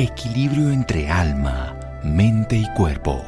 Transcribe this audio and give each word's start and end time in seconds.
equilibrio 0.00 0.70
entre 0.70 1.10
alma, 1.10 1.78
mente 2.02 2.56
y 2.56 2.66
cuerpo. 2.72 3.22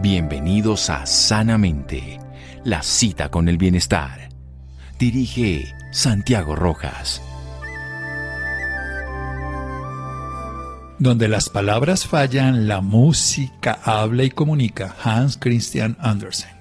Bienvenidos 0.00 0.88
a 0.88 1.04
Sanamente, 1.04 2.20
la 2.62 2.80
cita 2.84 3.28
con 3.28 3.48
el 3.48 3.58
bienestar. 3.58 4.28
Dirige 5.00 5.74
Santiago 5.90 6.54
Rojas. 6.54 7.20
Donde 11.00 11.26
las 11.26 11.48
palabras 11.48 12.06
fallan, 12.06 12.68
la 12.68 12.80
música 12.80 13.80
habla 13.82 14.22
y 14.22 14.30
comunica. 14.30 14.94
Hans 15.02 15.36
Christian 15.36 15.96
Andersen. 15.98 16.53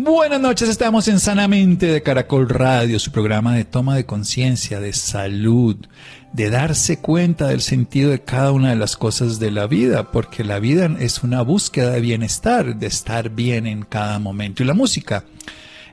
Buenas 0.00 0.40
noches, 0.40 0.68
estamos 0.68 1.08
en 1.08 1.18
Sanamente 1.18 1.86
de 1.86 2.04
Caracol 2.04 2.48
Radio, 2.48 3.00
su 3.00 3.10
programa 3.10 3.56
de 3.56 3.64
toma 3.64 3.96
de 3.96 4.06
conciencia, 4.06 4.78
de 4.78 4.92
salud, 4.92 5.74
de 6.32 6.50
darse 6.50 7.00
cuenta 7.00 7.48
del 7.48 7.62
sentido 7.62 8.12
de 8.12 8.22
cada 8.22 8.52
una 8.52 8.70
de 8.70 8.76
las 8.76 8.96
cosas 8.96 9.40
de 9.40 9.50
la 9.50 9.66
vida, 9.66 10.12
porque 10.12 10.44
la 10.44 10.60
vida 10.60 10.88
es 11.00 11.24
una 11.24 11.42
búsqueda 11.42 11.90
de 11.90 12.00
bienestar, 12.00 12.76
de 12.76 12.86
estar 12.86 13.30
bien 13.30 13.66
en 13.66 13.82
cada 13.82 14.20
momento. 14.20 14.62
Y 14.62 14.66
la 14.66 14.74
música 14.74 15.24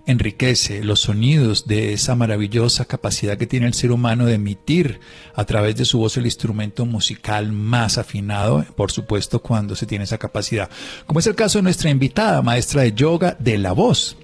enriquece 0.05 0.83
los 0.83 1.01
sonidos 1.01 1.67
de 1.67 1.93
esa 1.93 2.15
maravillosa 2.15 2.85
capacidad 2.85 3.37
que 3.37 3.47
tiene 3.47 3.67
el 3.67 3.73
ser 3.73 3.91
humano 3.91 4.25
de 4.25 4.35
emitir 4.35 4.99
a 5.33 5.45
través 5.45 5.75
de 5.75 5.85
su 5.85 5.99
voz 5.99 6.17
el 6.17 6.25
instrumento 6.25 6.85
musical 6.85 7.51
más 7.51 7.97
afinado, 7.97 8.65
por 8.75 8.91
supuesto 8.91 9.39
cuando 9.39 9.75
se 9.75 9.85
tiene 9.85 10.03
esa 10.03 10.17
capacidad, 10.17 10.69
como 11.05 11.19
es 11.19 11.27
el 11.27 11.35
caso 11.35 11.59
de 11.59 11.63
nuestra 11.63 11.89
invitada, 11.89 12.41
maestra 12.41 12.83
de 12.83 12.93
yoga 12.93 13.35
de 13.39 13.57
la 13.57 13.71
voz. 13.71 14.17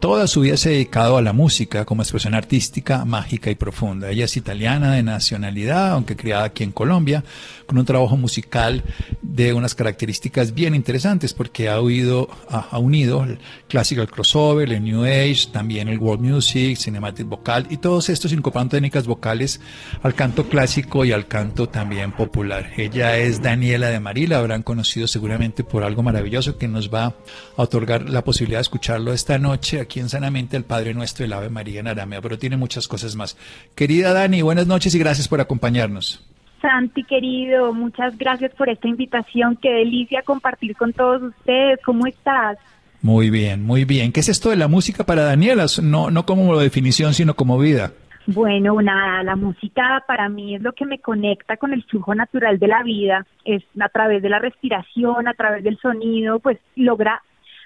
Toda 0.00 0.26
su 0.26 0.40
vida 0.40 0.56
se 0.56 0.68
ha 0.68 0.72
dedicado 0.72 1.16
a 1.16 1.22
la 1.22 1.32
música 1.32 1.84
como 1.84 2.02
expresión 2.02 2.34
artística, 2.34 3.04
mágica 3.04 3.50
y 3.50 3.54
profunda. 3.54 4.10
Ella 4.10 4.24
es 4.24 4.36
italiana 4.36 4.94
de 4.94 5.02
nacionalidad, 5.02 5.92
aunque 5.92 6.16
criada 6.16 6.44
aquí 6.44 6.64
en 6.64 6.72
Colombia, 6.72 7.24
con 7.66 7.78
un 7.78 7.84
trabajo 7.84 8.16
musical 8.16 8.82
de 9.22 9.52
unas 9.52 9.74
características 9.74 10.54
bien 10.54 10.74
interesantes 10.74 11.32
porque 11.34 11.68
ha, 11.68 11.80
oído, 11.80 12.28
unido 12.72 13.24
el 13.24 13.38
classical 13.68 14.10
crossover, 14.10 14.72
el 14.72 14.82
New 14.82 15.04
Age, 15.04 15.48
también 15.52 15.88
el 15.88 15.98
world 15.98 16.22
music, 16.22 16.76
cinematic 16.76 17.26
vocal 17.26 17.66
y 17.70 17.76
todos 17.76 18.08
estos 18.08 18.32
incorporando 18.32 18.72
técnicas 18.72 19.06
vocales 19.06 19.60
al 20.02 20.14
canto 20.14 20.48
clásico 20.48 21.04
y 21.04 21.12
al 21.12 21.26
canto 21.28 21.68
también 21.68 22.12
popular. 22.12 22.72
Ella 22.76 23.16
es 23.16 23.40
Daniela 23.40 23.88
de 23.88 24.00
Marí, 24.00 24.26
la 24.26 24.38
habrán 24.38 24.62
conocido 24.62 25.06
seguramente 25.06 25.64
por 25.64 25.84
algo 25.84 26.02
maravilloso 26.02 26.58
que 26.58 26.68
nos 26.68 26.92
va 26.92 27.06
a 27.06 27.14
otorgar 27.56 28.08
la 28.10 28.24
posibilidad 28.24 28.58
de 28.58 28.62
escucharlo 28.62 29.12
esta 29.12 29.38
noche 29.38 29.61
aquí 29.80 30.00
en 30.00 30.08
Sanamente 30.08 30.56
el 30.56 30.64
Padre 30.64 30.94
Nuestro, 30.94 31.24
el 31.24 31.32
Ave 31.32 31.48
María 31.48 31.80
en 31.80 31.88
Aramea, 31.88 32.20
pero 32.20 32.38
tiene 32.38 32.56
muchas 32.56 32.88
cosas 32.88 33.16
más. 33.16 33.36
Querida 33.74 34.12
Dani, 34.12 34.42
buenas 34.42 34.66
noches 34.66 34.94
y 34.94 34.98
gracias 34.98 35.28
por 35.28 35.40
acompañarnos. 35.40 36.26
Santi, 36.60 37.02
querido, 37.04 37.72
muchas 37.72 38.16
gracias 38.18 38.52
por 38.54 38.68
esta 38.68 38.88
invitación. 38.88 39.56
Qué 39.60 39.70
delicia 39.70 40.22
compartir 40.22 40.76
con 40.76 40.92
todos 40.92 41.22
ustedes. 41.22 41.80
¿Cómo 41.84 42.06
estás? 42.06 42.58
Muy 43.00 43.30
bien, 43.30 43.64
muy 43.64 43.84
bien. 43.84 44.12
¿Qué 44.12 44.20
es 44.20 44.28
esto 44.28 44.50
de 44.50 44.56
la 44.56 44.68
música 44.68 45.04
para 45.04 45.24
Daniela? 45.24 45.66
No, 45.82 46.10
no 46.10 46.24
como 46.24 46.58
definición, 46.58 47.14
sino 47.14 47.34
como 47.34 47.58
vida. 47.58 47.92
Bueno, 48.26 48.80
nada, 48.80 49.24
la 49.24 49.34
música 49.34 50.04
para 50.06 50.28
mí 50.28 50.54
es 50.54 50.62
lo 50.62 50.72
que 50.72 50.86
me 50.86 51.00
conecta 51.00 51.56
con 51.56 51.72
el 51.72 51.82
flujo 51.82 52.14
natural 52.14 52.60
de 52.60 52.68
la 52.68 52.84
vida, 52.84 53.26
es 53.44 53.64
a 53.80 53.88
través 53.88 54.22
de 54.22 54.28
la 54.28 54.38
respiración, 54.38 55.26
a 55.26 55.34
través 55.34 55.64
del 55.64 55.76
sonido, 55.80 56.38
pues 56.38 56.58
logra 56.76 57.20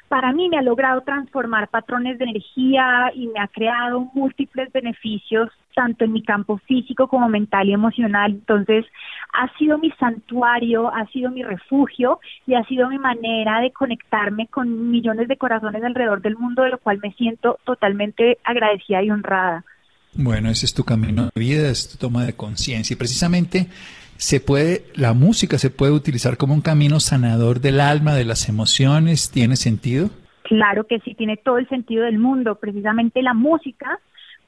para 0.09 0.33
mí 0.33 0.49
me 0.49 0.59
ha 0.59 0.63
logrado 0.63 1.01
transformar 1.01 1.69
patrones 1.69 2.19
de 2.19 2.25
energía 2.25 3.11
y 3.15 3.27
me 3.29 3.41
ha 3.41 3.49
creado 3.49 4.09
múltiples 4.15 4.73
beneficios 4.73 5.51
tanto 5.75 6.05
en 6.05 6.13
mi 6.13 6.23
campo 6.23 6.59
físico 6.67 7.09
como 7.09 7.29
mental 7.29 7.69
y 7.69 7.75
emocional. 7.75 8.33
Entonces, 8.33 8.87
ha 9.33 9.53
sido 9.59 9.79
mi 9.79 9.91
santuario, 9.93 10.93
ha 10.95 11.07
sido 11.09 11.31
mi 11.31 11.43
refugio 11.43 12.21
y 12.47 12.55
ha 12.55 12.65
sido 12.65 12.89
mi 12.89 12.99
manera 12.99 13.61
de 13.61 13.73
conectarme 13.73 14.47
con 14.47 14.91
millones 14.91 15.29
de 15.29 15.37
corazones 15.37 15.83
alrededor 15.83 16.23
del 16.23 16.37
mundo, 16.37 16.63
de 16.63 16.71
lo 16.71 16.79
cual 16.79 16.99
me 17.03 17.13
siento 17.13 17.59
totalmente 17.65 18.39
agradecida 18.45 19.03
y 19.03 19.11
honrada. 19.11 19.65
Bueno, 20.15 20.49
ese 20.49 20.65
es 20.65 20.73
tu 20.73 20.83
camino 20.83 21.25
de 21.25 21.41
vida, 21.41 21.69
es 21.69 21.91
tu 21.91 21.99
toma 21.99 22.25
de 22.25 22.35
conciencia 22.35 22.95
y 22.95 22.97
precisamente 22.97 23.69
se 24.19 24.41
puede, 24.41 24.85
la 24.95 25.15
música 25.15 25.59
se 25.59 25.71
puede 25.71 25.93
utilizar 25.93 26.37
como 26.37 26.55
un 26.55 26.63
camino 26.63 27.01
sanador 27.01 27.61
del 27.61 27.81
alma, 27.81 28.15
de 28.15 28.25
las 28.25 28.49
emociones, 28.49 29.31
¿tiene 29.31 29.57
sentido? 29.57 30.11
Claro 30.43 30.87
que 30.87 31.01
sí, 31.01 31.15
tiene 31.15 31.37
todo 31.37 31.59
el 31.59 31.69
sentido 31.69 32.05
del 32.05 32.19
mundo. 32.19 32.55
Precisamente 32.57 33.23
la 33.23 33.35
música, 33.35 33.99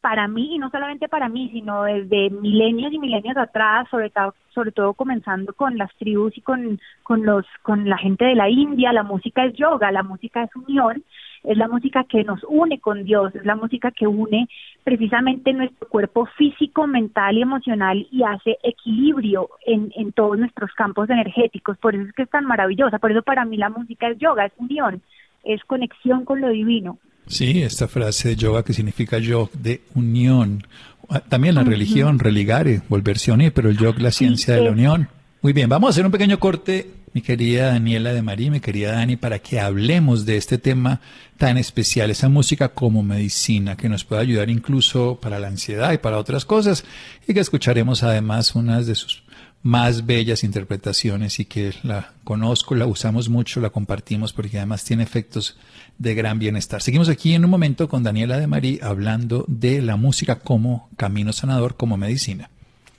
para 0.01 0.29
mí, 0.29 0.55
y 0.55 0.59
no 0.59 0.71
solamente 0.71 1.09
para 1.09 1.29
mí, 1.29 1.51
sino 1.53 1.83
desde 1.83 2.31
milenios 2.31 2.93
y 2.93 2.99
milenios 2.99 3.37
atrás, 3.37 3.89
sobre 3.91 4.11
todo, 4.11 4.34
sobre 4.55 4.73
todo 4.73 4.95
comenzando 4.95 5.53
con 5.53 5.77
las 5.77 5.93
tribus 5.97 6.37
y 6.37 6.41
con, 6.41 6.81
con, 7.03 7.25
los, 7.25 7.45
con 7.62 7.89
la 7.89 7.99
gente 7.99 8.25
de 8.25 8.37
la 8.37 8.49
India, 8.49 8.93
la 8.93 9.03
música 9.03 9.45
es 9.45 9.55
yoga, 9.55 9.91
la 9.91 10.03
música 10.03 10.45
es 10.45 10.55
unión, 10.55 11.03
es 11.44 11.56
la 11.56 11.69
música 11.69 12.04
que 12.09 12.25
nos 12.25 12.41
une 12.49 12.81
con 12.81 13.04
Dios, 13.04 13.34
es 13.34 13.44
la 13.44 13.56
música 13.56 13.91
que 13.91 14.06
une 14.06 14.49
precisamente 14.84 15.53
nuestro 15.53 15.88
cuerpo 15.88 16.26
físico, 16.37 16.87
mental 16.87 17.37
y 17.37 17.43
emocional 17.43 18.06
y 18.10 18.22
hace 18.22 18.59
equilibrio 18.62 19.50
en, 19.66 19.93
en 19.97 20.12
todos 20.12 20.38
nuestros 20.38 20.72
campos 20.72 21.10
energéticos. 21.10 21.78
Por 21.78 21.94
eso 21.94 22.04
es 22.04 22.12
que 22.15 22.22
es 22.22 22.31
tan 22.31 22.44
maravillosa, 22.44 22.99
por 22.99 23.12
eso 23.12 23.22
para 23.22 23.44
mí 23.44 23.56
la 23.56 23.71
música 23.71 24.09
es 24.09 24.19
yoga, 24.19 24.47
es 24.47 24.53
unión, 24.59 25.03
es 25.44 25.62
conexión 25.65 26.25
con 26.25 26.41
lo 26.41 26.49
divino. 26.49 26.99
Sí, 27.26 27.62
esta 27.62 27.88
frase 27.88 28.31
de 28.31 28.37
yoga 28.37 28.62
que 28.62 28.72
significa 28.72 29.19
yo 29.19 29.50
de 29.53 29.82
unión. 29.94 30.66
Ah, 31.10 31.20
también 31.20 31.55
la 31.55 31.62
religión, 31.62 32.19
religare, 32.19 32.81
volverse 32.88 33.31
a 33.31 33.34
unir, 33.34 33.53
pero 33.53 33.69
el 33.69 33.76
yoga 33.76 34.00
la 34.00 34.10
ciencia 34.10 34.55
de 34.55 34.62
la 34.62 34.70
unión. 34.70 35.09
Muy 35.43 35.53
bien, 35.53 35.69
vamos 35.69 35.88
a 35.88 35.91
hacer 35.91 36.06
un 36.06 36.12
pequeño 36.12 36.38
corte 36.38 36.98
mi 37.13 37.23
querida 37.23 37.69
Daniela 37.69 38.13
de 38.13 38.23
Marí, 38.23 38.51
mi 38.51 38.61
querida 38.61 38.93
Dani, 38.93 39.17
para 39.17 39.39
que 39.39 39.61
hablemos 39.61 40.27
de 40.27 40.37
este 40.37 40.59
tema 40.59 41.01
tan 41.37 41.59
especial, 41.59 42.11
esa 42.11 42.29
música 42.29 42.71
como 42.71 43.03
medicina, 43.03 43.77
que 43.77 43.89
nos 43.89 44.05
puede 44.05 44.23
ayudar 44.23 44.51
incluso 44.51 45.19
para 45.21 45.39
la 45.39 45.49
ansiedad 45.49 45.93
y 45.93 45.99
para 45.99 46.19
otras 46.19 46.45
cosas, 46.45 46.85
y 47.27 47.35
que 47.35 47.41
escucharemos 47.41 48.03
además 48.03 48.55
unas 48.55 48.87
de 48.87 48.95
sus 48.95 49.23
más 49.63 50.07
bellas 50.07 50.45
interpretaciones 50.45 51.41
y 51.41 51.45
que 51.45 51.75
la 51.83 52.13
conozco, 52.25 52.75
la 52.75 52.87
usamos 52.87 53.29
mucho, 53.29 53.61
la 53.61 53.71
compartimos 53.71 54.33
porque 54.33 54.59
además 54.59 54.85
tiene 54.85 55.03
efectos 55.03 55.59
de 55.99 56.15
gran 56.15 56.39
bienestar. 56.39 56.81
Seguimos 56.81 57.09
aquí 57.09 57.35
en 57.35 57.45
un 57.45 57.51
momento 57.51 57.89
con 57.89 58.05
Daniela 58.05 58.39
de 58.39 58.47
Marí 58.47 58.79
hablando 58.83 59.45
de 59.49 59.83
la 59.83 59.97
música 59.97 60.39
como 60.39 60.89
camino 60.97 61.33
sanador, 61.33 61.77
como 61.77 61.97
medicina. 61.97 62.51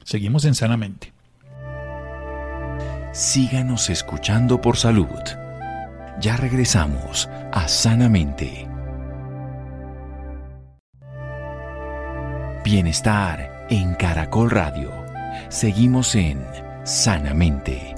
Seguimos 0.04 0.44
en 0.46 0.56
Sanamente 0.56 1.14
síganos 3.12 3.90
escuchando 3.90 4.62
por 4.62 4.78
salud. 4.78 5.08
Ya 6.22 6.38
regresamos 6.38 7.30
a 7.52 7.68
Sanamente. 7.68 8.68
Bienestar 12.64 13.66
en 13.70 13.96
Caracol 13.96 14.52
Radio. 14.52 14.92
Seguimos 15.50 16.14
en 16.16 16.46
Sanamente. 16.84 17.96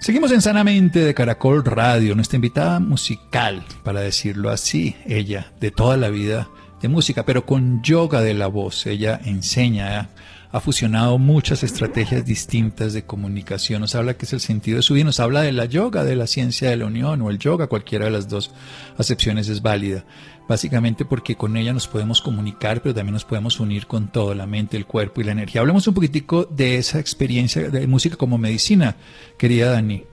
Seguimos 0.00 0.32
en 0.32 0.40
Sanamente 0.40 0.98
de 0.98 1.14
Caracol 1.14 1.64
Radio, 1.64 2.16
nuestra 2.16 2.36
invitada 2.36 2.80
musical, 2.80 3.64
para 3.84 4.00
decirlo 4.00 4.50
así, 4.50 4.96
ella 5.06 5.52
de 5.60 5.70
toda 5.70 5.96
la 5.96 6.08
vida 6.08 6.48
de 6.80 6.88
música, 6.88 7.24
pero 7.24 7.46
con 7.46 7.80
yoga 7.82 8.20
de 8.20 8.34
la 8.34 8.48
voz. 8.48 8.84
Ella 8.86 9.20
enseña 9.24 10.08
ha 10.52 10.60
fusionado 10.60 11.18
muchas 11.18 11.62
estrategias 11.62 12.26
distintas 12.26 12.92
de 12.92 13.04
comunicación. 13.06 13.80
Nos 13.80 13.94
habla 13.94 14.14
que 14.14 14.26
es 14.26 14.34
el 14.34 14.40
sentido 14.40 14.76
de 14.76 14.82
su 14.82 14.94
vida, 14.94 15.06
nos 15.06 15.18
habla 15.18 15.40
de 15.40 15.52
la 15.52 15.64
yoga, 15.64 16.04
de 16.04 16.14
la 16.14 16.26
ciencia 16.26 16.68
de 16.68 16.76
la 16.76 16.84
unión 16.84 17.22
o 17.22 17.30
el 17.30 17.38
yoga, 17.38 17.68
cualquiera 17.68 18.04
de 18.04 18.10
las 18.10 18.28
dos 18.28 18.54
acepciones 18.98 19.48
es 19.48 19.62
válida. 19.62 20.04
Básicamente 20.46 21.06
porque 21.06 21.36
con 21.36 21.56
ella 21.56 21.72
nos 21.72 21.88
podemos 21.88 22.20
comunicar, 22.20 22.82
pero 22.82 22.94
también 22.94 23.14
nos 23.14 23.24
podemos 23.24 23.60
unir 23.60 23.86
con 23.86 24.08
todo, 24.08 24.34
la 24.34 24.46
mente, 24.46 24.76
el 24.76 24.84
cuerpo 24.84 25.22
y 25.22 25.24
la 25.24 25.32
energía. 25.32 25.62
Hablemos 25.62 25.88
un 25.88 25.94
poquitico 25.94 26.44
de 26.44 26.76
esa 26.76 26.98
experiencia 26.98 27.70
de 27.70 27.86
música 27.86 28.16
como 28.16 28.36
medicina, 28.36 28.96
querida 29.38 29.70
Dani. 29.70 30.04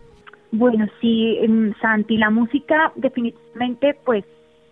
Bueno, 0.52 0.88
sí, 1.02 1.38
em, 1.42 1.74
Santi, 1.81 2.18
la 2.18 2.30
música 2.30 2.94
definitivamente 2.96 3.96
pues 4.06 4.24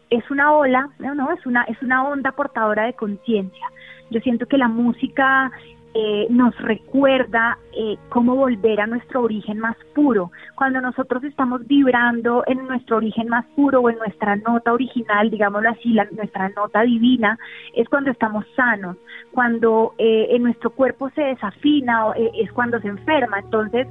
es 0.09 0.23
una 0.31 0.53
ola, 0.53 0.89
no, 0.99 1.13
no, 1.13 1.31
es 1.33 1.45
una 1.45 1.63
es 1.63 1.81
una 1.81 2.07
onda 2.07 2.31
portadora 2.31 2.85
de 2.85 2.93
conciencia. 2.93 3.67
Yo 4.09 4.19
siento 4.21 4.45
que 4.45 4.57
la 4.57 4.67
música 4.67 5.51
eh, 5.93 6.27
nos 6.29 6.55
recuerda 6.57 7.57
eh, 7.73 7.97
cómo 8.09 8.35
volver 8.35 8.79
a 8.81 8.87
nuestro 8.87 9.23
origen 9.23 9.57
más 9.57 9.75
puro. 9.95 10.31
Cuando 10.55 10.79
nosotros 10.79 11.23
estamos 11.23 11.65
vibrando 11.65 12.43
en 12.45 12.67
nuestro 12.67 12.97
origen 12.97 13.29
más 13.29 13.45
puro 13.55 13.81
o 13.81 13.89
en 13.89 13.97
nuestra 13.97 14.35
nota 14.35 14.73
original, 14.73 15.31
digámoslo 15.31 15.69
así, 15.69 15.93
la, 15.93 16.05
nuestra 16.11 16.49
nota 16.49 16.81
divina, 16.83 17.39
es 17.73 17.89
cuando 17.89 18.11
estamos 18.11 18.45
sanos. 18.55 18.97
Cuando 19.31 19.93
eh, 19.97 20.27
en 20.31 20.43
nuestro 20.43 20.69
cuerpo 20.69 21.09
se 21.15 21.21
desafina, 21.21 22.13
es 22.15 22.51
cuando 22.51 22.79
se 22.79 22.89
enferma. 22.89 23.39
Entonces, 23.39 23.87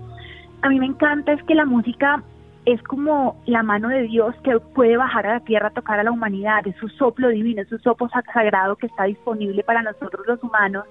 a 0.62 0.68
mí 0.68 0.78
me 0.78 0.86
encanta 0.86 1.32
es 1.32 1.42
que 1.42 1.56
la 1.56 1.64
música 1.64 2.22
es 2.66 2.82
como 2.82 3.40
la 3.46 3.62
mano 3.62 3.88
de 3.88 4.02
Dios 4.02 4.34
que 4.42 4.58
puede 4.58 4.96
bajar 4.96 5.26
a 5.26 5.34
la 5.34 5.40
tierra 5.40 5.70
tocar 5.70 6.00
a 6.00 6.02
la 6.02 6.10
humanidad, 6.10 6.66
es 6.66 6.74
su 6.76 6.88
soplo 6.88 7.28
divino, 7.28 7.62
es 7.62 7.68
su 7.68 7.78
soplo 7.78 8.08
sagrado 8.34 8.74
que 8.74 8.88
está 8.88 9.04
disponible 9.04 9.62
para 9.62 9.82
nosotros 9.82 10.26
los 10.26 10.42
humanos, 10.42 10.84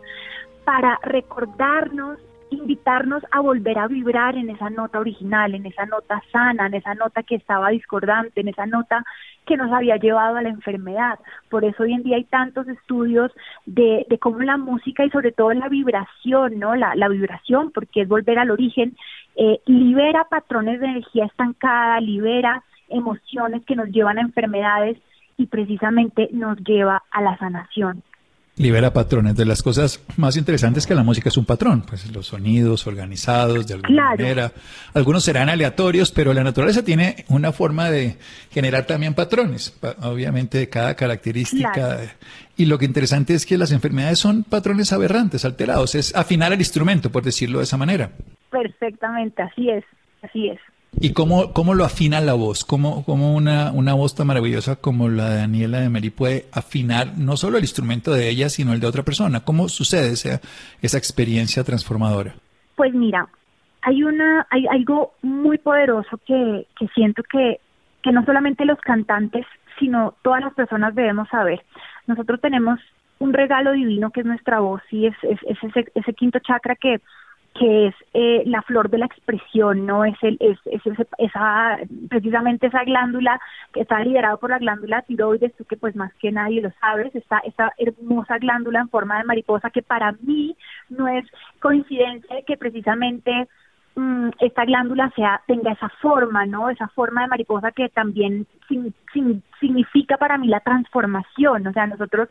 para 0.63 0.97
recordarnos 1.03 2.17
invitarnos 2.51 3.23
a 3.31 3.39
volver 3.39 3.77
a 3.77 3.87
vibrar 3.87 4.35
en 4.35 4.49
esa 4.49 4.69
nota 4.69 4.99
original, 4.99 5.55
en 5.55 5.65
esa 5.65 5.85
nota 5.85 6.21
sana, 6.31 6.67
en 6.67 6.75
esa 6.75 6.93
nota 6.95 7.23
que 7.23 7.35
estaba 7.35 7.69
discordante, 7.69 8.41
en 8.41 8.49
esa 8.49 8.65
nota 8.65 9.03
que 9.45 9.57
nos 9.57 9.71
había 9.71 9.97
llevado 9.97 10.37
a 10.37 10.41
la 10.41 10.49
enfermedad. 10.49 11.19
Por 11.49 11.65
eso 11.65 11.83
hoy 11.83 11.93
en 11.93 12.03
día 12.03 12.17
hay 12.17 12.23
tantos 12.25 12.67
estudios 12.67 13.31
de, 13.65 14.05
de 14.09 14.19
cómo 14.19 14.39
la 14.39 14.57
música 14.57 15.05
y 15.05 15.09
sobre 15.09 15.31
todo 15.31 15.53
la 15.53 15.69
vibración, 15.69 16.59
¿no? 16.59 16.75
La, 16.75 17.07
vibración, 17.07 17.71
porque 17.71 18.01
es 18.01 18.07
volver 18.07 18.39
al 18.39 18.51
origen, 18.51 18.95
eh, 19.35 19.59
libera 19.65 20.25
patrones 20.25 20.79
de 20.79 20.87
energía 20.87 21.25
estancada, 21.25 21.99
libera 21.99 22.63
emociones 22.89 23.63
que 23.65 23.75
nos 23.75 23.89
llevan 23.89 24.17
a 24.17 24.21
enfermedades 24.21 24.97
y 25.37 25.47
precisamente 25.47 26.29
nos 26.31 26.57
lleva 26.59 27.03
a 27.11 27.21
la 27.21 27.37
sanación 27.37 28.03
libera 28.57 28.93
patrones. 28.93 29.35
De 29.35 29.45
las 29.45 29.61
cosas 29.61 30.01
más 30.17 30.37
interesantes 30.37 30.87
que 30.87 30.95
la 30.95 31.03
música 31.03 31.29
es 31.29 31.37
un 31.37 31.45
patrón, 31.45 31.83
pues 31.87 32.09
los 32.11 32.27
sonidos 32.27 32.87
organizados 32.87 33.67
de 33.67 33.75
alguna 33.75 34.11
manera. 34.11 34.51
Algunos 34.93 35.23
serán 35.23 35.49
aleatorios, 35.49 36.11
pero 36.11 36.33
la 36.33 36.43
naturaleza 36.43 36.83
tiene 36.83 37.25
una 37.29 37.51
forma 37.51 37.89
de 37.89 38.17
generar 38.51 38.85
también 38.85 39.13
patrones, 39.13 39.77
obviamente 40.01 40.57
de 40.59 40.69
cada 40.69 40.95
característica. 40.95 41.99
Y 42.57 42.65
lo 42.65 42.77
que 42.77 42.85
interesante 42.85 43.33
es 43.33 43.45
que 43.45 43.57
las 43.57 43.71
enfermedades 43.71 44.19
son 44.19 44.43
patrones 44.43 44.93
aberrantes, 44.93 45.43
alterados, 45.43 45.95
es 45.95 46.15
afinar 46.15 46.53
el 46.53 46.59
instrumento, 46.59 47.11
por 47.11 47.23
decirlo 47.23 47.57
de 47.57 47.65
esa 47.65 47.77
manera. 47.77 48.11
Perfectamente, 48.49 49.41
así 49.41 49.69
es, 49.69 49.83
así 50.21 50.47
es. 50.47 50.59
¿Y 50.99 51.13
cómo, 51.13 51.51
cómo 51.51 51.73
lo 51.73 51.83
afina 51.83 52.21
la 52.21 52.33
voz? 52.33 52.63
¿Cómo, 52.63 53.03
cómo 53.03 53.35
una, 53.35 53.71
una 53.71 53.93
voz 53.93 54.15
tan 54.15 54.27
maravillosa 54.27 54.77
como 54.77 55.09
la 55.09 55.29
de 55.29 55.37
Daniela 55.37 55.79
de 55.79 55.89
Meri 55.89 56.09
puede 56.09 56.45
afinar 56.53 57.17
no 57.17 57.35
solo 57.35 57.57
el 57.57 57.63
instrumento 57.63 58.13
de 58.13 58.29
ella, 58.29 58.49
sino 58.49 58.73
el 58.73 58.79
de 58.79 58.87
otra 58.87 59.03
persona? 59.03 59.41
¿Cómo 59.41 59.67
sucede 59.67 60.13
esa, 60.13 60.39
esa 60.81 60.97
experiencia 60.97 61.63
transformadora? 61.63 62.35
Pues 62.75 62.93
mira, 62.93 63.27
hay, 63.81 64.03
una, 64.03 64.47
hay 64.49 64.65
algo 64.67 65.13
muy 65.21 65.57
poderoso 65.57 66.17
que, 66.25 66.65
que 66.79 66.87
siento 66.95 67.23
que, 67.23 67.59
que 68.01 68.11
no 68.11 68.23
solamente 68.23 68.65
los 68.65 68.79
cantantes, 68.79 69.45
sino 69.79 70.15
todas 70.21 70.41
las 70.41 70.53
personas 70.53 70.95
debemos 70.95 71.27
saber. 71.29 71.61
Nosotros 72.07 72.39
tenemos 72.39 72.79
un 73.19 73.33
regalo 73.33 73.73
divino 73.73 74.11
que 74.11 74.21
es 74.21 74.25
nuestra 74.25 74.59
voz 74.59 74.81
y 74.91 75.07
es, 75.07 75.15
es, 75.23 75.39
es 75.47 75.57
ese, 75.61 75.91
ese 75.93 76.13
quinto 76.13 76.39
chakra 76.39 76.75
que 76.75 77.01
que 77.57 77.87
es 77.87 77.95
eh, 78.13 78.43
la 78.45 78.61
flor 78.63 78.89
de 78.89 78.97
la 78.97 79.05
expresión, 79.05 79.85
no 79.85 80.03
es 80.03 80.15
el 80.21 80.37
es, 80.41 80.59
esa 81.17 81.77
precisamente 82.09 82.67
esa 82.67 82.83
glándula 82.83 83.39
que 83.73 83.81
está 83.81 84.01
liderada 84.01 84.35
por 84.35 84.49
la 84.49 84.59
glándula 84.59 85.03
tiroides, 85.03 85.55
tú 85.55 85.63
que 85.63 85.77
pues 85.77 85.95
más 85.95 86.13
que 86.15 86.33
nadie 86.33 86.61
lo 86.61 86.71
sabes, 86.81 87.15
está 87.15 87.39
esa 87.39 87.71
hermosa 87.77 88.37
glándula 88.39 88.81
en 88.81 88.89
forma 88.89 89.17
de 89.17 89.23
mariposa 89.23 89.69
que 89.69 89.81
para 89.81 90.11
mí 90.21 90.55
no 90.89 91.07
es 91.07 91.25
coincidencia 91.61 92.41
que 92.45 92.57
precisamente 92.57 93.47
mm, 93.95 94.29
esta 94.39 94.65
glándula 94.65 95.09
sea 95.15 95.41
tenga 95.47 95.71
esa 95.71 95.87
forma, 96.01 96.45
¿no? 96.45 96.69
Esa 96.69 96.89
forma 96.89 97.21
de 97.21 97.29
mariposa 97.29 97.71
que 97.71 97.87
también 97.87 98.47
significa 99.61 100.17
para 100.17 100.37
mí 100.37 100.49
la 100.49 100.59
transformación, 100.59 101.67
o 101.67 101.71
sea, 101.71 101.87
nosotros 101.87 102.27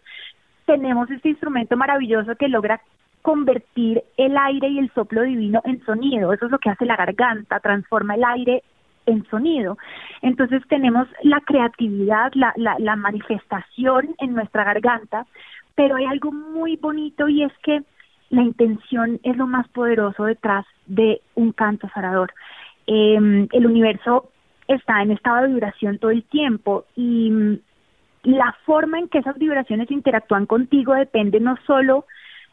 tenemos 0.67 1.11
este 1.11 1.31
instrumento 1.31 1.79
maravilloso 1.79 2.37
que 2.37 2.49
logra 2.49 2.81
convertir 3.25 4.05
el 4.19 4.37
aire 4.37 4.69
y 4.69 4.79
el 4.79 4.93
soplo 4.93 5.23
divino 5.23 5.63
en 5.65 5.83
sonido. 5.87 6.35
Eso 6.35 6.45
es 6.45 6.53
lo 6.53 6.59
que 6.59 6.69
hace 6.69 6.85
la 6.85 6.95
garganta, 6.95 7.59
transforma 7.59 8.17
el 8.17 8.23
aire 8.23 8.63
en 9.07 9.25
sonido. 9.31 9.79
Entonces 10.21 10.61
tenemos 10.69 11.09
la 11.23 11.41
creatividad, 11.41 12.33
la, 12.35 12.53
la, 12.57 12.77
la 12.79 12.97
manifestación 12.97 14.15
en 14.19 14.35
nuestra 14.35 14.65
garganta, 14.65 15.27
pero 15.75 15.97
hay 15.97 16.05
algo 16.05 16.33
muy 16.33 16.77
bonito 16.77 17.27
y 17.27 17.45
es 17.45 17.53
que 17.63 17.83
la 18.29 18.43
intención 18.43 19.19
es 19.23 19.39
lo 19.39 19.47
más 19.47 19.67
poderoso 19.69 20.25
detrás 20.25 20.67
de 20.85 21.23
un 21.35 21.53
canto 21.53 21.89
sarador. 21.95 22.31
Eh, 22.87 23.49
el 23.51 23.67
universo 23.67 24.29
está 24.69 25.01
en 25.01 25.13
estado 25.13 25.45
de 25.45 25.49
vibración 25.55 25.99
todo 25.99 26.11
el 26.11 26.25
tiempo 26.25 26.85
y 26.95 27.31
mm, 27.31 27.59
la 28.25 28.55
forma 28.67 28.99
en 28.99 29.09
que 29.09 29.21
esas 29.21 29.39
vibraciones 29.39 29.91
interactúan 29.91 30.45
contigo 30.45 30.93
depende 30.93 31.41
no 31.41 31.57
solo 31.67 32.05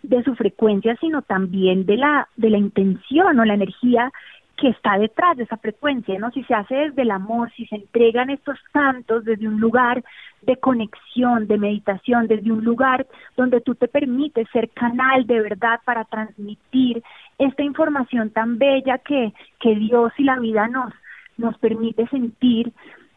de 0.04 0.24
su 0.24 0.36
frecuencia, 0.36 0.96
sino 1.00 1.22
también 1.22 1.86
de 1.86 1.98
la, 1.98 2.28
de 2.36 2.50
la 2.50 2.58
intención 2.58 3.40
o 3.40 3.46
la 3.46 3.54
energía 3.54 4.12
que 4.58 4.70
está 4.70 4.98
detrás 4.98 5.38
de 5.38 5.44
esa 5.44 5.58
frecuencia, 5.58 6.20
¿no? 6.20 6.30
Si 6.32 6.44
se 6.44 6.54
hace 6.54 6.76
desde 6.76 7.02
el 7.02 7.12
amor, 7.12 7.52
si 7.56 7.66
se 7.66 7.78
entregan 7.78 8.30
estos 8.30 8.60
cantos 8.72 9.26
desde 9.26 9.48
un 9.48 9.60
lugar 9.60 10.04
de 10.44 10.58
conexión, 10.58 11.48
de 11.48 11.58
meditación, 11.58 12.28
desde 12.28 12.52
un 12.52 12.64
lugar 12.64 13.08
donde 13.36 13.62
tú 13.62 13.74
te 13.74 13.88
permites 13.88 14.48
ser 14.52 14.70
canal 14.70 15.26
de 15.26 15.42
verdad 15.42 15.80
para 15.84 16.06
transmitir 16.06 17.04
esta 17.40 17.64
información 17.64 18.30
tan 18.30 18.60
bella 18.60 19.00
que, 19.00 19.34
que 19.60 19.76
Dios 19.76 20.12
y 20.18 20.24
la 20.24 20.40
vida 20.40 20.68
nos, 20.68 20.94
nos 21.38 21.58
permite 21.58 22.08
sentir, 22.08 22.72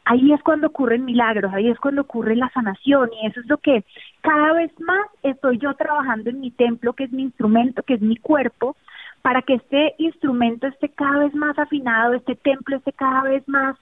ahí 0.05 0.33
es 0.33 0.43
cuando 0.43 0.69
ocurren 0.69 1.05
milagros, 1.05 1.53
ahí 1.53 1.69
es 1.69 1.79
cuando 1.79 2.03
ocurre 2.03 2.37
la 2.37 2.51
sanación 2.51 3.11
y 3.23 3.27
eso 3.27 3.41
es 3.41 3.47
lo 3.47 3.59
que 3.59 3.85
cada 4.21 4.53
vez 4.53 4.71
más 4.81 5.07
estoy 5.23 5.59
yo 5.59 5.75
trabajando 5.75 6.31
en 6.31 6.41
mi 6.41 6.51
templo, 6.51 6.93
que 6.93 7.05
es 7.05 7.13
mi 7.13 7.23
instrumento, 7.23 7.83
que 7.83 7.95
es 7.95 8.01
mi 8.01 8.17
cuerpo, 8.17 8.77
para 9.23 9.43
que 9.43 9.55
este 9.55 9.95
instrumento 9.99 10.67
esté 10.67 10.91
cada 10.91 11.21
vez 11.21 11.35
más 11.35 11.59
afinado, 11.59 12.15
este 12.15 12.35
templo 12.35 12.77
esté 12.77 12.93
cada 12.93 13.23
vez 13.23 13.43
más 13.49 13.77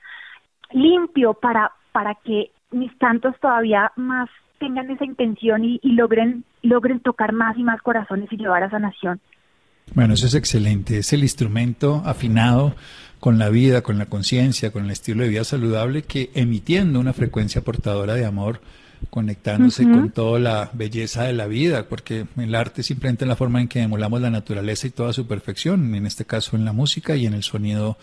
limpio 0.71 1.35
para, 1.35 1.73
para 1.91 2.15
que 2.15 2.51
mis 2.71 2.95
cantos 2.97 3.35
todavía 3.41 3.93
más 3.97 4.29
tengan 4.59 4.89
esa 4.91 5.05
intención 5.05 5.65
y, 5.65 5.81
y 5.83 5.93
logren, 5.93 6.45
logren 6.63 7.01
tocar 7.01 7.33
más 7.33 7.59
y 7.59 7.65
más 7.65 7.83
corazones 7.83 8.33
y 8.33 8.37
llevar 8.37 8.63
a 8.63 8.71
sanación. 8.71 9.21
Bueno, 9.95 10.15
eso 10.15 10.27
es 10.27 10.35
excelente. 10.35 10.99
Es 10.99 11.13
el 11.13 11.23
instrumento 11.23 12.03
afinado 12.05 12.75
con 13.23 13.39
la 13.39 13.51
vida, 13.51 13.83
con 13.83 13.99
la 13.99 14.07
conciencia, 14.07 14.73
con 14.73 14.87
el 14.87 14.91
estilo 14.91 15.23
de 15.23 15.29
vida 15.29 15.45
saludable, 15.45 16.03
que 16.03 16.33
emitiendo 16.35 16.99
una 16.99 17.13
frecuencia 17.13 17.61
portadora 17.61 18.15
de 18.15 18.25
amor, 18.25 18.61
conectándose 19.11 19.85
con 19.85 20.11
toda 20.11 20.41
la 20.41 20.71
belleza 20.73 21.23
de 21.23 21.33
la 21.33 21.47
vida, 21.47 21.89
porque 21.89 22.27
el 22.37 22.53
arte 22.57 22.83
simplemente 22.83 23.25
es 23.25 23.29
la 23.29 23.37
forma 23.37 23.61
en 23.61 23.69
que 23.69 23.81
emulamos 23.81 24.21
la 24.21 24.31
naturaleza 24.31 24.89
y 24.89 24.91
toda 24.91 25.13
su 25.13 25.29
perfección, 25.29 25.95
en 25.95 26.05
este 26.05 26.25
caso 26.25 26.57
en 26.57 26.65
la 26.65 26.73
música 26.73 27.15
y 27.15 27.27
en 27.27 27.35
el 27.35 27.45
sonido 27.45 27.97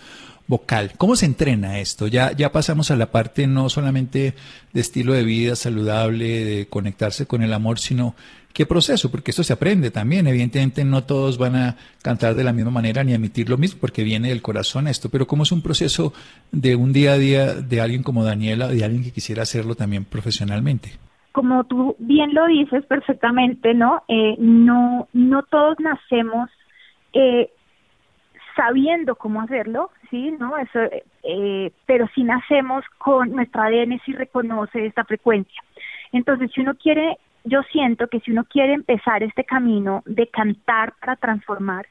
vocal. 0.48 0.94
¿Cómo 0.96 1.18
se 1.18 1.26
entrena 1.26 1.80
esto? 1.80 2.08
Ya, 2.08 2.32
ya 2.32 2.54
pasamos 2.54 2.90
a 2.90 2.96
la 2.96 3.12
parte 3.12 3.46
no 3.46 3.68
solamente 3.68 4.36
de 4.72 4.80
estilo 4.80 5.12
de 5.12 5.26
vida 5.26 5.58
saludable, 5.58 6.46
de 6.46 6.68
conectarse 6.68 7.26
con 7.26 7.44
el 7.44 7.52
amor, 7.52 7.78
sino 7.78 8.16
qué 8.54 8.66
proceso, 8.66 9.10
porque 9.12 9.32
esto 9.32 9.44
se 9.44 9.54
aprende 9.54 9.92
también. 9.92 10.28
Evidentemente 10.28 10.84
no 10.84 11.04
todos 11.04 11.38
van 11.38 11.56
a 11.56 11.76
cantar 12.02 12.36
de 12.36 12.44
la 12.44 12.54
misma 12.54 12.72
manera 12.72 13.04
ni 13.04 13.14
emitir 13.14 13.50
lo 13.50 13.58
mismo, 13.58 13.80
porque 13.80 14.04
viene 14.04 14.30
del 14.30 14.42
corazón 14.42 14.88
esto, 14.88 15.10
pero 15.10 15.28
cómo 15.28 15.44
es 15.44 15.52
un 15.52 15.62
proceso 15.62 16.14
de 16.52 16.76
un 16.76 16.94
día 16.94 17.14
a 17.14 17.18
día 17.18 17.54
de 17.54 17.82
alguien 17.82 18.04
como 18.04 18.24
Daniela, 18.24 18.68
de 18.68 18.84
alguien 18.84 19.04
que 19.04 19.12
quisiera 19.12 19.44
hacerlo 19.44 19.76
también 19.76 20.06
profesionalmente. 20.06 20.90
Como 21.32 21.64
tú 21.66 21.96
bien 22.00 22.34
lo 22.34 22.48
dices 22.48 22.86
perfectamente, 22.86 23.74
¿no? 23.74 24.04
Eh, 24.08 24.36
no, 24.40 25.08
no 25.14 25.44
todos 25.44 25.78
nacemos 25.80 26.50
eh, 27.14 27.52
sabiendo 28.56 29.16
cómo 29.16 29.42
hacerlo, 29.42 29.92
sí, 30.10 30.32
¿no? 30.38 30.58
Eso, 30.58 30.80
eh, 31.24 31.72
pero 31.86 32.10
si 32.14 32.24
nacemos 32.24 32.84
con 32.98 33.32
nuestro 33.32 33.62
ADN 33.62 34.02
si 34.06 34.12
reconoce 34.12 34.86
esta 34.86 35.06
frecuencia. 35.06 35.62
Entonces, 36.12 36.52
si 36.54 36.62
uno 36.62 36.76
quiere 36.76 37.18
yo 37.44 37.64
siento 37.72 38.08
que 38.08 38.20
si 38.22 38.32
uno 38.32 38.46
quiere 38.46 38.74
empezar 38.74 39.24
este 39.24 39.44
camino 39.44 40.04
de 40.06 40.28
cantar 40.28 40.94
para 41.00 41.16
transformar, 41.16 41.88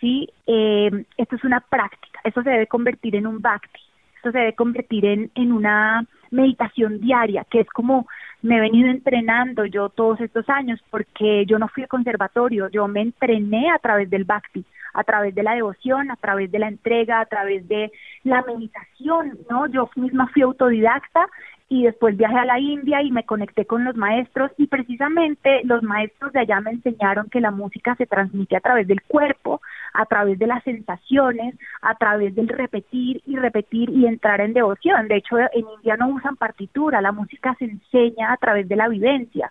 sí, 0.00 0.28
eh, 0.46 1.04
esto 1.16 1.36
es 1.36 1.44
una 1.44 1.60
práctica, 1.60 2.20
esto 2.24 2.42
se 2.42 2.50
debe 2.50 2.66
convertir 2.66 3.16
en 3.16 3.26
un 3.26 3.40
bhakti, 3.40 3.80
esto 4.16 4.32
se 4.32 4.38
debe 4.38 4.54
convertir 4.54 5.04
en, 5.04 5.30
en 5.34 5.52
una 5.52 6.04
meditación 6.30 7.00
diaria, 7.00 7.44
que 7.50 7.60
es 7.60 7.68
como 7.68 8.06
me 8.40 8.56
he 8.56 8.60
venido 8.60 8.88
entrenando 8.88 9.64
yo 9.64 9.88
todos 9.88 10.20
estos 10.20 10.48
años, 10.48 10.80
porque 10.90 11.44
yo 11.46 11.58
no 11.58 11.68
fui 11.68 11.82
al 11.82 11.88
conservatorio, 11.88 12.68
yo 12.68 12.86
me 12.86 13.00
entrené 13.00 13.70
a 13.70 13.78
través 13.78 14.08
del 14.10 14.24
bhakti, 14.24 14.64
a 14.94 15.02
través 15.02 15.34
de 15.34 15.42
la 15.42 15.54
devoción, 15.54 16.10
a 16.10 16.16
través 16.16 16.50
de 16.50 16.58
la 16.58 16.68
entrega, 16.68 17.20
a 17.20 17.26
través 17.26 17.66
de 17.68 17.90
la 18.22 18.42
meditación, 18.42 19.38
¿no? 19.50 19.66
Yo 19.66 19.90
misma 19.96 20.28
fui 20.28 20.42
autodidacta 20.42 21.26
y 21.70 21.84
después 21.84 22.16
viajé 22.16 22.38
a 22.38 22.46
la 22.46 22.58
India 22.58 23.02
y 23.02 23.10
me 23.10 23.24
conecté 23.24 23.66
con 23.66 23.84
los 23.84 23.94
maestros 23.94 24.50
y 24.56 24.68
precisamente 24.68 25.60
los 25.64 25.82
maestros 25.82 26.32
de 26.32 26.40
allá 26.40 26.60
me 26.60 26.70
enseñaron 26.70 27.28
que 27.28 27.42
la 27.42 27.50
música 27.50 27.94
se 27.96 28.06
transmite 28.06 28.56
a 28.56 28.60
través 28.60 28.86
del 28.86 29.02
cuerpo, 29.02 29.60
a 29.92 30.06
través 30.06 30.38
de 30.38 30.46
las 30.46 30.64
sensaciones, 30.64 31.54
a 31.82 31.94
través 31.96 32.34
del 32.34 32.48
repetir 32.48 33.20
y 33.26 33.36
repetir 33.36 33.90
y 33.90 34.06
entrar 34.06 34.40
en 34.40 34.54
devoción. 34.54 35.08
De 35.08 35.16
hecho, 35.16 35.38
en 35.38 35.66
India 35.76 35.96
no 35.98 36.08
usan 36.08 36.36
partitura, 36.36 37.02
la 37.02 37.12
música 37.12 37.54
se 37.58 37.66
enseña 37.66 38.32
a 38.32 38.38
través 38.38 38.66
de 38.66 38.76
la 38.76 38.88
vivencia. 38.88 39.50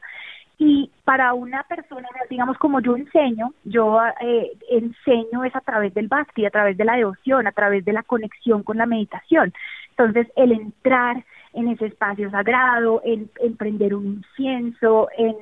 Y 0.60 0.90
para 1.04 1.36
una 1.36 1.62
persona, 1.64 2.08
digamos 2.32 2.58
como 2.58 2.80
yo 2.80 2.96
enseño, 2.96 3.54
yo 3.64 4.00
eh, 4.22 4.54
enseño 4.72 5.44
es 5.44 5.56
a 5.56 5.62
través 5.62 5.94
del 5.94 6.08
bhakti, 6.08 6.48
a 6.48 6.50
través 6.50 6.78
de 6.78 6.86
la 6.86 6.96
devoción, 6.96 7.46
a 7.46 7.52
través 7.52 7.86
de 7.86 7.94
la 7.94 8.02
conexión 8.02 8.64
con 8.64 8.78
la 8.78 8.88
meditación. 8.88 9.54
Entonces, 9.92 10.28
el 10.36 10.52
entrar 10.52 11.24
en 11.58 11.70
ese 11.70 11.88
espacio 11.88 12.30
sagrado, 12.30 13.02
en, 13.04 13.30
prender 13.58 13.96
un 13.96 14.06
incienso, 14.06 15.10
en 15.18 15.36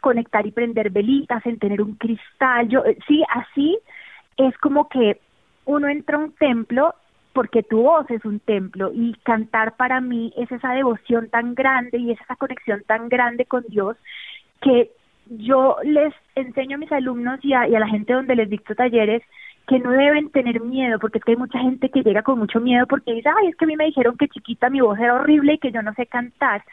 conectar 0.00 0.46
y 0.46 0.50
prender 0.50 0.90
velitas, 0.90 1.44
en 1.46 1.58
tener 1.58 1.82
un 1.82 1.94
cristal. 1.96 2.68
Yo, 2.68 2.84
eh, 2.84 2.96
sí, 3.06 3.22
así 3.28 3.78
es 4.36 4.56
como 4.58 4.88
que 4.88 5.20
uno 5.66 5.88
entra 5.88 6.16
a 6.16 6.20
un 6.20 6.32
templo 6.32 6.94
porque 7.34 7.62
tu 7.62 7.82
voz 7.82 8.10
es 8.10 8.24
un 8.24 8.40
templo 8.40 8.90
y 8.94 9.14
cantar 9.22 9.76
para 9.76 10.00
mí 10.00 10.32
es 10.36 10.50
esa 10.50 10.72
devoción 10.72 11.28
tan 11.28 11.54
grande 11.54 11.98
y 11.98 12.10
es 12.10 12.20
esa 12.20 12.36
conexión 12.36 12.82
tan 12.86 13.08
grande 13.08 13.44
con 13.44 13.64
Dios 13.68 13.96
que 14.60 14.90
yo 15.26 15.76
les 15.84 16.12
enseño 16.34 16.76
a 16.76 16.80
mis 16.80 16.92
alumnos 16.92 17.38
y 17.42 17.54
a, 17.54 17.68
y 17.68 17.74
a 17.74 17.80
la 17.80 17.88
gente 17.88 18.12
donde 18.12 18.36
les 18.36 18.50
dicto 18.50 18.74
talleres 18.74 19.22
que 19.66 19.78
no 19.78 19.90
deben 19.90 20.30
tener 20.30 20.60
miedo, 20.60 20.98
porque 20.98 21.18
es 21.18 21.24
que 21.24 21.32
hay 21.32 21.38
mucha 21.38 21.58
gente 21.58 21.88
que 21.88 22.02
llega 22.02 22.22
con 22.22 22.38
mucho 22.38 22.60
miedo 22.60 22.86
porque 22.86 23.12
dice, 23.12 23.28
ay, 23.28 23.48
es 23.48 23.56
que 23.56 23.64
a 23.64 23.68
mí 23.68 23.76
me 23.76 23.86
dijeron 23.86 24.16
que 24.16 24.28
chiquita 24.28 24.70
mi 24.70 24.80
voz 24.80 24.98
era 24.98 25.14
horrible 25.14 25.54
y 25.54 25.58
que 25.58 25.72
yo 25.72 25.82
no 25.82 25.94
sé 25.94 26.06
cantar. 26.06 26.64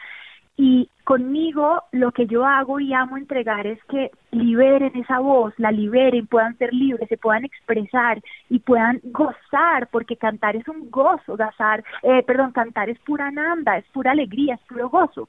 Y 0.56 0.90
conmigo 1.04 1.84
lo 1.92 2.12
que 2.12 2.26
yo 2.26 2.44
hago 2.44 2.80
y 2.80 2.92
amo 2.92 3.16
entregar 3.16 3.66
es 3.66 3.82
que 3.84 4.10
liberen 4.30 4.94
esa 4.94 5.18
voz, 5.18 5.54
la 5.56 5.72
liberen, 5.72 6.26
puedan 6.26 6.56
ser 6.58 6.74
libres, 6.74 7.08
se 7.08 7.16
puedan 7.16 7.44
expresar 7.44 8.20
y 8.50 8.58
puedan 8.58 9.00
gozar, 9.04 9.88
porque 9.90 10.16
cantar 10.16 10.56
es 10.56 10.68
un 10.68 10.90
gozo, 10.90 11.36
gozar, 11.36 11.82
eh, 12.02 12.22
perdón, 12.26 12.52
cantar 12.52 12.90
es 12.90 12.98
pura 12.98 13.30
nanda, 13.30 13.78
es 13.78 13.86
pura 13.86 14.10
alegría, 14.10 14.56
es 14.56 14.60
puro 14.68 14.90
gozo. 14.90 15.28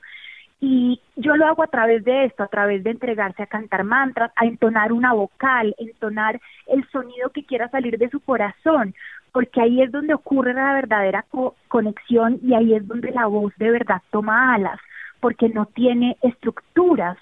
Y 0.63 1.01
yo 1.15 1.35
lo 1.35 1.47
hago 1.47 1.63
a 1.63 1.67
través 1.67 2.03
de 2.03 2.25
esto, 2.25 2.43
a 2.43 2.47
través 2.47 2.83
de 2.83 2.91
entregarse 2.91 3.41
a 3.41 3.47
cantar 3.47 3.83
mantras, 3.83 4.31
a 4.35 4.45
entonar 4.45 4.93
una 4.93 5.11
vocal, 5.11 5.73
entonar 5.79 6.39
el 6.67 6.87
sonido 6.89 7.31
que 7.31 7.43
quiera 7.43 7.67
salir 7.69 7.97
de 7.97 8.09
su 8.09 8.19
corazón, 8.19 8.93
porque 9.31 9.59
ahí 9.59 9.81
es 9.81 9.91
donde 9.91 10.13
ocurre 10.13 10.53
la 10.53 10.73
verdadera 10.73 11.25
conexión 11.67 12.39
y 12.43 12.53
ahí 12.53 12.75
es 12.75 12.87
donde 12.87 13.11
la 13.11 13.25
voz 13.25 13.51
de 13.57 13.71
verdad 13.71 14.03
toma 14.11 14.53
alas, 14.53 14.79
porque 15.19 15.49
no 15.49 15.65
tiene 15.65 16.15
estructuras. 16.21 17.17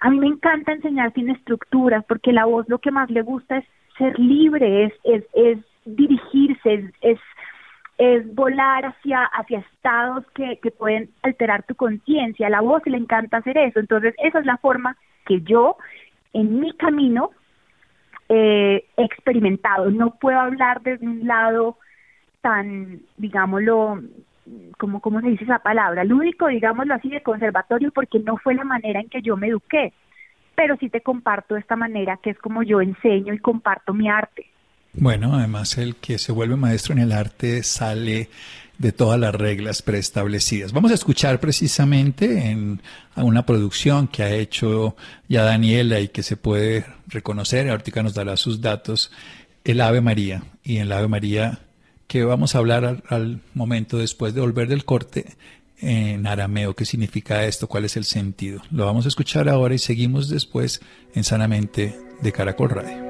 A 0.00 0.10
mí 0.10 0.18
me 0.18 0.26
encanta 0.26 0.72
enseñar 0.72 1.12
sin 1.12 1.30
estructuras, 1.30 2.04
porque 2.06 2.32
la 2.32 2.44
voz 2.44 2.68
lo 2.68 2.78
que 2.78 2.90
más 2.90 3.08
le 3.08 3.22
gusta 3.22 3.58
es 3.58 3.64
ser 3.98 4.18
libre, 4.18 4.86
es, 4.86 4.92
es, 5.04 5.24
es 5.34 5.58
dirigirse, 5.84 6.74
es 6.74 6.90
es 7.02 7.20
volar 8.32 8.86
hacia, 8.86 9.24
hacia 9.24 9.58
estados 9.58 10.24
que, 10.34 10.58
que 10.62 10.70
pueden 10.70 11.10
alterar 11.22 11.64
tu 11.64 11.74
conciencia. 11.74 12.48
La 12.48 12.60
voz 12.60 12.82
le 12.86 12.96
encanta 12.96 13.38
hacer 13.38 13.58
eso. 13.58 13.78
Entonces, 13.78 14.14
esa 14.18 14.38
es 14.38 14.46
la 14.46 14.56
forma 14.56 14.96
que 15.26 15.42
yo, 15.42 15.76
en 16.32 16.60
mi 16.60 16.72
camino, 16.72 17.30
eh, 18.28 18.84
he 18.96 19.04
experimentado. 19.04 19.90
No 19.90 20.14
puedo 20.14 20.38
hablar 20.38 20.82
desde 20.82 21.06
un 21.06 21.26
lado 21.26 21.76
tan, 22.40 23.00
digámoslo, 23.16 24.00
como 24.78 25.00
cómo 25.00 25.20
se 25.20 25.28
dice 25.28 25.44
esa 25.44 25.58
palabra, 25.58 26.04
lúdico, 26.04 26.46
digámoslo 26.46 26.94
así, 26.94 27.10
de 27.10 27.22
conservatorio, 27.22 27.90
porque 27.92 28.18
no 28.20 28.36
fue 28.38 28.54
la 28.54 28.64
manera 28.64 29.00
en 29.00 29.08
que 29.08 29.20
yo 29.20 29.36
me 29.36 29.48
eduqué. 29.48 29.92
Pero 30.54 30.76
sí 30.76 30.88
te 30.88 31.00
comparto 31.00 31.56
esta 31.56 31.76
manera 31.76 32.18
que 32.22 32.30
es 32.30 32.38
como 32.38 32.62
yo 32.62 32.80
enseño 32.80 33.34
y 33.34 33.38
comparto 33.38 33.92
mi 33.92 34.08
arte. 34.08 34.46
Bueno, 34.92 35.34
además 35.34 35.78
el 35.78 35.96
que 35.96 36.18
se 36.18 36.32
vuelve 36.32 36.56
maestro 36.56 36.92
en 36.92 36.98
el 36.98 37.12
arte 37.12 37.62
sale 37.62 38.28
de 38.78 38.92
todas 38.92 39.20
las 39.20 39.34
reglas 39.34 39.82
preestablecidas. 39.82 40.72
Vamos 40.72 40.90
a 40.90 40.94
escuchar 40.94 41.38
precisamente 41.38 42.50
en 42.50 42.80
una 43.14 43.44
producción 43.44 44.08
que 44.08 44.22
ha 44.22 44.30
hecho 44.30 44.96
ya 45.28 45.44
Daniela 45.44 46.00
y 46.00 46.08
que 46.08 46.22
se 46.22 46.36
puede 46.36 46.86
reconocer, 47.06 47.68
ahorita 47.68 48.02
nos 48.02 48.14
dará 48.14 48.38
sus 48.38 48.62
datos, 48.62 49.12
el 49.64 49.82
Ave 49.82 50.00
María. 50.00 50.42
Y 50.64 50.76
en 50.76 50.84
el 50.84 50.92
Ave 50.92 51.08
María, 51.08 51.60
que 52.06 52.24
vamos 52.24 52.54
a 52.54 52.58
hablar 52.58 52.84
al, 52.86 53.02
al 53.08 53.40
momento 53.52 53.98
después 53.98 54.32
de 54.34 54.40
volver 54.40 54.66
del 54.66 54.86
corte 54.86 55.36
en 55.78 56.26
arameo, 56.26 56.74
qué 56.74 56.86
significa 56.86 57.44
esto, 57.44 57.68
cuál 57.68 57.84
es 57.84 57.96
el 57.96 58.04
sentido. 58.04 58.62
Lo 58.70 58.86
vamos 58.86 59.04
a 59.04 59.08
escuchar 59.08 59.48
ahora 59.50 59.74
y 59.74 59.78
seguimos 59.78 60.30
después 60.30 60.80
en 61.14 61.24
Sanamente 61.24 61.98
de 62.22 62.32
Caracol 62.32 62.70
Radio. 62.70 63.09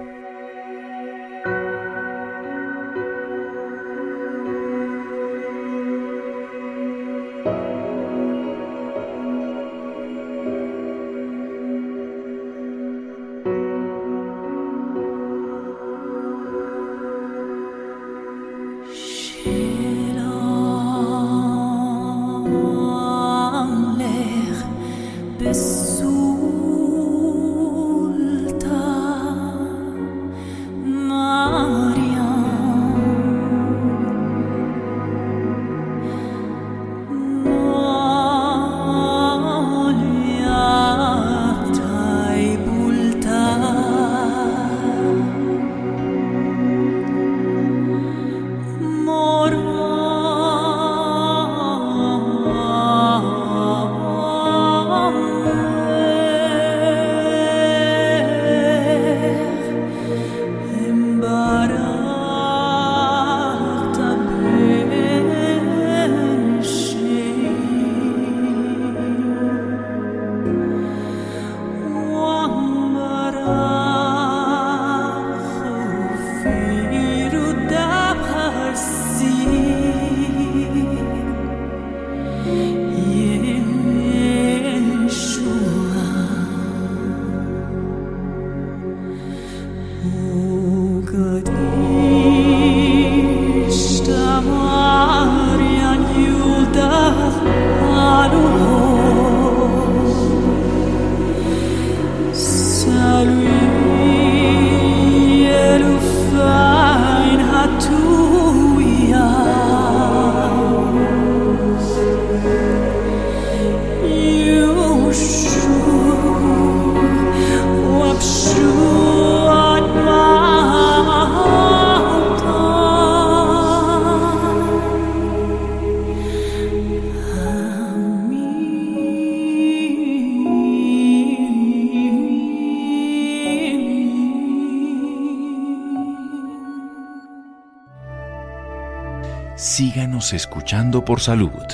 Escuchando 139.81 141.07
por 141.07 141.21
salud. 141.21 141.65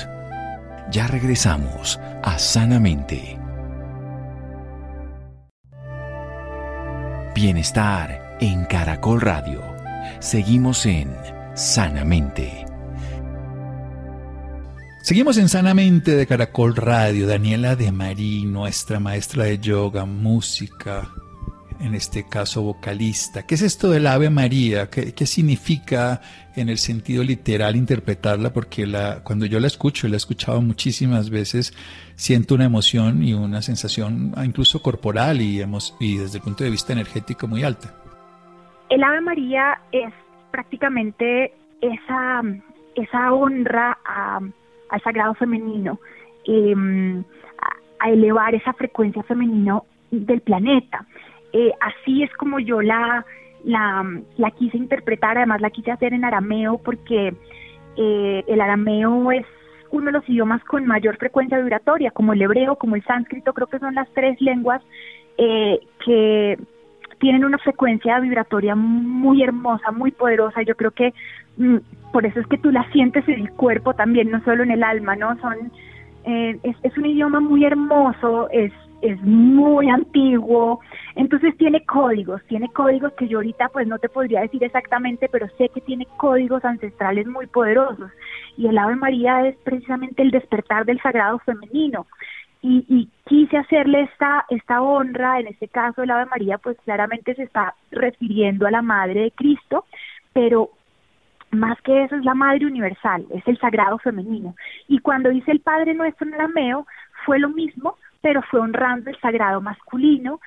Ya 0.89 1.07
regresamos 1.07 1.99
a 2.23 2.39
Sanamente. 2.39 3.37
Bienestar 7.35 8.37
en 8.39 8.63
Caracol 8.63 9.19
Radio. 9.19 9.61
Seguimos 10.19 10.85
en 10.85 11.13
Sanamente. 11.53 12.65
Seguimos 15.03 15.37
en 15.37 15.49
Sanamente 15.49 16.15
de 16.15 16.25
Caracol 16.27 16.77
Radio. 16.77 17.27
Daniela 17.27 17.75
de 17.75 17.91
Marí, 17.91 18.45
nuestra 18.45 19.01
maestra 19.01 19.43
de 19.43 19.59
yoga, 19.59 20.05
música, 20.05 21.09
en 21.79 21.95
este 21.95 22.27
caso 22.27 22.61
vocalista. 22.61 23.45
¿Qué 23.45 23.55
es 23.55 23.61
esto 23.61 23.89
del 23.89 24.07
Ave 24.07 24.29
María? 24.29 24.89
¿Qué, 24.89 25.25
significa 25.25 26.21
en 26.55 26.69
el 26.69 26.77
sentido 26.77 27.23
literal 27.23 27.75
interpretarla? 27.75 28.51
Porque 28.51 28.85
la, 28.85 29.23
cuando 29.23 29.45
yo 29.45 29.59
la 29.59 29.67
escucho, 29.67 30.07
y 30.07 30.09
la 30.09 30.15
he 30.15 30.17
escuchado 30.17 30.61
muchísimas 30.61 31.29
veces, 31.29 31.73
siento 32.15 32.55
una 32.55 32.65
emoción 32.65 33.23
y 33.23 33.33
una 33.33 33.61
sensación 33.61 34.33
incluso 34.43 34.81
corporal 34.81 35.41
y, 35.41 35.57
desde 36.17 36.37
el 36.37 36.43
punto 36.43 36.63
de 36.63 36.69
vista 36.69 36.93
energético 36.93 37.47
muy 37.47 37.63
alta. 37.63 37.93
El 38.89 39.03
Ave 39.03 39.21
María 39.21 39.79
es 39.91 40.13
prácticamente 40.51 41.53
esa, 41.81 43.33
honra 43.33 43.97
al 44.89 45.01
sagrado 45.03 45.33
femenino, 45.35 45.99
em, 46.45 47.23
a, 47.99 48.09
elevar 48.09 48.55
esa 48.55 48.73
frecuencia 48.73 49.23
femenina 49.23 49.81
del 50.11 50.41
planeta. 50.41 51.05
Eh, 51.59 51.73
así 51.79 52.21
es 52.21 52.31
como 52.35 52.59
yo 52.59 52.83
la, 52.83 53.25
la, 53.63 54.05
la, 54.37 54.51
quise 54.51 54.77
interpretar, 54.77 55.37
además 55.37 55.59
la 55.59 55.71
quise 55.71 55.89
hacer 55.89 56.13
en 56.13 56.23
arameo 56.23 56.77
porque 56.77 57.33
eh, 57.95 58.43
el 58.45 58.61
arameo 58.61 59.31
es 59.31 59.43
uno 59.89 60.05
de 60.05 60.11
los 60.11 60.29
idiomas 60.29 60.63
con 60.65 60.85
mayor 60.85 61.17
frecuencia 61.17 61.57
vibratoria, 61.57 62.11
como 62.11 62.33
el 62.33 62.43
hebreo, 62.43 62.75
como 62.75 62.95
el 62.95 63.03
sánscrito, 63.05 63.53
creo 63.53 63.65
que 63.65 63.79
son 63.79 63.95
las 63.95 64.07
tres 64.13 64.39
lenguas 64.39 64.83
eh, 65.39 65.79
que 66.05 66.59
tienen 67.17 67.43
una 67.43 67.57
frecuencia 67.57 68.19
vibratoria 68.19 68.75
muy 68.75 69.41
hermosa, 69.41 69.89
muy 69.89 70.11
poderosa. 70.11 70.61
Yo 70.61 70.75
creo 70.75 70.91
que 70.91 71.11
mm, 71.57 71.77
por 72.13 72.27
eso 72.27 72.39
es 72.39 72.45
que 72.45 72.59
tú 72.59 72.69
la 72.69 72.87
sientes 72.91 73.27
en 73.27 73.39
el 73.39 73.51
cuerpo 73.53 73.95
también, 73.95 74.29
no 74.29 74.43
solo 74.43 74.61
en 74.61 74.69
el 74.69 74.83
alma, 74.83 75.15
¿no? 75.15 75.35
Son, 75.39 75.71
eh, 76.23 76.59
es, 76.61 76.75
es 76.83 76.95
un 76.99 77.07
idioma 77.07 77.39
muy 77.39 77.65
hermoso, 77.65 78.47
es 78.51 78.71
es 79.01 79.21
muy 79.21 79.89
antiguo, 79.89 80.79
entonces 81.15 81.55
tiene 81.57 81.85
códigos, 81.85 82.43
tiene 82.45 82.69
códigos 82.69 83.13
que 83.13 83.27
yo 83.27 83.37
ahorita 83.37 83.69
pues 83.69 83.87
no 83.87 83.99
te 83.99 84.09
podría 84.09 84.41
decir 84.41 84.63
exactamente, 84.63 85.29
pero 85.29 85.47
sé 85.57 85.69
que 85.69 85.81
tiene 85.81 86.07
códigos 86.17 86.63
ancestrales 86.65 87.27
muy 87.27 87.47
poderosos. 87.47 88.11
Y 88.57 88.67
el 88.67 88.77
Ave 88.77 88.95
María 88.95 89.47
es 89.47 89.55
precisamente 89.57 90.21
el 90.21 90.31
despertar 90.31 90.85
del 90.85 91.01
sagrado 91.01 91.39
femenino. 91.39 92.07
Y, 92.61 92.85
y 92.89 93.09
quise 93.25 93.57
hacerle 93.57 94.01
esta, 94.01 94.45
esta 94.49 94.81
honra, 94.81 95.39
en 95.39 95.47
este 95.47 95.67
caso 95.67 96.01
el 96.01 96.11
Ave 96.11 96.25
María 96.25 96.57
pues 96.57 96.75
claramente 96.83 97.35
se 97.35 97.43
está 97.43 97.75
refiriendo 97.91 98.65
a 98.65 98.71
la 98.71 98.81
Madre 98.81 99.21
de 99.21 99.31
Cristo, 99.31 99.85
pero 100.33 100.71
más 101.51 101.79
que 101.81 102.03
eso 102.03 102.15
es 102.15 102.25
la 102.25 102.33
Madre 102.33 102.65
Universal, 102.65 103.25
es 103.33 103.47
el 103.47 103.57
sagrado 103.59 103.97
femenino. 103.99 104.55
Y 104.87 104.99
cuando 104.99 105.29
dice 105.29 105.51
el 105.51 105.61
Padre 105.61 105.93
Nuestro 105.93 106.27
en 106.27 106.33
arameo, 106.33 106.85
fue 107.25 107.39
lo 107.39 107.49
mismo, 107.49 107.95
pero 108.21 108.41
fue 108.41 108.59
honrando 108.59 109.09
el 109.09 109.19
sagrado 109.19 109.61
masculino, 109.61 110.39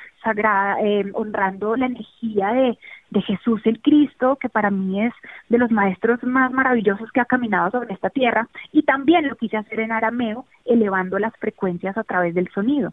eh, 0.83 1.11
honrando 1.15 1.77
la 1.77 1.87
energía 1.87 2.49
de, 2.49 2.79
de 3.11 3.23
Jesús 3.23 3.61
el 3.65 3.81
Cristo, 3.81 4.37
que 4.37 4.49
para 4.49 4.71
mí 4.71 5.05
es 5.05 5.15
de 5.49 5.59
los 5.59 5.71
maestros 5.71 6.23
más 6.23 6.53
maravillosos 6.53 7.11
que 7.13 7.21
ha 7.21 7.25
caminado 7.25 7.71
sobre 7.71 7.95
esta 7.95 8.11
tierra, 8.11 8.49
y 8.73 8.83
también 8.83 9.29
lo 9.29 9.37
quise 9.37 9.57
hacer 9.57 9.81
en 9.81 9.93
arameo, 9.93 10.47
elevando 10.65 11.19
las 11.19 11.37
frecuencias 11.37 11.97
a 11.97 12.05
través 12.05 12.35
del 12.35 12.49
sonido. 12.51 12.93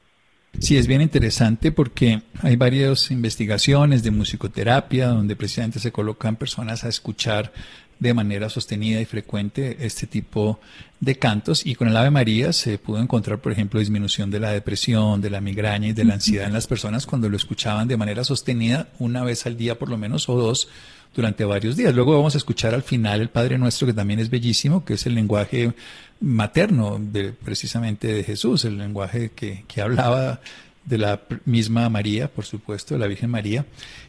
Sí, 0.60 0.76
es 0.78 0.88
bien 0.88 1.02
interesante 1.02 1.72
porque 1.72 2.22
hay 2.42 2.56
varias 2.56 3.12
investigaciones 3.12 4.02
de 4.04 4.12
musicoterapia 4.12 5.10
donde 5.10 5.36
precisamente 5.36 5.80
se 5.80 5.92
colocan 5.92 6.36
personas 6.36 6.84
a 6.84 6.90
escuchar 6.90 7.54
de 8.00 8.14
manera 8.14 8.50
sostenida 8.50 9.02
y 9.02 9.06
frecuente 9.06 9.78
este 9.80 10.08
tipo 10.08 10.60
de 11.00 11.18
cantos 11.18 11.66
y 11.66 11.76
con 11.76 11.88
el 11.88 11.98
Ave 11.98 12.12
María 12.12 12.54
se 12.54 12.78
pudo 12.78 13.00
encontrar, 13.00 13.40
por 13.40 13.52
ejemplo, 13.52 13.80
disminución 13.80 14.30
de 14.30 14.40
la 14.40 14.52
depresión, 14.52 15.22
de 15.22 15.30
la 15.30 15.42
migraña 15.42 15.90
y 15.90 15.94
de 15.94 16.06
la 16.06 16.16
ansiedad 16.16 16.48
en 16.48 16.54
las 16.54 16.68
personas 16.68 17.06
cuando 17.06 17.30
lo 17.30 17.38
escuchaban 17.38 17.88
de 17.88 17.98
manera 17.98 18.24
sostenida 18.24 18.90
una 19.00 19.24
vez 19.24 19.46
al 19.46 19.58
día 19.58 19.78
por 19.78 19.90
lo 19.90 19.98
menos 19.98 20.30
o 20.30 20.36
dos 20.36 20.70
durante 21.18 21.44
varios 21.44 21.76
días. 21.76 21.94
Luego 21.96 22.16
vamos 22.16 22.36
a 22.36 22.38
escuchar 22.38 22.76
al 22.76 22.84
final 22.84 23.22
el 23.22 23.30
Padre 23.30 23.58
Nuestro 23.58 23.88
que 23.88 23.94
también 23.94 24.20
es 24.20 24.30
bellísimo, 24.30 24.86
que 24.86 24.94
es 24.94 25.06
el 25.08 25.16
lenguaje 25.16 25.74
materno 26.22 27.00
de 27.02 27.34
precisamente 27.34 28.08
de 28.08 28.24
Jesús, 28.24 28.64
el 28.66 28.78
lenguaje 28.78 29.32
que, 29.36 29.66
que 29.68 29.82
hablaba 29.82 30.40
de 30.86 30.98
la 31.00 31.20
misma 31.46 31.90
María, 31.90 32.28
por 32.30 32.46
supuesto, 32.46 32.94
de 32.94 33.00
la 33.00 33.08
Virgen 33.08 33.32
María. 33.32 33.66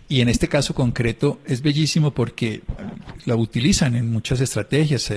Y 0.06 0.20
en 0.20 0.28
este 0.28 0.48
caso 0.48 0.74
concreto 0.74 1.40
es 1.46 1.62
bellísimo 1.62 2.12
porque 2.12 2.60
la 3.24 3.36
utilizan 3.36 3.96
en 3.96 4.12
muchas 4.12 4.42
estrategias. 4.42 5.10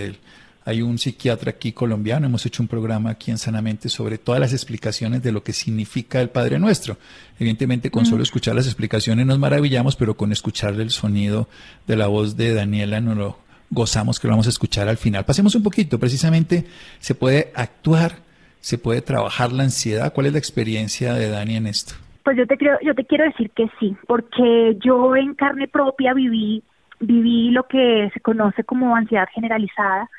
Hay 0.63 0.82
un 0.82 0.97
psiquiatra 0.97 1.52
aquí 1.52 1.71
colombiano, 1.71 2.28
hemos 2.28 2.45
hecho 2.45 2.62
un 2.62 2.67
programa 2.67 3.12
aquí 3.12 3.32
en 3.32 3.38
Sanamente 3.38 3.89
sobre 3.89 4.17
todas 4.17 4.39
las 4.39 4.54
explicaciones 4.54 5.24
de 5.24 5.32
lo 5.32 5.43
que 5.43 5.54
significa 5.54 6.21
el 6.21 6.30
Padre 6.30 6.60
Nuestro. 6.60 6.97
Evidentemente 7.39 7.89
con 7.89 8.06
solo 8.06 8.21
escuchar 8.21 8.56
las 8.56 8.67
explicaciones 8.67 9.26
nos 9.26 9.39
maravillamos, 9.39 9.95
pero 9.95 10.15
con 10.15 10.32
escuchar 10.32 10.80
el 10.80 10.91
sonido 10.91 11.47
de 11.88 11.95
la 11.95 12.08
voz 12.08 12.38
de 12.38 12.54
Daniela 12.54 13.02
no 13.02 13.15
lo 13.15 13.38
gozamos 13.71 14.19
que 14.19 14.28
lo 14.28 14.34
vamos 14.34 14.47
a 14.47 14.52
escuchar 14.52 14.88
al 14.88 14.97
final. 14.97 15.26
Pasemos 15.26 15.56
un 15.56 15.63
poquito, 15.63 16.00
precisamente 16.00 16.65
se 17.00 17.15
puede 17.15 17.52
actuar, 17.56 18.17
se 18.60 18.78
puede 18.78 19.02
trabajar 19.02 19.52
la 19.52 19.63
ansiedad. 19.63 20.13
¿Cuál 20.13 20.28
es 20.28 20.34
la 20.34 20.39
experiencia 20.39 21.13
de 21.15 21.30
Dani 21.30 21.56
en 21.56 21.67
esto? 21.67 21.95
Pues 22.24 22.38
yo 22.38 22.45
te 22.45 22.56
creo, 22.56 22.78
yo 22.84 22.93
te 22.93 23.06
quiero 23.06 23.24
decir 23.24 23.50
que 23.50 23.67
sí, 23.80 23.95
porque 24.06 24.78
yo 24.80 25.15
en 25.15 25.34
carne 25.34 25.67
propia 25.67 26.13
viví 26.13 26.63
viví 27.02 27.50
lo 27.50 27.63
que 27.63 28.10
se 28.13 28.19
conoce 28.19 28.63
como 28.63 28.95
ansiedad 28.95 29.28
generalizada. 29.34 30.10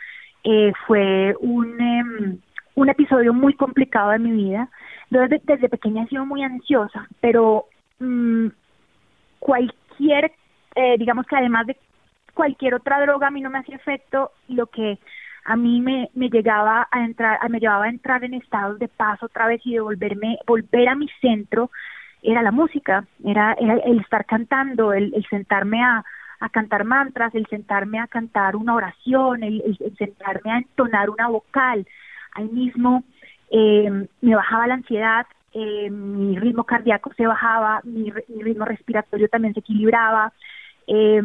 Eh, 0.44 0.72
fue 0.86 1.34
un 1.40 1.80
em, 1.80 2.38
un 2.74 2.88
episodio 2.88 3.32
muy 3.32 3.54
complicado 3.54 4.10
de 4.10 4.18
mi 4.18 4.32
vida. 4.32 4.68
Desde, 5.10 5.40
desde 5.44 5.68
pequeña 5.68 6.04
he 6.04 6.08
sido 6.08 6.24
muy 6.24 6.42
ansiosa, 6.42 7.06
pero 7.20 7.66
mm, 7.98 8.46
cualquier, 9.38 10.32
eh, 10.74 10.96
digamos 10.98 11.26
que 11.26 11.36
además 11.36 11.66
de 11.66 11.76
cualquier 12.34 12.74
otra 12.74 13.00
droga 13.00 13.26
a 13.26 13.30
mí 13.30 13.40
no 13.40 13.50
me 13.50 13.58
hacía 13.58 13.76
efecto, 13.76 14.30
lo 14.48 14.66
que 14.66 14.98
a 15.44 15.56
mí 15.56 15.80
me, 15.80 16.08
me 16.14 16.30
llegaba 16.30 16.88
a 16.90 17.04
entrar, 17.04 17.38
me 17.50 17.60
llevaba 17.60 17.84
a 17.84 17.90
entrar 17.90 18.24
en 18.24 18.34
estados 18.34 18.78
de 18.78 18.88
paz 18.88 19.22
otra 19.22 19.46
vez 19.46 19.60
y 19.64 19.74
de 19.74 19.80
volverme, 19.80 20.38
volver 20.46 20.88
a 20.88 20.94
mi 20.94 21.08
centro, 21.20 21.70
era 22.22 22.40
la 22.40 22.52
música, 22.52 23.04
era, 23.24 23.52
el 23.54 24.00
estar 24.00 24.24
cantando, 24.24 24.92
el, 24.92 25.12
sentarme 25.28 25.82
a, 25.82 26.04
a, 26.42 26.48
cantar 26.48 26.84
mantras, 26.84 27.34
el 27.34 27.46
sentarme 27.46 27.98
a 27.98 28.06
cantar 28.06 28.56
una 28.56 28.74
oración, 28.74 29.42
el, 29.42 29.78
sentarme 29.98 30.52
a 30.52 30.58
entonar 30.58 31.10
una 31.10 31.28
vocal. 31.28 31.86
Ahí 32.34 32.48
mismo 32.48 33.04
eh, 33.50 34.06
me 34.20 34.34
bajaba 34.34 34.66
la 34.66 34.74
ansiedad, 34.74 35.26
eh, 35.52 35.90
mi 35.90 36.38
ritmo 36.38 36.64
cardíaco 36.64 37.12
se 37.14 37.26
bajaba, 37.26 37.80
mi, 37.84 38.12
mi 38.28 38.42
ritmo 38.42 38.64
respiratorio 38.64 39.28
también 39.28 39.54
se 39.54 39.60
equilibraba, 39.60 40.32
eh, 40.86 41.22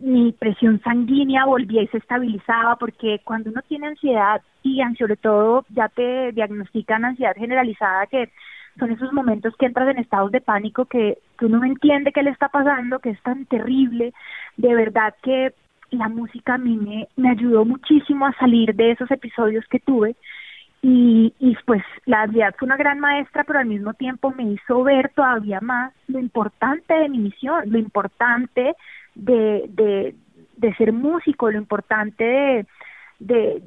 mi 0.00 0.32
presión 0.32 0.80
sanguínea 0.82 1.46
volvía 1.46 1.82
y 1.82 1.88
se 1.88 1.98
estabilizaba 1.98 2.76
porque 2.76 3.20
cuando 3.24 3.50
uno 3.50 3.62
tiene 3.62 3.88
ansiedad 3.88 4.42
y 4.62 4.82
sobre 4.98 5.16
todo 5.16 5.64
ya 5.70 5.88
te 5.88 6.32
diagnostican 6.32 7.04
ansiedad 7.04 7.34
generalizada 7.36 8.06
que 8.06 8.30
son 8.78 8.92
esos 8.92 9.12
momentos 9.12 9.54
que 9.56 9.66
entras 9.66 9.88
en 9.88 9.98
estados 9.98 10.30
de 10.32 10.40
pánico 10.40 10.84
que, 10.84 11.18
que 11.38 11.46
uno 11.46 11.58
no 11.58 11.64
entiende 11.64 12.12
qué 12.12 12.22
le 12.22 12.30
está 12.30 12.48
pasando, 12.48 12.98
que 12.98 13.10
es 13.10 13.22
tan 13.22 13.46
terrible, 13.46 14.12
de 14.56 14.74
verdad 14.74 15.14
que 15.22 15.52
la 15.90 16.08
música 16.08 16.54
a 16.54 16.58
mí 16.58 17.06
me, 17.16 17.30
ayudó 17.30 17.64
muchísimo 17.64 18.26
a 18.26 18.32
salir 18.34 18.74
de 18.74 18.92
esos 18.92 19.10
episodios 19.10 19.64
que 19.68 19.80
tuve. 19.80 20.16
Y, 20.82 21.32
y 21.40 21.56
pues 21.64 21.82
la 22.04 22.22
ansiedad 22.22 22.54
fue 22.58 22.66
una 22.66 22.76
gran 22.76 23.00
maestra, 23.00 23.44
pero 23.44 23.58
al 23.58 23.66
mismo 23.66 23.94
tiempo 23.94 24.32
me 24.32 24.44
hizo 24.44 24.82
ver 24.84 25.10
todavía 25.14 25.60
más 25.60 25.92
lo 26.06 26.20
importante 26.20 26.94
de 26.94 27.08
mi 27.08 27.18
misión, 27.18 27.62
lo 27.66 27.78
importante 27.78 28.74
de, 29.14 29.64
de, 29.68 30.14
de 30.56 30.74
ser 30.74 30.92
músico, 30.92 31.50
lo 31.50 31.58
importante 31.58 32.66
de, 33.18 33.62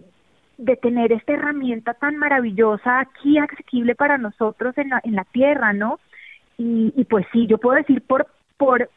de 0.60 0.76
tener 0.76 1.14
esta 1.14 1.34
herramienta 1.34 1.94
tan 1.94 2.18
maravillosa 2.18 3.00
aquí 3.00 3.38
accesible 3.38 3.96
para 3.96 4.18
nosotros 4.18 4.78
en 4.78 4.90
la, 4.90 5.00
en 5.06 5.16
la 5.16 5.24
tierra, 5.24 5.72
¿no? 5.72 6.00
Y, 6.58 7.06
pues 7.06 7.26
sí, 7.32 7.48
yo 7.48 7.58
puedo 7.58 7.78
decir 7.78 8.02
por, 8.02 8.28
por, 8.58 8.90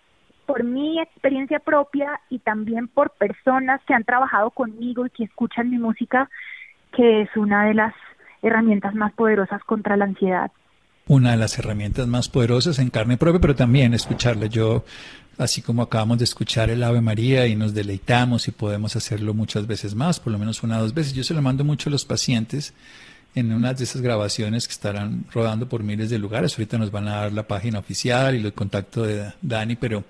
por 0.47 0.65
mi 0.65 1.01
experiencia 1.01 1.61
propia 1.61 2.21
y 2.29 2.41
también 2.41 2.89
por 2.89 3.11
personas 3.11 3.81
que 3.87 3.95
han 3.95 4.03
trabajado 4.03 4.51
conmigo 4.51 5.07
y 5.07 5.11
que 5.11 5.23
escuchan 5.23 5.71
mi 5.71 5.79
música, 5.79 6.29
que 6.93 7.23
es 7.23 7.37
una 7.37 7.67
de 7.67 7.75
las 7.75 7.95
herramientas 8.43 8.97
más 8.97 9.13
poderosas 9.13 9.63
contra 9.63 9.97
la 9.97 10.07
ansiedad. 10.07 10.51
Una 11.13 11.33
de 11.33 11.37
las 11.37 11.59
herramientas 11.59 12.07
más 12.09 12.31
poderosas 12.31 12.79
en 12.79 12.89
carne 12.89 13.19
propia, 13.19 13.39
pero 13.39 13.55
también 13.55 13.93
escucharla. 13.93 14.47
Yo 14.47 14.83
así 15.37 15.61
como 15.61 15.83
acabamos 15.83 16.17
de 16.17 16.25
escuchar 16.25 16.71
el 16.71 16.83
Ave 16.83 17.03
María 17.03 17.47
y 17.47 17.55
nos 17.55 17.75
deleitamos 17.75 18.49
y 18.49 18.51
podemos 18.51 18.97
hacerlo 18.97 19.35
muchas 19.35 19.67
veces 19.67 19.95
más, 19.95 20.21
por 20.21 20.33
lo 20.33 20.39
menos 20.39 20.63
una 20.63 20.79
o 20.79 20.81
dos 20.81 20.95
veces. 20.95 21.13
Yo 21.13 21.23
se 21.23 21.35
lo 21.35 21.43
mando 21.43 21.65
mucho 21.65 21.91
a 21.91 21.93
los 21.93 22.07
pacientes 22.07 22.73
en 23.35 23.53
una 23.53 23.75
de 23.75 23.85
esas 23.85 24.01
grabaciones 24.01 24.67
que 24.67 24.73
estarán 24.73 25.27
rodando 25.31 25.69
por 25.69 25.83
miles 25.83 26.09
de 26.09 26.19
lugares. 26.19 26.55
Ahorita 26.55 26.79
nos 26.79 26.91
van 26.91 27.07
a 27.09 27.17
dar 27.17 27.33
la 27.35 27.47
página 27.47 27.81
oficial 27.81 28.35
y 28.35 28.39
el 28.39 28.55
contacto 28.55 29.03
de 29.03 29.35
Dani, 29.43 29.77
pero 29.77 30.05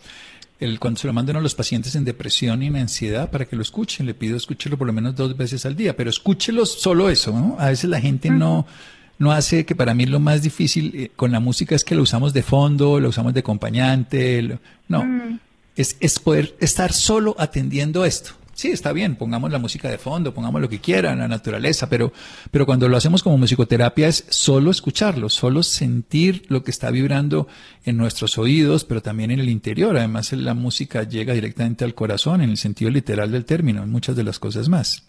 el, 0.61 0.79
cuando 0.79 1.01
se 1.01 1.09
lo 1.09 1.12
mando 1.12 1.37
a 1.37 1.41
los 1.41 1.57
pacientes 1.57 1.97
en 1.97 2.05
depresión 2.05 2.62
y 2.62 2.69
en 2.69 2.77
ansiedad 2.77 3.29
para 3.29 3.47
que 3.47 3.57
lo 3.57 3.62
escuchen, 3.62 4.07
le 4.07 4.15
pido 4.15 4.37
escúchelo 4.37 4.79
por 4.79 4.87
lo 4.87 4.93
menos 4.93 5.17
dos 5.17 5.37
veces 5.37 5.67
al 5.67 5.75
día, 5.75 5.97
pero 5.97 6.11
escúchelo 6.11 6.65
solo 6.65 7.11
eso, 7.11 7.33
¿no? 7.33 7.57
A 7.59 7.71
veces 7.71 7.91
la 7.91 8.01
gente 8.01 8.31
no 8.31 8.69
no 9.18 9.33
hace 9.33 9.64
que 9.64 9.75
para 9.75 9.94
mí 9.94 10.07
lo 10.07 10.20
más 10.20 10.42
difícil 10.42 10.92
eh, 10.94 11.11
con 11.14 11.33
la 11.33 11.40
música 11.40 11.75
es 11.75 11.85
que 11.85 11.94
lo 11.94 12.03
usamos 12.03 12.33
de 12.33 12.42
fondo, 12.42 13.01
lo 13.01 13.09
usamos 13.09 13.35
de 13.35 13.40
acompañante, 13.40 14.59
no, 14.88 15.05
mm. 15.05 15.40
es, 15.77 15.96
es 16.01 16.18
poder 16.18 16.55
estar 16.61 16.92
solo 16.92 17.35
atendiendo 17.38 18.05
esto, 18.05 18.33
sí, 18.55 18.70
está 18.70 18.92
bien, 18.92 19.16
pongamos 19.16 19.51
la 19.51 19.59
música 19.59 19.90
de 19.90 19.98
fondo, 19.98 20.33
pongamos 20.33 20.61
lo 20.61 20.68
que 20.68 20.79
quieran, 20.79 21.18
la 21.18 21.29
naturaleza, 21.29 21.88
pero, 21.88 22.12
pero 22.51 22.66
cuando 22.66 22.88
lo 22.88 22.96
hacemos 22.96 23.22
como 23.22 23.38
musicoterapia 23.38 24.09
es 24.09 24.25
solo 24.29 24.70
escucharlo, 24.70 25.29
solo 25.29 25.62
sentir 25.62 26.44
lo 26.48 26.62
que 26.62 26.70
está 26.70 26.90
vibrando 26.90 27.48
en 27.85 27.96
nuestros 27.96 28.38
oídos, 28.38 28.85
pero 28.85 29.03
también 29.03 29.31
en 29.31 29.40
el 29.40 29.48
interior. 29.48 29.96
Además, 29.96 30.33
la 30.33 30.55
música 30.55 31.03
llega 31.03 31.35
directamente 31.35 31.85
al 31.85 31.94
corazón 31.94 32.40
en 32.40 32.51
el 32.51 32.57
sentido 32.57 32.90
literal 32.90 33.31
del 33.31 33.44
término, 33.44 33.83
en 33.83 33.90
muchas 33.90 34.16
de 34.16 34.25
las 34.25 34.38
cosas 34.38 34.68
más. 34.68 35.05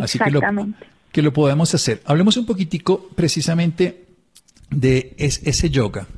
Así 0.00 0.18
que 0.18 0.30
lo, 0.30 0.40
que 1.14 1.22
lo 1.22 1.32
podemos 1.32 1.72
hacer. 1.72 2.02
Hablemos 2.06 2.36
un 2.36 2.44
poquitico 2.44 3.08
precisamente 3.14 4.04
de 4.68 5.14
ese 5.16 5.70
yoga. 5.70 6.08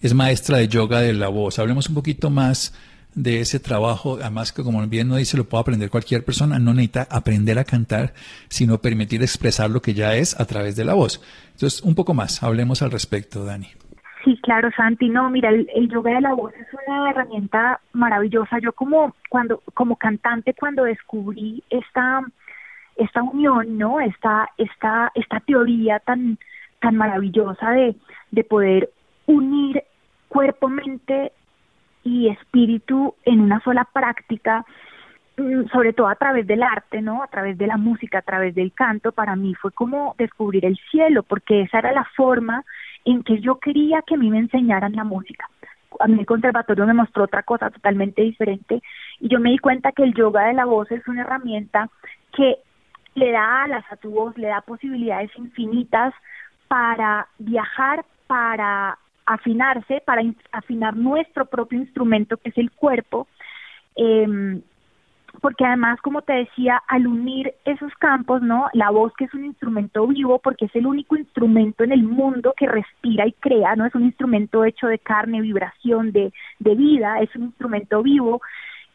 Es 0.00 0.14
maestra 0.14 0.56
de 0.56 0.68
yoga 0.68 1.00
de 1.00 1.12
la 1.12 1.28
voz. 1.28 1.58
Hablemos 1.58 1.90
un 1.90 1.94
poquito 1.94 2.30
más 2.30 2.74
de 3.14 3.40
ese 3.40 3.60
trabajo, 3.60 4.18
además 4.22 4.52
que 4.52 4.62
como 4.62 4.84
bien 4.86 5.08
no 5.08 5.16
dice, 5.16 5.36
lo 5.36 5.44
puede 5.44 5.60
aprender 5.60 5.90
cualquier 5.90 6.24
persona, 6.24 6.58
no 6.58 6.72
necesita 6.72 7.06
aprender 7.10 7.58
a 7.58 7.64
cantar, 7.64 8.14
sino 8.48 8.78
permitir 8.78 9.20
expresar 9.22 9.68
lo 9.68 9.82
que 9.82 9.92
ya 9.92 10.14
es 10.14 10.40
a 10.40 10.46
través 10.46 10.76
de 10.76 10.86
la 10.86 10.94
voz. 10.94 11.20
Entonces, 11.52 11.82
un 11.82 11.94
poco 11.94 12.14
más, 12.14 12.42
hablemos 12.42 12.80
al 12.80 12.90
respecto, 12.90 13.44
Dani. 13.44 13.68
Sí, 14.24 14.38
claro, 14.42 14.70
Santi. 14.74 15.10
No, 15.10 15.28
mira, 15.28 15.50
el, 15.50 15.90
yoga 15.90 16.12
de 16.12 16.22
la 16.22 16.32
voz 16.32 16.54
es 16.54 16.66
una 16.86 17.10
herramienta 17.10 17.80
maravillosa. 17.92 18.58
Yo 18.62 18.72
como 18.72 19.14
cuando 19.28 19.62
como 19.74 19.96
cantante 19.96 20.54
cuando 20.54 20.84
descubrí 20.84 21.62
esta 21.68 22.22
esta 22.98 23.22
unión, 23.22 23.78
¿no? 23.78 24.00
Esta 24.00 24.50
esta 24.58 25.10
esta 25.14 25.40
teoría 25.40 26.00
tan 26.00 26.38
tan 26.80 26.96
maravillosa 26.96 27.70
de 27.70 27.96
de 28.30 28.44
poder 28.44 28.90
unir 29.26 29.82
cuerpo, 30.28 30.68
mente 30.68 31.32
y 32.04 32.28
espíritu 32.28 33.14
en 33.24 33.40
una 33.40 33.60
sola 33.60 33.84
práctica, 33.84 34.64
mm, 35.36 35.68
sobre 35.72 35.92
todo 35.92 36.08
a 36.08 36.14
través 36.14 36.46
del 36.46 36.62
arte, 36.62 37.02
¿no? 37.02 37.22
A 37.22 37.26
través 37.28 37.58
de 37.58 37.66
la 37.66 37.76
música, 37.76 38.18
a 38.18 38.22
través 38.22 38.54
del 38.54 38.72
canto, 38.72 39.12
para 39.12 39.36
mí 39.36 39.54
fue 39.54 39.72
como 39.72 40.14
descubrir 40.18 40.64
el 40.64 40.78
cielo, 40.90 41.22
porque 41.22 41.62
esa 41.62 41.78
era 41.78 41.92
la 41.92 42.04
forma 42.16 42.64
en 43.04 43.22
que 43.22 43.40
yo 43.40 43.58
quería 43.58 44.02
que 44.02 44.14
a 44.14 44.18
mí 44.18 44.30
me 44.30 44.38
enseñaran 44.38 44.92
la 44.92 45.04
música. 45.04 45.48
A 46.00 46.06
mí 46.06 46.18
el 46.20 46.26
conservatorio 46.26 46.86
me 46.86 46.94
mostró 46.94 47.24
otra 47.24 47.42
cosa 47.42 47.70
totalmente 47.70 48.22
diferente 48.22 48.82
y 49.20 49.28
yo 49.28 49.40
me 49.40 49.50
di 49.50 49.58
cuenta 49.58 49.92
que 49.92 50.04
el 50.04 50.14
yoga 50.14 50.44
de 50.46 50.52
la 50.52 50.66
voz 50.66 50.90
es 50.92 51.06
una 51.08 51.22
herramienta 51.22 51.88
que 52.32 52.58
le 53.18 53.32
da 53.32 53.64
alas 53.64 53.84
a 53.90 53.96
tu 53.96 54.10
voz, 54.10 54.36
le 54.38 54.48
da 54.48 54.60
posibilidades 54.60 55.30
infinitas 55.36 56.14
para 56.68 57.26
viajar, 57.38 58.04
para 58.26 58.98
afinarse, 59.26 60.02
para 60.06 60.22
afinar 60.52 60.96
nuestro 60.96 61.46
propio 61.46 61.78
instrumento, 61.78 62.36
que 62.36 62.50
es 62.50 62.58
el 62.58 62.70
cuerpo, 62.70 63.26
eh, 63.96 64.60
porque 65.40 65.64
además, 65.64 66.00
como 66.00 66.22
te 66.22 66.32
decía, 66.32 66.82
al 66.88 67.06
unir 67.06 67.54
esos 67.64 67.92
campos, 67.96 68.42
¿no? 68.42 68.68
La 68.72 68.90
voz 68.90 69.12
que 69.14 69.24
es 69.24 69.34
un 69.34 69.44
instrumento 69.44 70.06
vivo, 70.06 70.38
porque 70.38 70.64
es 70.64 70.74
el 70.74 70.86
único 70.86 71.16
instrumento 71.16 71.84
en 71.84 71.92
el 71.92 72.02
mundo 72.02 72.54
que 72.56 72.66
respira 72.66 73.26
y 73.26 73.32
crea, 73.32 73.76
¿no? 73.76 73.86
Es 73.86 73.94
un 73.94 74.04
instrumento 74.04 74.64
hecho 74.64 74.86
de 74.86 74.98
carne, 74.98 75.40
vibración, 75.40 76.12
de, 76.12 76.32
de 76.58 76.74
vida, 76.74 77.20
es 77.20 77.34
un 77.36 77.44
instrumento 77.44 78.02
vivo. 78.02 78.40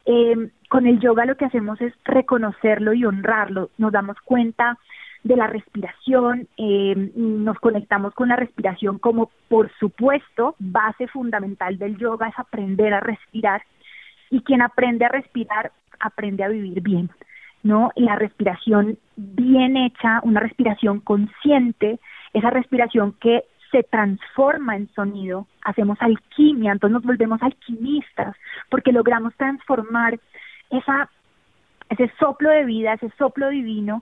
Eh, 0.05 0.49
con 0.73 0.87
el 0.87 0.99
yoga 0.99 1.25
lo 1.25 1.37
que 1.37 1.45
hacemos 1.45 1.79
es 1.81 1.93
reconocerlo 2.03 2.95
y 2.95 3.05
honrarlo. 3.05 3.69
Nos 3.77 3.91
damos 3.91 4.17
cuenta 4.21 4.79
de 5.23 5.35
la 5.35 5.45
respiración, 5.45 6.47
eh, 6.57 7.11
nos 7.15 7.59
conectamos 7.59 8.15
con 8.15 8.29
la 8.29 8.37
respiración 8.37 8.97
como 8.97 9.29
por 9.49 9.71
supuesto 9.77 10.55
base 10.57 11.07
fundamental 11.09 11.77
del 11.77 11.95
yoga 11.99 12.29
es 12.29 12.39
aprender 12.39 12.91
a 12.91 13.01
respirar 13.01 13.61
y 14.31 14.41
quien 14.41 14.63
aprende 14.63 15.05
a 15.05 15.09
respirar 15.09 15.71
aprende 15.99 16.43
a 16.43 16.47
vivir 16.47 16.81
bien, 16.81 17.11
¿no? 17.61 17.91
Y 17.95 18.05
la 18.05 18.15
respiración 18.15 18.97
bien 19.15 19.77
hecha, 19.77 20.21
una 20.23 20.39
respiración 20.39 21.01
consciente, 21.01 21.99
esa 22.33 22.49
respiración 22.49 23.13
que 23.21 23.43
se 23.69 23.83
transforma 23.83 24.75
en 24.75 24.89
sonido, 24.95 25.45
hacemos 25.63 25.99
alquimia, 26.01 26.71
entonces 26.71 26.93
nos 26.93 27.03
volvemos 27.03 27.43
alquimistas 27.43 28.35
porque 28.71 28.91
logramos 28.91 29.35
transformar 29.35 30.19
esa 30.77 31.09
ese 31.89 32.11
soplo 32.19 32.49
de 32.49 32.65
vida, 32.65 32.93
ese 32.93 33.11
soplo 33.17 33.49
divino 33.49 34.01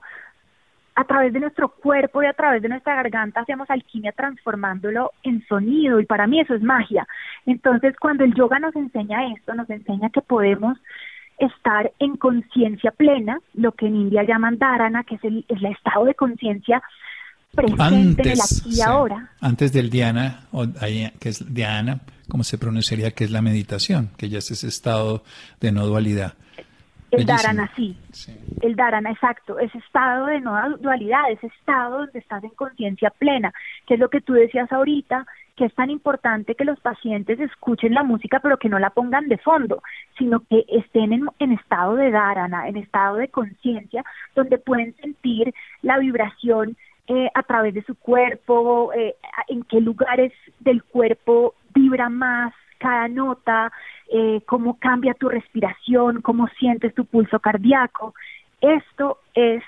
a 0.94 1.04
través 1.04 1.32
de 1.32 1.40
nuestro 1.40 1.68
cuerpo 1.68 2.22
y 2.22 2.26
a 2.26 2.32
través 2.34 2.62
de 2.62 2.68
nuestra 2.68 2.94
garganta 2.94 3.40
hacemos 3.40 3.70
alquimia 3.70 4.12
transformándolo 4.12 5.10
en 5.22 5.44
sonido 5.46 6.00
y 6.00 6.06
para 6.06 6.26
mí 6.26 6.40
eso 6.40 6.54
es 6.54 6.62
magia. 6.62 7.06
Entonces 7.46 7.94
cuando 7.98 8.24
el 8.24 8.34
yoga 8.34 8.58
nos 8.58 8.76
enseña 8.76 9.32
esto, 9.32 9.54
nos 9.54 9.68
enseña 9.70 10.10
que 10.10 10.20
podemos 10.20 10.78
estar 11.38 11.90
en 11.98 12.16
conciencia 12.16 12.90
plena, 12.92 13.38
lo 13.54 13.72
que 13.72 13.86
en 13.86 13.96
India 13.96 14.22
llaman 14.22 14.58
dharana, 14.58 15.02
que 15.04 15.16
es 15.16 15.24
el, 15.24 15.44
estado 15.48 16.04
de 16.04 16.14
conciencia 16.14 16.82
presente 17.54 18.22
en 18.22 18.28
el 18.28 18.40
aquí 18.40 18.76
y 18.76 18.80
ahora. 18.82 19.30
Antes 19.40 19.72
del 19.72 19.90
dhyana, 19.90 20.40
o 20.52 20.64
que 21.20 21.28
es 21.28 21.54
dhyana, 21.54 22.00
como 22.32 22.44
se 22.44 22.56
pronunciaría, 22.56 23.10
que 23.10 23.24
es 23.24 23.30
la 23.30 23.42
meditación, 23.42 24.08
que 24.16 24.30
ya 24.30 24.38
es 24.38 24.50
ese 24.50 24.66
estado 24.66 25.22
de 25.60 25.70
no 25.70 25.84
dualidad. 25.84 26.32
El 27.10 27.26
dharana, 27.26 27.70
sí. 27.76 27.94
El 28.62 28.74
dharana, 28.74 29.10
exacto. 29.10 29.58
Ese 29.58 29.76
estado 29.76 30.24
de 30.24 30.40
no 30.40 30.78
dualidad, 30.78 31.30
ese 31.30 31.48
estado 31.48 31.98
donde 31.98 32.20
estás 32.20 32.42
en 32.42 32.48
conciencia 32.56 33.10
plena, 33.10 33.52
que 33.86 33.94
es 33.94 34.00
lo 34.00 34.08
que 34.08 34.22
tú 34.22 34.32
decías 34.32 34.72
ahorita, 34.72 35.26
que 35.56 35.66
es 35.66 35.74
tan 35.74 35.90
importante 35.90 36.54
que 36.54 36.64
los 36.64 36.80
pacientes 36.80 37.38
escuchen 37.38 37.92
la 37.92 38.02
música, 38.02 38.40
pero 38.40 38.56
que 38.56 38.70
no 38.70 38.78
la 38.78 38.88
pongan 38.88 39.28
de 39.28 39.36
fondo, 39.36 39.82
sino 40.16 40.40
que 40.40 40.64
estén 40.68 41.12
en, 41.12 41.52
estado 41.52 41.96
de 41.96 42.10
dharana, 42.10 42.66
en 42.66 42.78
estado 42.78 43.16
de 43.16 43.28
conciencia, 43.28 44.06
donde 44.34 44.56
pueden 44.56 44.96
sentir 44.96 45.52
la 45.82 45.98
vibración 45.98 46.78
eh, 47.14 47.30
a 47.34 47.42
través 47.42 47.74
de 47.74 47.82
su 47.82 47.94
cuerpo, 47.94 48.90
eh, 48.94 49.14
en 49.48 49.64
qué 49.64 49.82
lugares 49.82 50.32
del 50.60 50.82
cuerpo 50.82 51.54
vibra 51.74 52.08
más 52.08 52.54
cada 52.78 53.06
nota, 53.06 53.70
eh, 54.10 54.40
cómo 54.46 54.78
cambia 54.78 55.12
tu 55.12 55.28
respiración, 55.28 56.22
cómo 56.22 56.48
sientes 56.58 56.94
tu 56.94 57.04
pulso 57.04 57.38
cardíaco. 57.38 58.14
Esto 58.62 59.18
es 59.34 59.62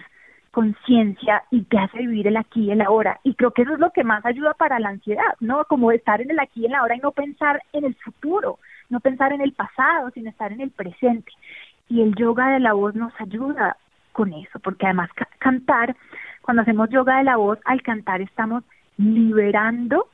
conciencia 0.53 1.45
y 1.51 1.65
te 1.65 1.77
hace 1.77 1.99
vivir 1.99 2.29
el 2.29 2.39
aquí 2.39 2.63
y 2.63 2.71
el 2.71 2.81
ahora. 2.81 3.21
Y 3.25 3.35
creo 3.35 3.51
que 3.51 3.63
eso 3.63 3.75
es 3.75 3.79
lo 3.79 3.91
que 3.91 4.05
más 4.05 4.25
ayuda 4.25 4.55
para 4.55 4.81
la 4.81 4.89
ansiedad, 4.89 5.35
¿no? 5.41 5.67
Como 5.67 5.93
estar 5.93 6.23
en 6.23 6.31
el 6.31 6.41
aquí 6.41 6.63
y 6.63 6.67
el 6.67 6.75
ahora 6.75 6.97
y 6.97 7.01
no 7.01 7.13
pensar 7.13 7.61
en 7.75 7.85
el 7.85 7.95
futuro, 7.97 8.59
no 8.89 9.01
pensar 9.01 9.35
en 9.35 9.43
el 9.43 9.53
pasado, 9.53 10.11
sino 10.15 10.31
estar 10.31 10.51
en 10.51 10.63
el 10.63 10.71
presente. 10.71 11.31
Y 11.91 12.01
el 12.01 12.15
yoga 12.15 12.49
de 12.49 12.61
la 12.61 12.73
voz 12.73 12.95
nos 12.95 13.13
ayuda 13.21 13.77
con 14.13 14.33
eso, 14.33 14.59
porque 14.61 14.87
además 14.87 15.11
cantar, 15.39 15.95
cuando 16.45 16.63
hacemos 16.63 16.91
yoga 16.91 17.19
de 17.19 17.25
la 17.25 17.37
voz, 17.37 17.59
al 17.65 17.83
cantar 17.83 18.21
estamos 18.21 18.65
liberando 18.99 20.09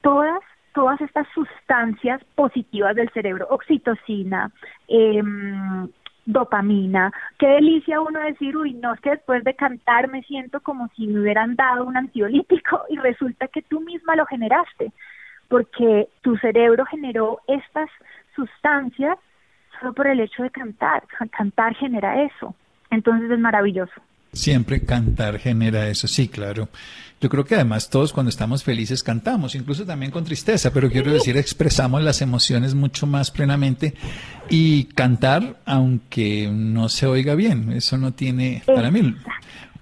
todas 0.00 0.40
todas 0.72 1.00
estas 1.00 1.28
sustancias 1.32 2.20
positivas 2.34 2.96
del 2.96 3.08
cerebro, 3.10 3.46
oxitocina, 3.48 4.50
em, 4.88 5.88
dopamina. 6.26 7.12
Qué 7.38 7.46
delicia 7.46 8.00
uno 8.00 8.18
decir, 8.18 8.56
uy, 8.56 8.74
no, 8.74 8.92
es 8.92 9.00
que 9.00 9.10
después 9.10 9.44
de 9.44 9.54
cantar 9.54 10.08
me 10.08 10.22
siento 10.22 10.60
como 10.60 10.88
si 10.96 11.06
me 11.06 11.20
hubieran 11.20 11.54
dado 11.54 11.84
un 11.84 11.96
ansiolítico 11.96 12.82
y 12.88 12.96
resulta 12.96 13.46
que 13.46 13.62
tú 13.62 13.80
misma 13.82 14.16
lo 14.16 14.26
generaste, 14.26 14.92
porque 15.48 16.08
tu 16.22 16.36
cerebro 16.38 16.84
generó 16.86 17.38
estas 17.46 17.88
sustancias 18.34 19.16
solo 19.78 19.92
por 19.92 20.08
el 20.08 20.18
hecho 20.18 20.42
de 20.42 20.50
cantar. 20.50 21.04
Cantar 21.30 21.74
genera 21.76 22.22
eso. 22.22 22.54
Entonces 22.90 23.30
es 23.30 23.38
maravilloso. 23.38 24.00
Siempre 24.34 24.84
cantar 24.84 25.38
genera 25.38 25.88
eso, 25.88 26.06
sí, 26.08 26.28
claro. 26.28 26.68
Yo 27.20 27.30
creo 27.30 27.44
que 27.44 27.54
además 27.54 27.88
todos 27.88 28.12
cuando 28.12 28.28
estamos 28.28 28.64
felices 28.64 29.02
cantamos, 29.02 29.54
incluso 29.54 29.86
también 29.86 30.10
con 30.10 30.24
tristeza, 30.24 30.72
pero 30.72 30.90
quiero 30.90 31.12
decir, 31.12 31.36
expresamos 31.38 32.02
las 32.02 32.20
emociones 32.20 32.74
mucho 32.74 33.06
más 33.06 33.30
plenamente 33.30 33.94
y 34.50 34.84
cantar, 34.86 35.56
aunque 35.64 36.50
no 36.52 36.88
se 36.90 37.06
oiga 37.06 37.34
bien, 37.34 37.72
eso 37.72 37.96
no 37.96 38.12
tiene, 38.12 38.62
para 38.66 38.90
mí, 38.90 39.14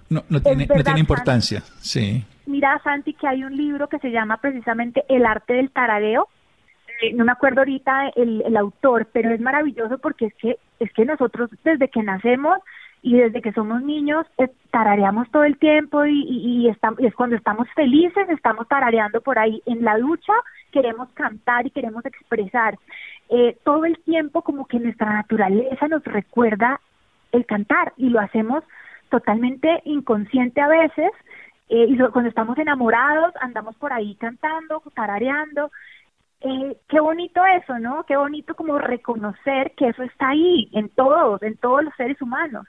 no, 0.09 0.23
no 0.29 0.41
tiene, 0.41 0.67
no 0.67 0.83
tiene 0.83 0.99
importancia, 1.01 1.63
sí. 1.81 2.23
Mira, 2.45 2.79
Santi, 2.83 3.13
que 3.13 3.27
hay 3.27 3.43
un 3.43 3.57
libro 3.57 3.89
que 3.89 3.99
se 3.99 4.11
llama 4.11 4.37
precisamente 4.37 5.03
El 5.09 5.25
arte 5.25 5.53
del 5.53 5.69
tarareo, 5.71 6.29
eh, 7.01 7.13
no 7.13 7.25
me 7.25 7.31
acuerdo 7.31 7.61
ahorita 7.61 8.09
el, 8.15 8.41
el 8.45 8.55
autor, 8.55 9.09
pero 9.11 9.31
es 9.31 9.41
maravilloso 9.41 9.97
porque 9.97 10.27
es 10.27 10.33
que, 10.35 10.59
es 10.79 10.93
que 10.93 11.03
nosotros 11.03 11.49
desde 11.63 11.89
que 11.89 12.03
nacemos 12.03 12.59
y 13.03 13.17
desde 13.17 13.41
que 13.41 13.51
somos 13.51 13.83
niños 13.83 14.25
eh, 14.37 14.47
tarareamos 14.71 15.29
todo 15.29 15.43
el 15.43 15.57
tiempo 15.57 16.05
y, 16.05 16.23
y, 16.25 16.69
es 16.69 17.15
cuando 17.15 17.35
estamos 17.35 17.67
felices 17.75 18.29
estamos 18.29 18.67
tarareando 18.67 19.21
por 19.21 19.37
ahí 19.37 19.61
en 19.65 19.83
la 19.83 19.97
ducha 19.97 20.33
queremos 20.71 21.09
cantar 21.13 21.67
y 21.67 21.71
queremos 21.71 22.05
expresar 22.05 22.79
eh, 23.29 23.57
todo 23.63 23.85
el 23.85 23.99
tiempo 23.99 24.41
como 24.41 24.65
que 24.65 24.79
nuestra 24.79 25.11
naturaleza 25.11 25.87
nos 25.89 26.03
recuerda 26.05 26.79
el 27.33 27.45
cantar 27.45 27.93
y 27.97 28.09
lo 28.09 28.21
hacemos 28.21 28.63
totalmente 29.09 29.81
inconsciente 29.83 30.61
a 30.61 30.69
veces 30.69 31.11
eh, 31.69 31.85
y 31.89 31.97
cuando 31.97 32.29
estamos 32.29 32.57
enamorados 32.57 33.33
andamos 33.41 33.75
por 33.75 33.91
ahí 33.91 34.15
cantando 34.15 34.81
tarareando 34.95 35.69
eh, 36.45 36.77
qué 36.89 36.99
bonito 36.99 37.41
eso, 37.45 37.79
¿no? 37.79 38.03
Qué 38.05 38.17
bonito 38.17 38.53
como 38.53 38.77
reconocer 38.77 39.71
que 39.77 39.87
eso 39.87 40.03
está 40.03 40.29
ahí 40.29 40.69
en 40.73 40.89
todos, 40.89 41.41
en 41.41 41.55
todos 41.55 41.85
los 41.85 41.93
seres 41.95 42.21
humanos. 42.21 42.67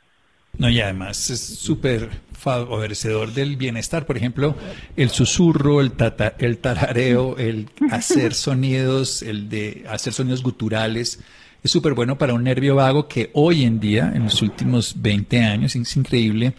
No, 0.58 0.68
y 0.70 0.80
además 0.80 1.30
es 1.30 1.40
súper 1.40 2.10
favorecedor 2.32 3.32
del 3.32 3.56
bienestar. 3.56 4.06
Por 4.06 4.16
ejemplo, 4.16 4.54
el 4.96 5.10
susurro, 5.10 5.80
el, 5.80 5.92
tata, 5.92 6.34
el 6.38 6.58
tarareo, 6.58 7.36
el 7.38 7.70
hacer 7.90 8.34
sonidos, 8.34 9.22
el 9.22 9.48
de 9.48 9.84
hacer 9.88 10.12
sonidos 10.12 10.42
guturales, 10.42 11.20
es 11.62 11.70
súper 11.70 11.94
bueno 11.94 12.18
para 12.18 12.34
un 12.34 12.44
nervio 12.44 12.74
vago 12.74 13.08
que 13.08 13.30
hoy 13.32 13.64
en 13.64 13.80
día, 13.80 14.12
en 14.14 14.24
los 14.24 14.42
últimos 14.42 15.00
20 15.00 15.40
años, 15.40 15.74
es 15.74 15.96
increíble 15.96 16.54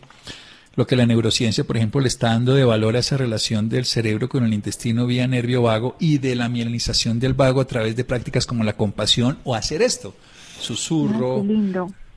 lo 0.76 0.86
que 0.86 0.96
la 0.96 1.06
neurociencia, 1.06 1.64
por 1.64 1.78
ejemplo, 1.78 2.02
le 2.02 2.08
está 2.08 2.30
dando 2.30 2.54
de 2.54 2.66
valor 2.66 2.96
a 2.96 3.00
esa 3.00 3.16
relación 3.16 3.70
del 3.70 3.86
cerebro 3.86 4.28
con 4.28 4.44
el 4.44 4.54
intestino 4.54 5.06
vía 5.06 5.28
nervio 5.28 5.62
vago 5.62 5.96
y 6.00 6.18
de 6.18 6.36
la 6.36 6.50
mielinización 6.50 7.20
del 7.20 7.34
vago 7.34 7.62
a 7.62 7.68
través 7.68 7.96
de 7.96 8.04
prácticas 8.04 8.46
como 8.46 8.64
la 8.64 8.74
compasión 8.74 9.38
o 9.44 9.56
hacer 9.56 9.82
esto, 9.82 10.16
susurro, 10.60 11.46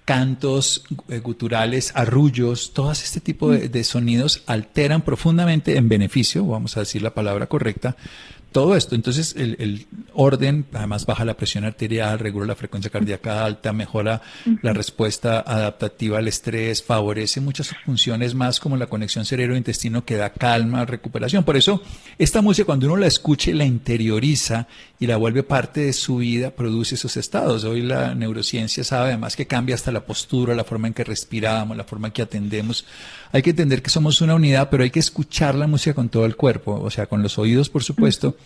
cantos 0.09 0.85
eh, 1.11 1.19
guturales, 1.19 1.93
arrullos, 1.95 2.73
todo 2.73 2.91
este 2.93 3.21
tipo 3.21 3.51
de, 3.51 3.69
de, 3.69 3.85
sonidos 3.85 4.43
alteran 4.47 5.03
profundamente 5.03 5.77
en 5.77 5.91
beneficio, 5.91 6.47
vamos 6.47 6.79
a 6.79 6.81
decir 6.81 7.03
la 7.03 7.13
palabra 7.13 7.47
correcta, 7.47 7.95
todo 8.53 8.77
esto. 8.77 8.95
Entonces, 8.95 9.35
el, 9.37 9.87
orden, 10.15 10.67
además 10.73 11.07
baja 11.07 11.25
la 11.25 11.37
presión 11.37 11.65
arterial, 11.65 12.19
regula 12.19 12.47
la 12.47 12.55
frecuencia 12.57 12.91
cardíaca 12.91 13.45
alta, 13.45 13.73
mejora 13.73 14.23
la 14.63 14.73
respuesta 14.73 15.41
adaptativa 15.41 16.19
al 16.19 16.29
estrés, 16.29 16.83
favorece 16.83 17.41
muchas 17.41 17.75
funciones 17.85 18.35
más 18.35 18.59
como 18.59 18.77
la 18.77 18.87
conexión 18.87 19.25
cerebro-intestino 19.25 20.05
que 20.05 20.17
da 20.17 20.31
calma, 20.31 20.85
recuperación. 20.87 21.45
Por 21.45 21.57
eso, 21.57 21.83
esta 22.19 22.43
música, 22.43 22.67
cuando 22.67 22.87
uno 22.87 22.97
la 22.97 23.07
escucha 23.07 23.51
y 23.51 23.55
la 23.55 23.65
interioriza 23.65 24.67
y 24.99 25.07
la 25.07 25.17
vuelve 25.19 25.43
parte 25.43 25.83
de 25.83 25.93
su 25.93 26.17
vida, 26.17 26.51
produce 26.51 26.97
esos 26.97 27.17
estados. 27.17 27.65
Hoy 27.65 27.83
la 27.83 28.15
neurociencia 28.15 28.83
sabe 28.83 29.09
además 29.09 29.37
que 29.37 29.47
cambia 29.47 29.75
hasta 29.75 29.93
la 29.93 30.05
postura, 30.05 30.55
la 30.55 30.65
forma 30.65 30.89
en 30.89 30.95
que 30.95 31.05
respiramos, 31.05 31.77
la 31.77 31.85
forma 31.85 32.09
en 32.09 32.13
que 32.13 32.23
atendemos. 32.23 32.85
Hay 33.31 33.43
que 33.43 33.51
entender 33.51 33.83
que 33.83 33.91
somos 33.91 34.21
una 34.23 34.35
unidad, 34.35 34.69
pero 34.71 34.83
hay 34.83 34.91
que 34.91 35.01
escuchar 35.01 35.55
la 35.55 35.67
música 35.67 35.95
con 35.95 36.09
todo 36.09 36.25
el 36.25 36.35
cuerpo, 36.35 36.81
o 36.81 36.91
sea, 36.91 37.07
con 37.07 37.23
los 37.23 37.39
oídos, 37.39 37.69
por 37.69 37.85
supuesto 37.85 38.38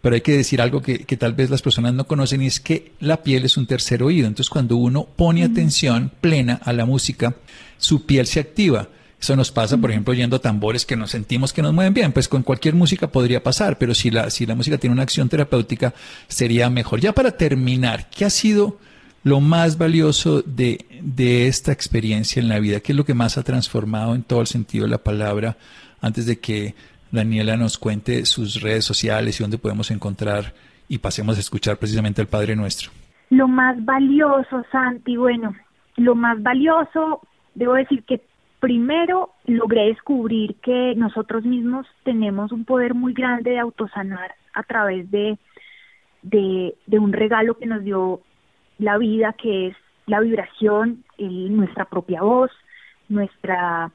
pero 0.00 0.14
hay 0.14 0.20
que 0.20 0.36
decir 0.36 0.60
algo 0.60 0.80
que, 0.80 0.98
tal 1.16 1.34
vez 1.34 1.50
las 1.50 1.62
personas 1.62 1.94
no 1.94 2.06
conocen 2.06 2.42
y 2.42 2.46
es 2.46 2.60
que 2.60 2.92
la 3.00 3.22
piel 3.22 3.44
es 3.44 3.56
un 3.56 3.66
tercer 3.66 4.02
oído. 4.02 4.26
Entonces 4.26 4.50
cuando 4.50 4.76
uno 4.76 5.04
pone 5.04 5.44
atención 5.44 6.12
plena 6.20 6.60
a 6.64 6.72
la 6.72 6.86
música, 6.86 7.34
su 7.78 8.06
piel 8.06 8.26
se 8.26 8.40
activa. 8.40 8.88
Eso 9.20 9.34
nos 9.34 9.50
pasa, 9.50 9.76
por 9.76 9.90
ejemplo, 9.90 10.12
oyendo 10.12 10.40
tambores 10.40 10.86
que 10.86 10.94
nos 10.94 11.10
sentimos 11.10 11.52
que 11.52 11.62
nos 11.62 11.74
mueven 11.74 11.94
bien. 11.94 12.12
Pues 12.12 12.28
con 12.28 12.44
cualquier 12.44 12.74
música 12.74 13.10
podría 13.10 13.42
pasar, 13.42 13.76
pero 13.78 13.94
si 13.94 14.10
la, 14.10 14.30
si 14.30 14.46
la 14.46 14.54
música 14.54 14.78
tiene 14.78 14.94
una 14.94 15.02
acción 15.02 15.28
terapéutica, 15.28 15.92
sería 16.28 16.70
mejor. 16.70 17.00
Ya 17.00 17.12
para 17.12 17.32
terminar, 17.32 18.08
¿qué 18.10 18.24
ha 18.24 18.30
sido 18.30 18.78
lo 19.24 19.40
más 19.40 19.76
valioso 19.76 20.42
de, 20.42 20.86
de 21.02 21.48
esta 21.48 21.72
experiencia 21.72 22.40
en 22.40 22.48
la 22.48 22.60
vida? 22.60 22.78
¿Qué 22.78 22.92
es 22.92 22.96
lo 22.96 23.04
que 23.04 23.14
más 23.14 23.36
ha 23.36 23.42
transformado 23.42 24.14
en 24.14 24.22
todo 24.22 24.40
el 24.40 24.46
sentido 24.46 24.84
de 24.84 24.92
la 24.92 24.98
palabra 24.98 25.58
antes 26.00 26.26
de 26.26 26.38
que 26.38 26.76
Daniela 27.10 27.56
nos 27.56 27.78
cuente 27.78 28.24
sus 28.26 28.60
redes 28.60 28.84
sociales 28.84 29.38
y 29.38 29.42
dónde 29.42 29.58
podemos 29.58 29.90
encontrar 29.90 30.52
y 30.88 30.98
pasemos 30.98 31.36
a 31.36 31.40
escuchar 31.40 31.76
precisamente 31.76 32.20
al 32.20 32.26
Padre 32.26 32.56
Nuestro. 32.56 32.90
Lo 33.30 33.46
más 33.46 33.82
valioso, 33.84 34.64
Santi, 34.72 35.16
bueno, 35.16 35.54
lo 35.96 36.14
más 36.14 36.42
valioso, 36.42 37.20
debo 37.54 37.74
decir 37.74 38.04
que 38.04 38.22
primero 38.60 39.30
logré 39.46 39.86
descubrir 39.86 40.56
que 40.56 40.94
nosotros 40.96 41.44
mismos 41.44 41.86
tenemos 42.04 42.52
un 42.52 42.64
poder 42.64 42.94
muy 42.94 43.12
grande 43.12 43.50
de 43.50 43.58
autosanar 43.58 44.34
a 44.54 44.62
través 44.62 45.10
de, 45.10 45.38
de, 46.22 46.98
un 46.98 47.12
regalo 47.12 47.56
que 47.58 47.66
nos 47.66 47.84
dio 47.84 48.20
la 48.78 48.98
vida, 48.98 49.34
que 49.34 49.68
es 49.68 49.76
la 50.06 50.20
vibración, 50.20 51.04
nuestra 51.18 51.84
propia 51.84 52.22
voz, 52.22 52.50
nuestra 53.08 53.90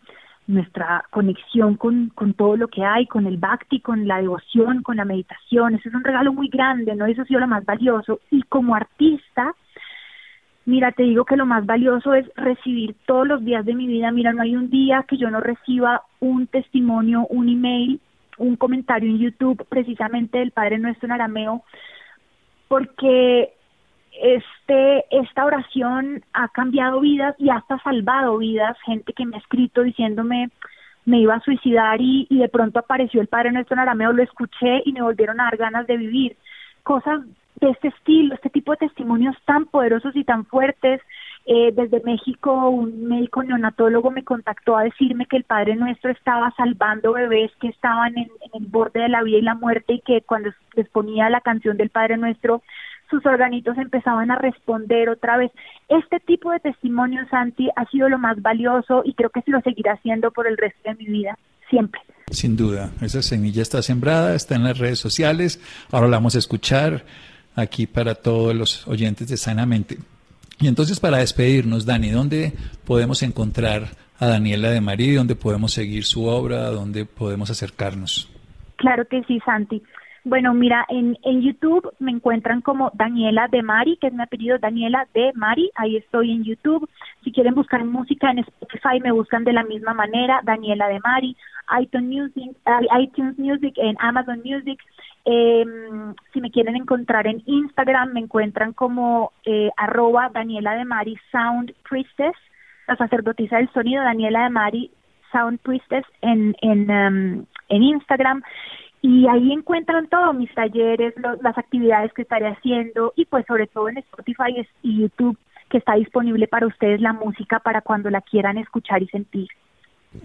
nuestra 0.47 1.05
conexión 1.09 1.77
con, 1.77 2.09
con 2.09 2.33
todo 2.33 2.57
lo 2.57 2.67
que 2.67 2.83
hay, 2.83 3.07
con 3.07 3.27
el 3.27 3.37
bhakti, 3.37 3.79
con 3.79 4.07
la 4.07 4.21
devoción, 4.21 4.83
con 4.83 4.97
la 4.97 5.05
meditación. 5.05 5.75
Eso 5.75 5.89
es 5.89 5.95
un 5.95 6.03
regalo 6.03 6.33
muy 6.33 6.49
grande, 6.49 6.95
¿no? 6.95 7.05
Eso 7.05 7.21
ha 7.21 7.25
sido 7.25 7.39
lo 7.39 7.47
más 7.47 7.65
valioso. 7.65 8.19
Y 8.29 8.41
como 8.43 8.75
artista, 8.75 9.55
mira, 10.65 10.91
te 10.91 11.03
digo 11.03 11.25
que 11.25 11.37
lo 11.37 11.45
más 11.45 11.65
valioso 11.65 12.13
es 12.13 12.29
recibir 12.35 12.95
todos 13.05 13.27
los 13.27 13.43
días 13.43 13.65
de 13.65 13.73
mi 13.73 13.87
vida. 13.87 14.11
Mira, 14.11 14.33
no 14.33 14.41
hay 14.41 14.55
un 14.55 14.69
día 14.69 15.05
que 15.07 15.17
yo 15.17 15.29
no 15.29 15.39
reciba 15.39 16.03
un 16.19 16.47
testimonio, 16.47 17.25
un 17.27 17.47
email, 17.47 18.01
un 18.37 18.57
comentario 18.57 19.09
en 19.09 19.19
YouTube 19.19 19.65
precisamente 19.69 20.39
del 20.39 20.51
Padre 20.51 20.79
Nuestro 20.79 21.07
en 21.07 21.13
arameo, 21.13 21.63
porque 22.67 23.53
este, 24.21 25.05
esta 25.11 25.45
oración 25.45 26.23
ha 26.33 26.47
cambiado 26.49 26.99
vidas 26.99 27.35
y 27.39 27.49
hasta 27.49 27.79
salvado 27.79 28.37
vidas, 28.37 28.77
gente 28.85 29.13
que 29.13 29.25
me 29.25 29.37
ha 29.37 29.39
escrito 29.39 29.83
diciéndome 29.83 30.49
me 31.05 31.19
iba 31.19 31.35
a 31.35 31.41
suicidar 31.41 31.99
y, 32.01 32.27
y 32.29 32.39
de 32.39 32.49
pronto 32.49 32.79
apareció 32.79 33.21
el 33.21 33.27
Padre 33.27 33.51
Nuestro 33.51 33.75
en 33.75 33.81
arameo, 33.81 34.13
lo 34.13 34.23
escuché 34.23 34.81
y 34.85 34.93
me 34.93 35.01
volvieron 35.01 35.39
a 35.39 35.45
dar 35.45 35.57
ganas 35.57 35.87
de 35.87 35.97
vivir. 35.97 36.37
Cosas 36.83 37.21
de 37.59 37.69
este 37.69 37.89
estilo, 37.89 38.35
este 38.35 38.49
tipo 38.49 38.71
de 38.71 38.77
testimonios 38.77 39.35
tan 39.45 39.65
poderosos 39.65 40.15
y 40.15 40.23
tan 40.23 40.45
fuertes. 40.45 41.01
Eh, 41.45 41.73
desde 41.73 42.01
México 42.05 42.69
un 42.69 43.05
médico 43.09 43.43
neonatólogo 43.43 44.11
me 44.11 44.23
contactó 44.23 44.77
a 44.77 44.83
decirme 44.83 45.25
que 45.25 45.35
el 45.35 45.43
Padre 45.43 45.75
Nuestro 45.75 46.09
estaba 46.09 46.53
salvando 46.55 47.11
bebés 47.11 47.51
que 47.59 47.67
estaban 47.67 48.17
en, 48.17 48.31
en 48.41 48.61
el 48.61 48.67
borde 48.67 49.01
de 49.01 49.09
la 49.09 49.23
vida 49.23 49.39
y 49.39 49.41
la 49.41 49.55
muerte 49.55 49.95
y 49.95 49.99
que 49.99 50.21
cuando 50.21 50.51
les 50.75 50.87
ponía 50.87 51.29
la 51.29 51.41
canción 51.41 51.75
del 51.75 51.89
Padre 51.89 52.15
Nuestro 52.15 52.61
sus 53.13 53.25
organitos 53.27 53.77
empezaban 53.77 54.31
a 54.31 54.35
responder 54.35 55.07
otra 55.07 55.37
vez. 55.37 55.51
Este 55.87 56.19
tipo 56.19 56.49
de 56.51 56.59
testimonio, 56.59 57.21
Santi, 57.29 57.69
ha 57.75 57.85
sido 57.91 58.09
lo 58.09 58.17
más 58.17 58.41
valioso 58.41 59.03
y 59.05 59.13
creo 59.13 59.29
que 59.29 59.43
se 59.43 59.51
lo 59.51 59.61
seguirá 59.61 59.93
haciendo 59.93 60.31
por 60.31 60.47
el 60.47 60.57
resto 60.57 60.79
de 60.89 60.95
mi 60.95 61.05
vida, 61.05 61.37
siempre. 61.69 62.01
Sin 62.31 62.57
duda, 62.57 62.89
esa 63.01 63.21
semilla 63.21 63.61
está 63.61 63.83
sembrada, 63.83 64.33
está 64.33 64.55
en 64.55 64.63
las 64.63 64.79
redes 64.79 64.97
sociales, 64.97 65.61
ahora 65.91 66.07
la 66.07 66.17
vamos 66.17 66.35
a 66.35 66.39
escuchar 66.39 67.03
aquí 67.55 67.85
para 67.85 68.15
todos 68.15 68.55
los 68.55 68.87
oyentes 68.87 69.27
de 69.27 69.37
Sanamente. 69.37 69.99
Y 70.59 70.67
entonces 70.67 70.99
para 70.99 71.17
despedirnos, 71.17 71.85
Dani, 71.85 72.09
¿dónde 72.09 72.53
podemos 72.83 73.21
encontrar 73.21 73.89
a 74.17 74.25
Daniela 74.25 74.71
de 74.71 74.81
María? 74.81 75.19
¿Dónde 75.19 75.35
podemos 75.35 75.71
seguir 75.71 76.03
su 76.05 76.25
obra? 76.25 76.71
¿Dónde 76.71 77.05
podemos 77.05 77.51
acercarnos? 77.51 78.27
Claro 78.77 79.05
que 79.07 79.21
sí, 79.25 79.39
Santi. 79.45 79.83
Bueno, 80.25 80.53
mira, 80.53 80.85
en, 80.87 81.17
en 81.23 81.41
YouTube 81.41 81.93
me 81.99 82.11
encuentran 82.11 82.61
como 82.61 82.91
Daniela 82.93 83.49
de 83.49 83.61
Mari, 83.61 83.97
que 83.97 84.07
es 84.07 84.13
mi 84.13 84.23
apellido 84.23 84.57
Daniela 84.57 85.05
de 85.13 85.33
Mari, 85.35 85.69
ahí 85.75 85.97
estoy 85.97 86.31
en 86.31 86.45
YouTube. 86.45 86.89
Si 87.25 87.31
quieren 87.33 87.55
buscar 87.55 87.83
música 87.83 88.31
en 88.31 88.39
Spotify, 88.39 89.01
me 89.01 89.11
buscan 89.11 89.43
de 89.43 89.51
la 89.51 89.65
misma 89.65 89.93
manera, 89.93 90.39
Daniela 90.45 90.87
de 90.87 91.01
Mari, 91.01 91.35
iTunes 91.81 92.09
Music, 92.09 92.55
iTunes 92.99 93.37
Music 93.37 93.73
en 93.75 93.97
Amazon 93.99 94.41
Music. 94.45 94.79
Eh, 95.25 95.65
si 96.31 96.39
me 96.39 96.51
quieren 96.51 96.77
encontrar 96.77 97.27
en 97.27 97.43
Instagram, 97.45 98.13
me 98.13 98.21
encuentran 98.21 98.71
como 98.71 99.33
eh, 99.43 99.71
arroba 99.75 100.29
Daniela 100.33 100.75
de 100.75 100.85
Mari 100.85 101.17
Sound 101.33 101.73
Priestess, 101.89 102.35
la 102.87 102.95
sacerdotisa 102.95 103.57
del 103.57 103.71
sonido, 103.73 104.01
Daniela 104.01 104.43
de 104.43 104.49
Mari 104.49 104.91
Sound 105.33 105.59
Priestess 105.59 106.05
en, 106.21 106.55
en, 106.61 106.89
um, 106.89 107.45
en 107.67 107.83
Instagram 107.83 108.41
y 109.03 109.27
ahí 109.27 109.51
encuentran 109.51 110.07
todos 110.07 110.33
mis 110.33 110.51
talleres, 110.55 111.13
las 111.41 111.57
actividades 111.57 112.13
que 112.13 112.21
estaré 112.21 112.47
haciendo 112.47 113.11
y 113.17 113.25
pues 113.25 113.45
sobre 113.45 113.67
todo 113.67 113.89
en 113.89 113.97
Spotify 113.97 114.65
y 114.81 115.01
YouTube 115.01 115.37
que 115.69 115.79
está 115.79 115.95
disponible 115.95 116.47
para 116.47 116.67
ustedes 116.67 117.01
la 117.01 117.11
música 117.11 117.59
para 117.59 117.81
cuando 117.81 118.09
la 118.09 118.21
quieran 118.21 118.57
escuchar 118.57 119.03
y 119.03 119.07
sentir. 119.07 119.49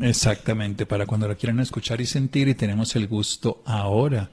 Exactamente, 0.01 0.87
para 0.87 1.07
cuando 1.07 1.27
la 1.27 1.35
quieran 1.35 1.59
escuchar 1.59 2.01
y 2.01 2.07
sentir 2.07 2.47
y 2.47 2.55
tenemos 2.55 2.95
el 2.95 3.09
gusto 3.09 3.63
ahora 3.67 4.31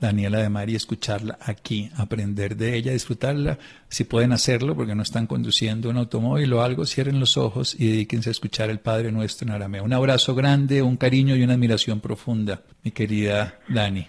Daniela 0.00 0.38
de 0.38 0.48
Mari, 0.48 0.74
escucharla 0.74 1.38
aquí, 1.40 1.90
aprender 1.96 2.56
de 2.56 2.76
ella, 2.76 2.92
disfrutarla. 2.92 3.58
Si 3.88 4.04
pueden 4.04 4.32
hacerlo, 4.32 4.74
porque 4.74 4.94
no 4.94 5.02
están 5.02 5.26
conduciendo 5.26 5.90
un 5.90 5.96
automóvil 5.96 6.52
o 6.52 6.62
algo, 6.62 6.84
cierren 6.84 7.20
los 7.20 7.36
ojos 7.36 7.78
y 7.78 7.90
dedíquense 7.90 8.30
a 8.30 8.32
escuchar 8.32 8.70
el 8.70 8.80
Padre 8.80 9.12
Nuestro 9.12 9.48
en 9.48 9.54
arameo. 9.54 9.84
Un 9.84 9.92
abrazo 9.92 10.34
grande, 10.34 10.82
un 10.82 10.96
cariño 10.96 11.36
y 11.36 11.42
una 11.42 11.54
admiración 11.54 12.00
profunda, 12.00 12.60
mi 12.82 12.90
querida 12.90 13.54
Dani. 13.68 14.06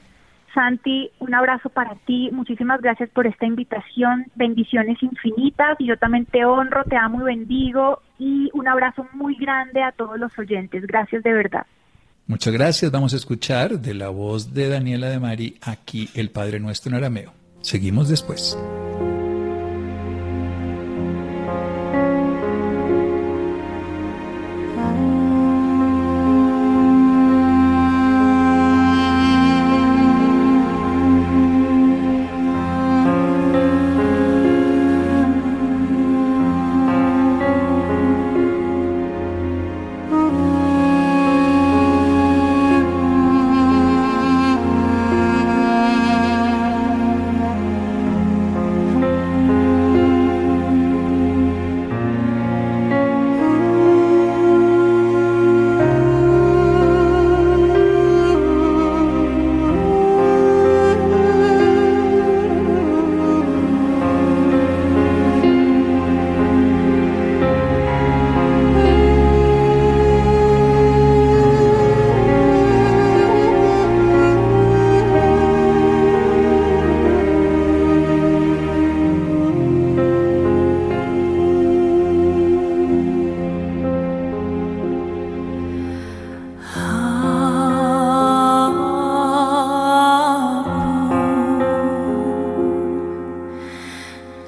Santi, 0.58 1.12
un 1.20 1.36
abrazo 1.36 1.70
para 1.70 1.94
ti. 2.08 2.30
Muchísimas 2.32 2.82
gracias 2.82 3.12
por 3.12 3.28
esta 3.28 3.46
invitación. 3.46 4.26
Bendiciones 4.34 5.02
infinitas. 5.04 5.80
Y 5.80 5.86
yo 5.86 5.98
también 5.98 6.26
te 6.26 6.46
honro, 6.46 6.84
te 6.86 6.98
amo 6.98 7.22
y 7.22 7.26
bendigo. 7.26 8.02
Y 8.18 8.50
un 8.54 8.68
abrazo 8.68 9.08
muy 9.14 9.36
grande 9.36 9.84
a 9.84 9.92
todos 9.92 10.18
los 10.18 10.36
oyentes. 10.40 10.88
Gracias 10.88 11.22
de 11.22 11.32
verdad. 11.32 11.68
Muchas 12.28 12.54
gracias. 12.54 12.92
Vamos 12.92 13.14
a 13.14 13.18
escuchar 13.18 13.80
de 13.80 13.94
la 13.94 14.10
voz 14.10 14.54
de 14.54 14.68
Daniela 14.68 15.10
de 15.10 15.20
Mari 15.20 15.58
aquí 15.62 16.10
el 16.14 16.30
Padre 16.30 16.60
Nuestro 16.60 16.90
en 16.90 16.98
arameo. 16.98 17.34
Seguimos 17.62 18.10
después. 18.10 18.58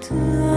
true. 0.10 0.49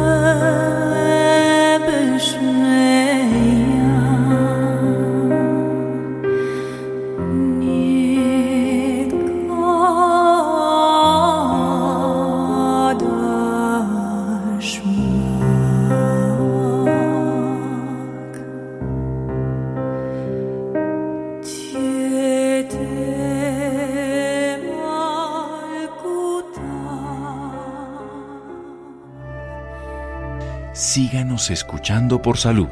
Escuchando 31.32 32.20
por 32.20 32.36
salud. 32.36 32.68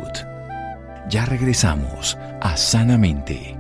Ya 1.09 1.25
regresamos 1.25 2.19
a 2.43 2.59
Sanamente. 2.59 3.57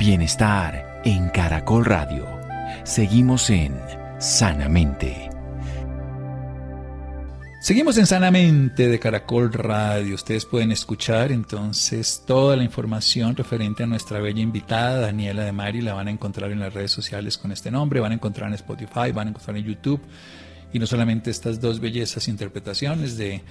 Bienestar 0.00 1.00
en 1.04 1.28
Caracol 1.28 1.84
Radio. 1.84 2.26
Seguimos 2.82 3.50
en 3.50 3.80
Sanamente. 4.18 5.30
Seguimos 7.60 7.98
en 7.98 8.06
Sanamente 8.06 8.88
de 8.88 8.98
Caracol 8.98 9.52
Radio. 9.52 10.16
Ustedes 10.16 10.44
pueden 10.44 10.72
escuchar 10.72 11.30
entonces 11.30 12.24
toda 12.26 12.56
la 12.56 12.64
información 12.64 13.36
referente 13.36 13.84
a 13.84 13.86
nuestra 13.86 14.18
bella 14.18 14.40
invitada, 14.40 15.02
Daniela 15.02 15.44
de 15.44 15.52
Mari. 15.52 15.82
La 15.82 15.94
van 15.94 16.08
a 16.08 16.10
encontrar 16.10 16.50
en 16.50 16.58
las 16.58 16.74
redes 16.74 16.90
sociales 16.90 17.38
con 17.38 17.52
este 17.52 17.70
nombre, 17.70 18.00
van 18.00 18.10
a 18.10 18.16
encontrar 18.16 18.48
en 18.48 18.54
Spotify, 18.54 19.12
van 19.14 19.28
a 19.28 19.30
encontrar 19.30 19.56
en 19.56 19.64
YouTube 19.64 20.00
y 20.72 20.78
no 20.78 20.86
solamente 20.86 21.30
estas 21.30 21.60
dos 21.60 21.80
bellezas 21.80 22.28
interpretaciones 22.28 23.16
de 23.16 23.42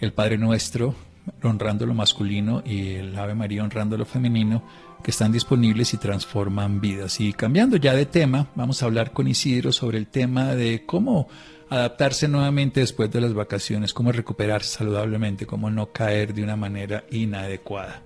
el 0.00 0.12
Padre 0.12 0.38
Nuestro 0.38 0.94
honrando 1.42 1.86
lo 1.86 1.94
masculino 1.94 2.62
y 2.64 2.94
el 2.94 3.16
Ave 3.16 3.34
María 3.34 3.62
honrando 3.62 3.96
lo 3.96 4.04
femenino 4.04 4.62
que 5.02 5.10
están 5.10 5.32
disponibles 5.32 5.94
y 5.94 5.98
transforman 5.98 6.80
vidas. 6.80 7.20
Y 7.20 7.32
cambiando 7.32 7.76
ya 7.76 7.94
de 7.94 8.06
tema, 8.06 8.48
vamos 8.54 8.82
a 8.82 8.86
hablar 8.86 9.12
con 9.12 9.28
Isidro 9.28 9.72
sobre 9.72 9.98
el 9.98 10.06
tema 10.06 10.54
de 10.54 10.84
cómo 10.86 11.28
adaptarse 11.68 12.28
nuevamente 12.28 12.80
después 12.80 13.10
de 13.10 13.20
las 13.20 13.34
vacaciones, 13.34 13.94
cómo 13.94 14.12
recuperarse 14.12 14.76
saludablemente, 14.78 15.46
cómo 15.46 15.70
no 15.70 15.90
caer 15.90 16.34
de 16.34 16.42
una 16.42 16.56
manera 16.56 17.04
inadecuada. 17.10 18.02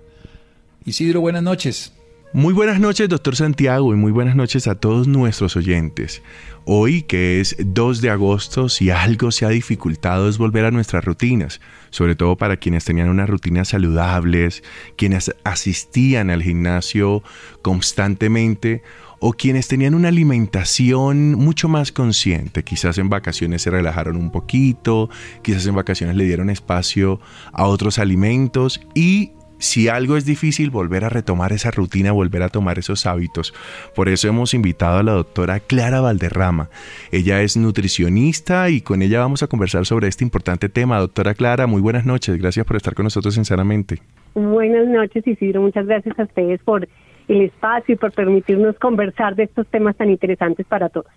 Isidro, 0.85 1.21
buenas 1.21 1.43
noches. 1.43 1.93
Muy 2.33 2.53
buenas 2.53 2.81
noches, 2.81 3.09
doctor 3.09 3.37
Santiago, 3.37 3.95
y 3.95 3.97
muy 3.97 4.11
buenas 4.11 4.37
noches 4.37 4.67
a 4.67 4.75
todos 4.75 5.07
nuestros 5.07 5.57
oyentes. 5.57 6.23
Hoy, 6.65 7.03
que 7.03 7.41
es 7.41 7.57
2 7.59 8.01
de 8.01 8.11
agosto, 8.11 8.69
si 8.69 8.91
algo 8.91 9.31
se 9.31 9.47
ha 9.47 9.49
dificultado 9.49 10.29
es 10.29 10.37
volver 10.37 10.65
a 10.65 10.71
nuestras 10.71 11.05
rutinas, 11.05 11.61
sobre 11.91 12.17
todo 12.17 12.37
para 12.37 12.57
quienes 12.57 12.85
tenían 12.85 13.09
unas 13.09 13.31
rutinas 13.31 13.69
saludables, 13.69 14.65
quienes 14.97 15.35
asistían 15.45 16.29
al 16.29 16.43
gimnasio 16.43 17.23
constantemente 17.63 18.83
o 19.21 19.33
quienes 19.33 19.69
tenían 19.69 19.95
una 19.95 20.09
alimentación 20.09 21.37
mucho 21.37 21.69
más 21.69 21.93
consciente. 21.93 22.65
Quizás 22.65 22.99
en 22.99 23.09
vacaciones 23.09 23.63
se 23.63 23.71
relajaron 23.71 24.17
un 24.17 24.31
poquito, 24.31 25.09
quizás 25.43 25.65
en 25.67 25.77
vacaciones 25.77 26.17
le 26.17 26.25
dieron 26.25 26.51
espacio 26.51 27.21
a 27.53 27.67
otros 27.67 27.99
alimentos 27.99 28.81
y 28.95 29.33
si 29.59 29.89
algo 29.89 30.17
es 30.17 30.25
difícil, 30.27 30.71
volver 30.71 31.05
a 31.05 31.09
retomar 31.09 31.53
esa 31.53 31.71
rutina, 31.71 32.13
volver 32.13 32.43
a 32.43 32.49
tomar 32.49 32.79
esos 32.79 33.07
hábitos. 33.07 33.55
Por 33.95 34.09
eso 34.09 34.29
hemos 34.29 34.55
invitado 34.55 34.99
a 34.99 35.03
la 35.03 35.13
doctora 35.13 35.61
Clara 35.61 36.01
Valderrama. 36.01 36.69
Ella 37.11 37.43
es 37.43 37.57
nutricionista 37.57 38.69
y 38.71 38.81
con 38.81 39.03
ella 39.03 39.21
vamos 39.21 39.43
a 39.43 39.47
conversar 39.47 39.87
sobre 39.87 40.09
este 40.09 40.25
importante 40.25 40.69
tema. 40.69 40.99
Doctora 40.99 41.35
Clara, 41.35 41.67
muy 41.67 41.81
buenas 41.81 42.05
noches. 42.05 42.39
Gracias 42.39 42.67
por 42.67 42.77
estar 42.77 42.95
con 42.95 43.05
nosotros 43.05 43.35
sinceramente. 43.35 44.01
Buenas 44.35 44.87
noches, 44.87 45.27
Isidro. 45.27 45.63
Muchas 45.63 45.87
gracias 45.87 46.19
a 46.19 46.25
ustedes 46.25 46.61
por 46.63 46.87
el 47.29 47.41
espacio 47.41 47.95
y 47.95 47.99
por 47.99 48.13
permitirnos 48.13 48.79
conversar 48.79 49.35
de 49.35 49.45
estos 49.45 49.67
temas 49.69 49.97
tan 49.97 50.11
interesantes 50.11 50.67
para 50.67 50.89
todos. 50.89 51.11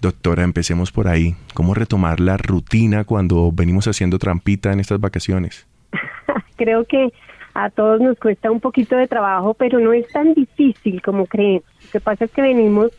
Doctora, 0.00 0.44
empecemos 0.44 0.92
por 0.92 1.08
ahí. 1.08 1.34
¿Cómo 1.54 1.74
retomar 1.74 2.20
la 2.20 2.36
rutina 2.36 3.04
cuando 3.04 3.50
venimos 3.52 3.88
haciendo 3.88 4.18
trampita 4.18 4.72
en 4.72 4.80
estas 4.80 5.00
vacaciones? 5.00 5.66
Creo 6.56 6.84
que 6.84 7.12
a 7.54 7.70
todos 7.70 8.00
nos 8.00 8.18
cuesta 8.18 8.50
un 8.50 8.60
poquito 8.60 8.96
de 8.96 9.08
trabajo, 9.08 9.54
pero 9.54 9.78
no 9.78 9.92
es 9.92 10.08
tan 10.08 10.34
difícil 10.34 11.02
como 11.02 11.26
creen. 11.26 11.62
Lo 11.84 11.90
que 11.90 12.00
pasa 12.00 12.24
es 12.24 12.30
que 12.30 12.42
venimos 12.42 12.92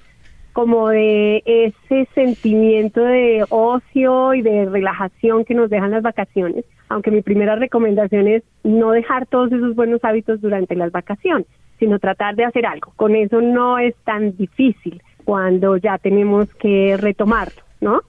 como 0.53 0.89
de 0.89 1.41
ese 1.45 2.07
sentimiento 2.13 3.01
de 3.01 3.45
ocio 3.49 4.33
y 4.33 4.41
de 4.41 4.65
relajación 4.65 5.45
que 5.45 5.53
nos 5.53 5.69
dejan 5.69 5.91
las 5.91 6.03
vacaciones, 6.03 6.65
aunque 6.89 7.11
mi 7.11 7.21
primera 7.21 7.55
recomendación 7.55 8.27
es 8.27 8.43
no 8.63 8.91
dejar 8.91 9.25
todos 9.27 9.51
esos 9.51 9.75
buenos 9.75 10.03
hábitos 10.03 10.41
durante 10.41 10.75
las 10.75 10.91
vacaciones, 10.91 11.47
sino 11.77 11.99
tratar 11.99 12.35
de 12.35 12.45
hacer 12.45 12.65
algo. 12.65 12.91
Con 12.95 13.15
eso 13.15 13.41
no 13.41 13.79
es 13.79 13.95
tan 14.03 14.35
difícil 14.35 15.01
cuando 15.23 15.77
ya 15.77 15.97
tenemos 15.97 16.53
que 16.55 16.97
retomarlo, 16.97 17.61
¿no? 17.79 18.01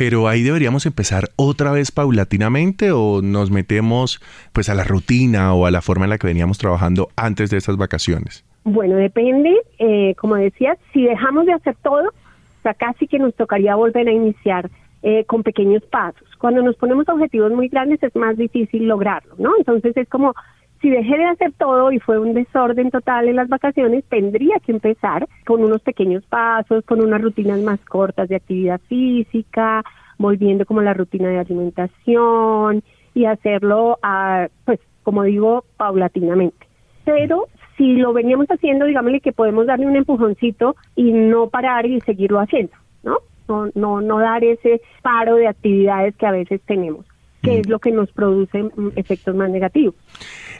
Pero 0.00 0.28
ahí 0.28 0.42
deberíamos 0.42 0.86
empezar 0.86 1.24
otra 1.36 1.72
vez 1.72 1.92
paulatinamente 1.92 2.90
o 2.90 3.20
nos 3.20 3.50
metemos 3.50 4.18
pues 4.54 4.70
a 4.70 4.74
la 4.74 4.82
rutina 4.82 5.52
o 5.52 5.66
a 5.66 5.70
la 5.70 5.82
forma 5.82 6.06
en 6.06 6.10
la 6.10 6.16
que 6.16 6.26
veníamos 6.26 6.56
trabajando 6.56 7.10
antes 7.16 7.50
de 7.50 7.58
estas 7.58 7.76
vacaciones. 7.76 8.42
Bueno, 8.64 8.96
depende, 8.96 9.54
eh, 9.78 10.14
como 10.14 10.36
decía, 10.36 10.78
si 10.94 11.02
dejamos 11.02 11.44
de 11.44 11.52
hacer 11.52 11.76
todo, 11.82 12.08
o 12.08 12.62
sea, 12.62 12.72
casi 12.72 13.06
que 13.08 13.18
nos 13.18 13.34
tocaría 13.34 13.74
volver 13.74 14.08
a 14.08 14.12
iniciar 14.12 14.70
eh, 15.02 15.26
con 15.26 15.42
pequeños 15.42 15.82
pasos. 15.82 16.26
Cuando 16.38 16.62
nos 16.62 16.76
ponemos 16.76 17.06
objetivos 17.06 17.52
muy 17.52 17.68
grandes 17.68 18.02
es 18.02 18.16
más 18.16 18.38
difícil 18.38 18.88
lograrlo, 18.88 19.34
¿no? 19.36 19.52
Entonces 19.58 19.94
es 19.98 20.08
como, 20.08 20.32
si 20.80 20.88
dejé 20.88 21.18
de 21.18 21.26
hacer 21.26 21.52
todo 21.58 21.92
y 21.92 21.98
fue 21.98 22.18
un 22.18 22.32
desorden 22.32 22.90
total 22.90 23.28
en 23.28 23.36
las 23.36 23.48
vacaciones, 23.48 24.04
tendría 24.08 24.58
que 24.60 24.72
empezar 24.72 25.28
con 25.46 25.62
unos 25.62 25.82
pequeños 25.82 26.24
pasos, 26.26 26.84
con 26.84 27.02
unas 27.02 27.20
rutinas 27.20 27.60
más 27.60 27.80
cortas 27.84 28.28
de 28.28 28.36
actividad 28.36 28.80
física, 28.88 29.82
volviendo 30.18 30.64
como 30.64 30.80
la 30.80 30.94
rutina 30.94 31.28
de 31.28 31.38
alimentación 31.38 32.82
y 33.14 33.26
hacerlo, 33.26 33.98
a, 34.02 34.48
pues, 34.64 34.80
como 35.02 35.22
digo, 35.24 35.64
paulatinamente. 35.76 36.66
Pero 37.04 37.48
si 37.76 37.96
lo 37.96 38.12
veníamos 38.12 38.46
haciendo, 38.46 38.86
digámosle 38.86 39.20
que 39.20 39.32
podemos 39.32 39.66
darle 39.66 39.86
un 39.86 39.96
empujoncito 39.96 40.76
y 40.96 41.12
no 41.12 41.48
parar 41.48 41.86
y 41.86 42.00
seguirlo 42.00 42.40
haciendo, 42.40 42.72
¿no? 43.02 43.18
No, 43.48 43.68
no, 43.74 44.00
no 44.00 44.18
dar 44.18 44.44
ese 44.44 44.80
paro 45.02 45.34
de 45.34 45.48
actividades 45.48 46.14
que 46.16 46.26
a 46.26 46.30
veces 46.30 46.60
tenemos 46.66 47.09
que 47.42 47.60
es 47.60 47.68
lo 47.68 47.78
que 47.78 47.90
nos 47.90 48.10
produce 48.12 48.62
mm, 48.62 48.92
efectos 48.96 49.34
más 49.34 49.50
negativos. 49.50 49.94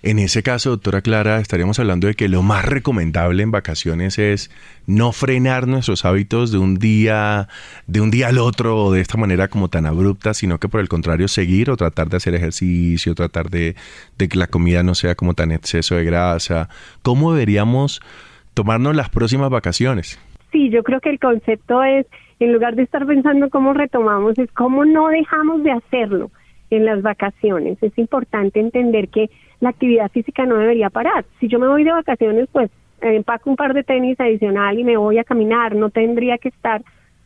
En 0.02 0.18
ese 0.18 0.42
caso, 0.42 0.70
doctora 0.70 1.02
Clara, 1.02 1.40
estaríamos 1.40 1.78
hablando 1.78 2.06
de 2.06 2.14
que 2.14 2.28
lo 2.28 2.42
más 2.42 2.64
recomendable 2.64 3.42
en 3.42 3.50
vacaciones 3.50 4.18
es 4.18 4.50
no 4.86 5.12
frenar 5.12 5.66
nuestros 5.66 6.06
hábitos 6.06 6.50
de 6.52 6.58
un 6.58 6.76
día, 6.76 7.48
de 7.86 8.00
un 8.00 8.10
día 8.10 8.28
al 8.28 8.38
otro 8.38 8.76
o 8.84 8.92
de 8.92 9.02
esta 9.02 9.18
manera 9.18 9.48
como 9.48 9.68
tan 9.68 9.84
abrupta, 9.84 10.32
sino 10.32 10.58
que 10.58 10.68
por 10.68 10.80
el 10.80 10.88
contrario 10.88 11.28
seguir 11.28 11.70
o 11.70 11.76
tratar 11.76 12.08
de 12.08 12.16
hacer 12.16 12.34
ejercicio, 12.34 13.14
tratar 13.14 13.50
de, 13.50 13.76
de 14.16 14.28
que 14.28 14.38
la 14.38 14.46
comida 14.46 14.82
no 14.82 14.94
sea 14.94 15.14
como 15.14 15.34
tan 15.34 15.52
exceso 15.52 15.96
de 15.96 16.04
grasa. 16.04 16.70
¿Cómo 17.02 17.34
deberíamos 17.34 18.00
tomarnos 18.54 18.96
las 18.96 19.10
próximas 19.10 19.50
vacaciones? 19.50 20.18
Sí, 20.50 20.70
yo 20.70 20.82
creo 20.82 21.00
que 21.00 21.10
el 21.10 21.20
concepto 21.20 21.82
es, 21.82 22.06
en 22.40 22.54
lugar 22.54 22.74
de 22.74 22.82
estar 22.82 23.06
pensando 23.06 23.50
cómo 23.50 23.74
retomamos, 23.74 24.38
es 24.38 24.50
cómo 24.52 24.86
no 24.86 25.08
dejamos 25.08 25.62
de 25.62 25.72
hacerlo 25.72 26.30
en 26.70 26.84
las 26.84 27.02
vacaciones. 27.02 27.82
Es 27.82 27.96
importante 27.98 28.60
entender 28.60 29.08
que 29.08 29.30
la 29.60 29.70
actividad 29.70 30.10
física 30.10 30.46
no 30.46 30.56
debería 30.56 30.90
parar. 30.90 31.24
Si 31.38 31.48
yo 31.48 31.58
me 31.58 31.68
voy 31.68 31.84
de 31.84 31.92
vacaciones, 31.92 32.48
pues 32.50 32.70
empaco 33.00 33.50
un 33.50 33.56
par 33.56 33.74
de 33.74 33.82
tenis 33.82 34.18
adicional 34.20 34.78
y 34.78 34.84
me 34.84 34.96
voy 34.96 35.18
a 35.18 35.24
caminar. 35.24 35.74
No 35.74 35.90
tendría 35.90 36.38
que 36.38 36.48
estar 36.48 36.82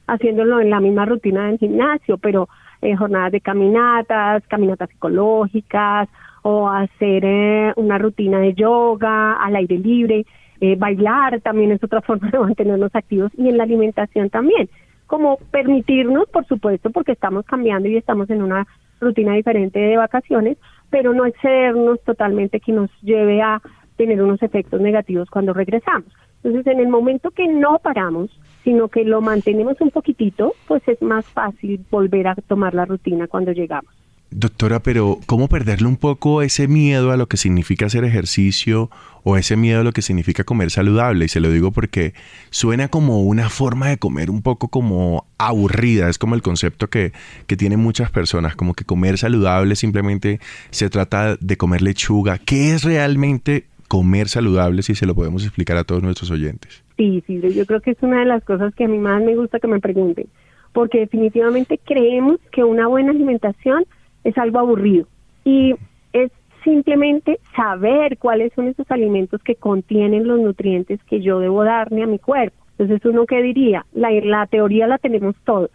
haciéndolo 0.06 0.60
en 0.60 0.70
la 0.70 0.80
misma 0.80 1.04
rutina 1.04 1.46
del 1.46 1.58
gimnasio, 1.58 2.18
pero 2.18 2.48
eh, 2.82 2.96
jornadas 2.96 3.32
de 3.32 3.40
caminatas, 3.40 4.42
caminatas 4.46 4.90
ecológicas 4.90 6.08
o 6.42 6.68
hacer 6.68 7.24
eh, 7.24 7.72
una 7.76 7.98
rutina 7.98 8.38
de 8.38 8.54
yoga 8.54 9.34
al 9.34 9.56
aire 9.56 9.78
libre. 9.78 10.26
Eh, 10.60 10.76
bailar 10.76 11.40
también 11.40 11.72
es 11.72 11.82
otra 11.82 12.00
forma 12.02 12.30
de 12.30 12.38
mantenernos 12.38 12.94
activos 12.94 13.32
y 13.36 13.48
en 13.48 13.56
la 13.58 13.64
alimentación 13.64 14.30
también 14.30 14.68
como 15.06 15.36
permitirnos, 15.50 16.28
por 16.28 16.46
supuesto, 16.46 16.90
porque 16.90 17.12
estamos 17.12 17.44
cambiando 17.44 17.88
y 17.88 17.96
estamos 17.96 18.28
en 18.30 18.42
una 18.42 18.66
rutina 19.04 19.34
diferente 19.34 19.78
de 19.78 19.96
vacaciones, 19.96 20.58
pero 20.90 21.14
no 21.14 21.26
excedernos 21.26 22.00
totalmente 22.02 22.60
que 22.60 22.72
nos 22.72 22.90
lleve 23.02 23.42
a 23.42 23.60
tener 23.96 24.20
unos 24.22 24.42
efectos 24.42 24.80
negativos 24.80 25.30
cuando 25.30 25.52
regresamos. 25.52 26.12
Entonces, 26.42 26.66
en 26.72 26.80
el 26.80 26.88
momento 26.88 27.30
que 27.30 27.46
no 27.46 27.78
paramos, 27.78 28.30
sino 28.64 28.88
que 28.88 29.04
lo 29.04 29.20
mantenemos 29.20 29.80
un 29.80 29.90
poquitito, 29.90 30.54
pues 30.66 30.86
es 30.88 31.00
más 31.00 31.24
fácil 31.26 31.80
volver 31.90 32.28
a 32.28 32.34
tomar 32.34 32.74
la 32.74 32.84
rutina 32.84 33.28
cuando 33.28 33.52
llegamos. 33.52 33.92
Doctora, 34.30 34.80
pero 34.80 35.20
¿cómo 35.26 35.48
perderle 35.48 35.86
un 35.86 35.96
poco 35.96 36.42
ese 36.42 36.66
miedo 36.66 37.12
a 37.12 37.16
lo 37.16 37.28
que 37.28 37.36
significa 37.36 37.86
hacer 37.86 38.02
ejercicio 38.02 38.90
o 39.22 39.36
ese 39.36 39.56
miedo 39.56 39.80
a 39.80 39.84
lo 39.84 39.92
que 39.92 40.02
significa 40.02 40.42
comer 40.42 40.70
saludable? 40.70 41.26
Y 41.26 41.28
se 41.28 41.38
lo 41.38 41.50
digo 41.50 41.70
porque 41.70 42.14
suena 42.50 42.88
como 42.88 43.22
una 43.22 43.48
forma 43.48 43.88
de 43.88 43.96
comer 43.96 44.30
un 44.30 44.42
poco 44.42 44.68
como 44.68 45.24
aburrida, 45.38 46.08
es 46.08 46.18
como 46.18 46.34
el 46.34 46.42
concepto 46.42 46.88
que, 46.88 47.12
que 47.46 47.56
tienen 47.56 47.78
muchas 47.78 48.10
personas, 48.10 48.56
como 48.56 48.74
que 48.74 48.84
comer 48.84 49.18
saludable 49.18 49.76
simplemente 49.76 50.40
se 50.70 50.90
trata 50.90 51.36
de 51.36 51.56
comer 51.56 51.82
lechuga. 51.82 52.38
¿Qué 52.38 52.74
es 52.74 52.82
realmente 52.82 53.66
comer 53.86 54.28
saludable 54.28 54.82
si 54.82 54.96
se 54.96 55.06
lo 55.06 55.14
podemos 55.14 55.44
explicar 55.44 55.76
a 55.76 55.84
todos 55.84 56.02
nuestros 56.02 56.32
oyentes? 56.32 56.82
Sí, 56.96 57.22
sí, 57.26 57.40
yo 57.54 57.66
creo 57.66 57.80
que 57.80 57.92
es 57.92 57.98
una 58.02 58.20
de 58.20 58.26
las 58.26 58.42
cosas 58.42 58.74
que 58.74 58.84
a 58.84 58.88
mí 58.88 58.98
más 58.98 59.22
me 59.22 59.36
gusta 59.36 59.60
que 59.60 59.68
me 59.68 59.78
pregunten, 59.78 60.26
porque 60.72 60.98
definitivamente 60.98 61.78
creemos 61.84 62.40
que 62.50 62.64
una 62.64 62.88
buena 62.88 63.12
alimentación 63.12 63.84
es 64.24 64.36
algo 64.38 64.58
aburrido 64.58 65.06
y 65.44 65.74
es 66.12 66.32
simplemente 66.64 67.38
saber 67.54 68.18
cuáles 68.18 68.52
son 68.54 68.68
esos 68.68 68.90
alimentos 68.90 69.42
que 69.42 69.54
contienen 69.54 70.26
los 70.26 70.40
nutrientes 70.40 71.02
que 71.04 71.20
yo 71.20 71.38
debo 71.38 71.62
darme 71.62 72.02
a 72.02 72.06
mi 72.06 72.18
cuerpo. 72.18 72.56
Entonces, 72.78 73.04
uno 73.04 73.26
que 73.26 73.40
diría, 73.42 73.86
la, 73.92 74.10
la 74.10 74.46
teoría 74.46 74.86
la 74.86 74.98
tenemos 74.98 75.36
todos, 75.44 75.70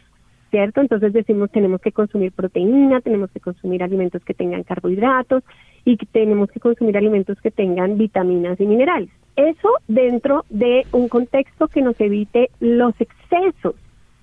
¿cierto? 0.49 0.81
Entonces 0.81 1.13
decimos 1.13 1.51
tenemos 1.51 1.79
que 1.79 1.91
consumir 1.91 2.31
proteína, 2.33 2.99
tenemos 3.01 3.31
que 3.31 3.39
consumir 3.39 3.83
alimentos 3.83 4.23
que 4.25 4.33
tengan 4.33 4.63
carbohidratos 4.63 5.43
y 5.85 5.95
tenemos 5.97 6.51
que 6.51 6.59
consumir 6.59 6.97
alimentos 6.97 7.39
que 7.39 7.51
tengan 7.51 7.97
vitaminas 7.97 8.59
y 8.59 8.65
minerales. 8.65 9.09
Eso 9.35 9.69
dentro 9.87 10.43
de 10.49 10.85
un 10.91 11.07
contexto 11.07 11.67
que 11.69 11.81
nos 11.81 11.99
evite 12.01 12.49
los 12.59 12.93
excesos. 12.99 13.75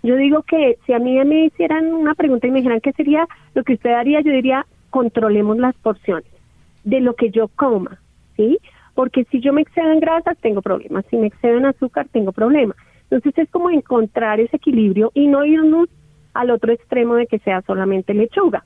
Yo 0.07 0.15
digo 0.15 0.43
que 0.43 0.79
si 0.87 0.93
a 0.93 1.01
mí 1.01 1.19
me 1.25 1.47
hicieran 1.47 1.93
una 1.93 2.15
pregunta 2.15 2.47
y 2.47 2.53
me 2.53 2.59
dijeran 2.59 2.81
qué 2.81 2.93
sería 2.93 3.27
lo 3.55 3.65
que 3.65 3.73
usted 3.73 3.91
haría, 3.91 4.21
yo 4.21 4.31
diría 4.31 4.65
controlemos 4.91 5.59
las 5.59 5.75
porciones 5.75 6.31
de 6.85 7.01
lo 7.01 7.15
que 7.15 7.31
yo 7.31 7.49
coma, 7.49 7.99
¿sí? 8.37 8.59
Porque 8.95 9.25
si 9.33 9.41
yo 9.41 9.53
me 9.53 9.63
excedo 9.63 9.91
en 9.91 9.99
grasas, 9.99 10.39
tengo 10.39 10.63
problemas. 10.63 11.05
Si 11.11 11.17
me 11.17 11.27
excedo 11.27 11.59
en 11.59 11.67
azúcar, 11.67 12.07
tengo 12.13 12.31
problemas. 12.31 12.77
Entonces 13.11 13.37
es 13.37 13.51
como 13.51 13.69
encontrar 13.69 14.39
ese 14.39 14.59
equilibrio 14.59 15.11
y 15.13 15.27
no 15.27 15.45
irnos 15.45 15.89
al 16.35 16.53
otro 16.53 16.73
extremo 16.73 17.17
de 17.17 17.27
que 17.27 17.41
sea 17.41 17.63
solamente 17.63 18.15
lechuga, 18.15 18.65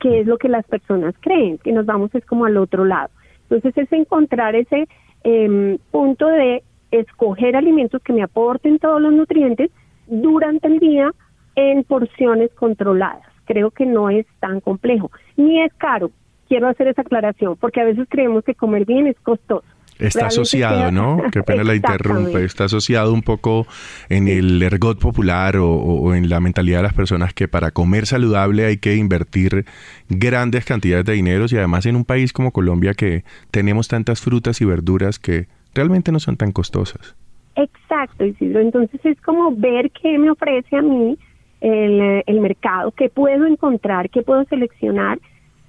que 0.00 0.20
es 0.20 0.26
lo 0.26 0.36
que 0.36 0.50
las 0.50 0.66
personas 0.66 1.14
creen, 1.20 1.56
que 1.56 1.72
nos 1.72 1.86
vamos 1.86 2.14
es 2.14 2.26
como 2.26 2.44
al 2.44 2.58
otro 2.58 2.84
lado. 2.84 3.08
Entonces 3.48 3.74
es 3.78 3.90
encontrar 3.90 4.54
ese 4.54 4.86
eh, 5.24 5.78
punto 5.90 6.26
de 6.26 6.62
escoger 6.90 7.56
alimentos 7.56 8.02
que 8.02 8.12
me 8.12 8.22
aporten 8.22 8.78
todos 8.78 9.00
los 9.00 9.14
nutrientes 9.14 9.70
durante 10.08 10.68
el 10.68 10.78
día 10.78 11.12
en 11.54 11.84
porciones 11.84 12.50
controladas. 12.54 13.22
Creo 13.44 13.70
que 13.70 13.86
no 13.86 14.10
es 14.10 14.26
tan 14.40 14.60
complejo, 14.60 15.10
ni 15.36 15.62
es 15.62 15.72
caro. 15.74 16.10
Quiero 16.48 16.68
hacer 16.68 16.88
esa 16.88 17.02
aclaración, 17.02 17.56
porque 17.56 17.80
a 17.80 17.84
veces 17.84 18.06
creemos 18.08 18.44
que 18.44 18.54
comer 18.54 18.84
bien 18.84 19.06
es 19.06 19.16
costoso. 19.20 19.64
Está 19.98 20.26
asociado, 20.26 20.92
¿no? 20.92 21.20
Qué 21.32 21.42
pena 21.42 21.64
la 21.64 21.74
interrumpe. 21.74 22.44
Está 22.44 22.64
asociado 22.64 23.12
un 23.12 23.22
poco 23.22 23.66
en 24.08 24.28
el 24.28 24.62
ergot 24.62 24.98
popular 24.98 25.56
o, 25.56 26.14
en 26.14 26.28
la 26.28 26.40
mentalidad 26.40 26.78
de 26.78 26.82
las 26.84 26.94
personas 26.94 27.34
que 27.34 27.48
para 27.48 27.72
comer 27.72 28.06
saludable 28.06 28.64
hay 28.64 28.76
que 28.78 28.96
invertir 28.96 29.66
grandes 30.08 30.64
cantidades 30.64 31.04
de 31.04 31.14
dinero 31.14 31.46
y 31.50 31.56
además 31.56 31.86
en 31.86 31.96
un 31.96 32.04
país 32.04 32.32
como 32.32 32.52
Colombia 32.52 32.94
que 32.94 33.24
tenemos 33.50 33.88
tantas 33.88 34.20
frutas 34.20 34.60
y 34.60 34.64
verduras 34.64 35.18
que 35.18 35.48
realmente 35.74 36.12
no 36.12 36.20
son 36.20 36.36
tan 36.36 36.52
costosas. 36.52 37.16
Exacto, 37.58 38.24
Isidro. 38.24 38.60
Entonces 38.60 39.04
es 39.04 39.20
como 39.20 39.50
ver 39.50 39.90
qué 39.90 40.16
me 40.16 40.30
ofrece 40.30 40.76
a 40.76 40.82
mí 40.82 41.18
el, 41.60 42.40
mercado, 42.40 42.92
qué 42.92 43.08
puedo 43.08 43.46
encontrar, 43.46 44.10
qué 44.10 44.22
puedo 44.22 44.44
seleccionar, 44.44 45.18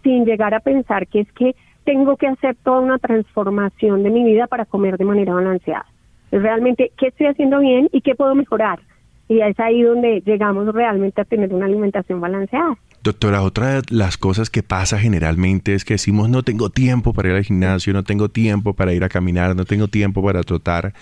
sin 0.03 0.23
llegar 0.23 0.53
a 0.53 0.59
pensar 0.59 1.07
que 1.07 1.21
es 1.21 1.31
que 1.33 1.55
tengo 1.85 2.15
que 2.15 2.27
hacer 2.27 2.55
toda 2.63 2.81
una 2.81 2.99
transformación 2.99 4.03
de 4.03 4.11
mi 4.11 4.23
vida 4.23 4.45
para 4.45 4.65
comer 4.65 4.97
de 4.97 5.05
manera 5.05 5.33
balanceada. 5.33 5.87
Realmente 6.31 6.91
qué 6.95 7.07
estoy 7.07 7.25
haciendo 7.25 7.57
bien 7.59 7.89
y 7.91 8.01
qué 8.01 8.13
puedo 8.13 8.35
mejorar. 8.35 8.79
Y 9.27 9.41
es 9.41 9.59
ahí 9.59 9.81
donde 9.81 10.21
llegamos 10.21 10.71
realmente 10.71 11.21
a 11.21 11.25
tener 11.25 11.51
una 11.51 11.65
alimentación 11.65 12.21
balanceada. 12.21 12.77
Doctora, 13.01 13.41
otra 13.41 13.75
de 13.75 13.81
las 13.89 14.17
cosas 14.17 14.51
que 14.51 14.61
pasa 14.61 14.99
generalmente 14.99 15.73
es 15.73 15.85
que 15.85 15.95
decimos 15.95 16.29
no 16.29 16.43
tengo 16.43 16.69
tiempo 16.69 17.13
para 17.13 17.29
ir 17.29 17.35
al 17.35 17.43
gimnasio, 17.43 17.93
no 17.93 18.03
tengo 18.03 18.29
tiempo 18.29 18.73
para 18.73 18.93
ir 18.93 19.03
a 19.03 19.09
caminar, 19.09 19.55
no 19.55 19.65
tengo 19.65 19.87
tiempo 19.87 20.23
para 20.23 20.43
trotar 20.43 20.93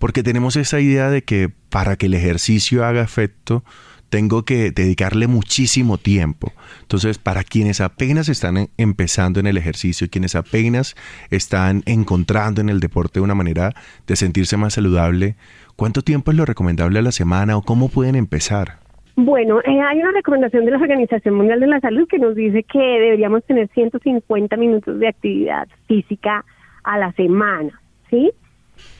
porque 0.00 0.22
tenemos 0.24 0.56
esa 0.56 0.80
idea 0.80 1.10
de 1.10 1.22
que 1.22 1.50
para 1.68 1.94
que 1.96 2.06
el 2.06 2.14
ejercicio 2.14 2.84
haga 2.84 3.02
efecto, 3.02 3.62
tengo 4.08 4.44
que 4.44 4.72
dedicarle 4.72 5.28
muchísimo 5.28 5.98
tiempo. 5.98 6.52
Entonces, 6.80 7.18
para 7.18 7.44
quienes 7.44 7.80
apenas 7.80 8.28
están 8.28 8.68
empezando 8.78 9.38
en 9.40 9.46
el 9.46 9.58
ejercicio, 9.58 10.08
quienes 10.10 10.34
apenas 10.34 10.96
están 11.30 11.82
encontrando 11.86 12.62
en 12.62 12.70
el 12.70 12.80
deporte 12.80 13.20
una 13.20 13.34
manera 13.34 13.74
de 14.06 14.16
sentirse 14.16 14.56
más 14.56 14.74
saludable, 14.74 15.36
¿cuánto 15.76 16.00
tiempo 16.00 16.30
es 16.32 16.36
lo 16.38 16.46
recomendable 16.46 16.98
a 16.98 17.02
la 17.02 17.12
semana 17.12 17.56
o 17.58 17.62
cómo 17.62 17.90
pueden 17.90 18.16
empezar? 18.16 18.80
Bueno, 19.16 19.60
eh, 19.60 19.80
hay 19.80 19.98
una 19.98 20.12
recomendación 20.12 20.64
de 20.64 20.70
la 20.70 20.78
Organización 20.78 21.34
Mundial 21.34 21.60
de 21.60 21.66
la 21.66 21.80
Salud 21.80 22.08
que 22.08 22.18
nos 22.18 22.34
dice 22.34 22.62
que 22.62 22.78
deberíamos 22.78 23.44
tener 23.44 23.68
150 23.74 24.56
minutos 24.56 24.98
de 24.98 25.08
actividad 25.08 25.68
física 25.86 26.42
a 26.84 26.98
la 26.98 27.12
semana, 27.12 27.78
¿sí? 28.08 28.32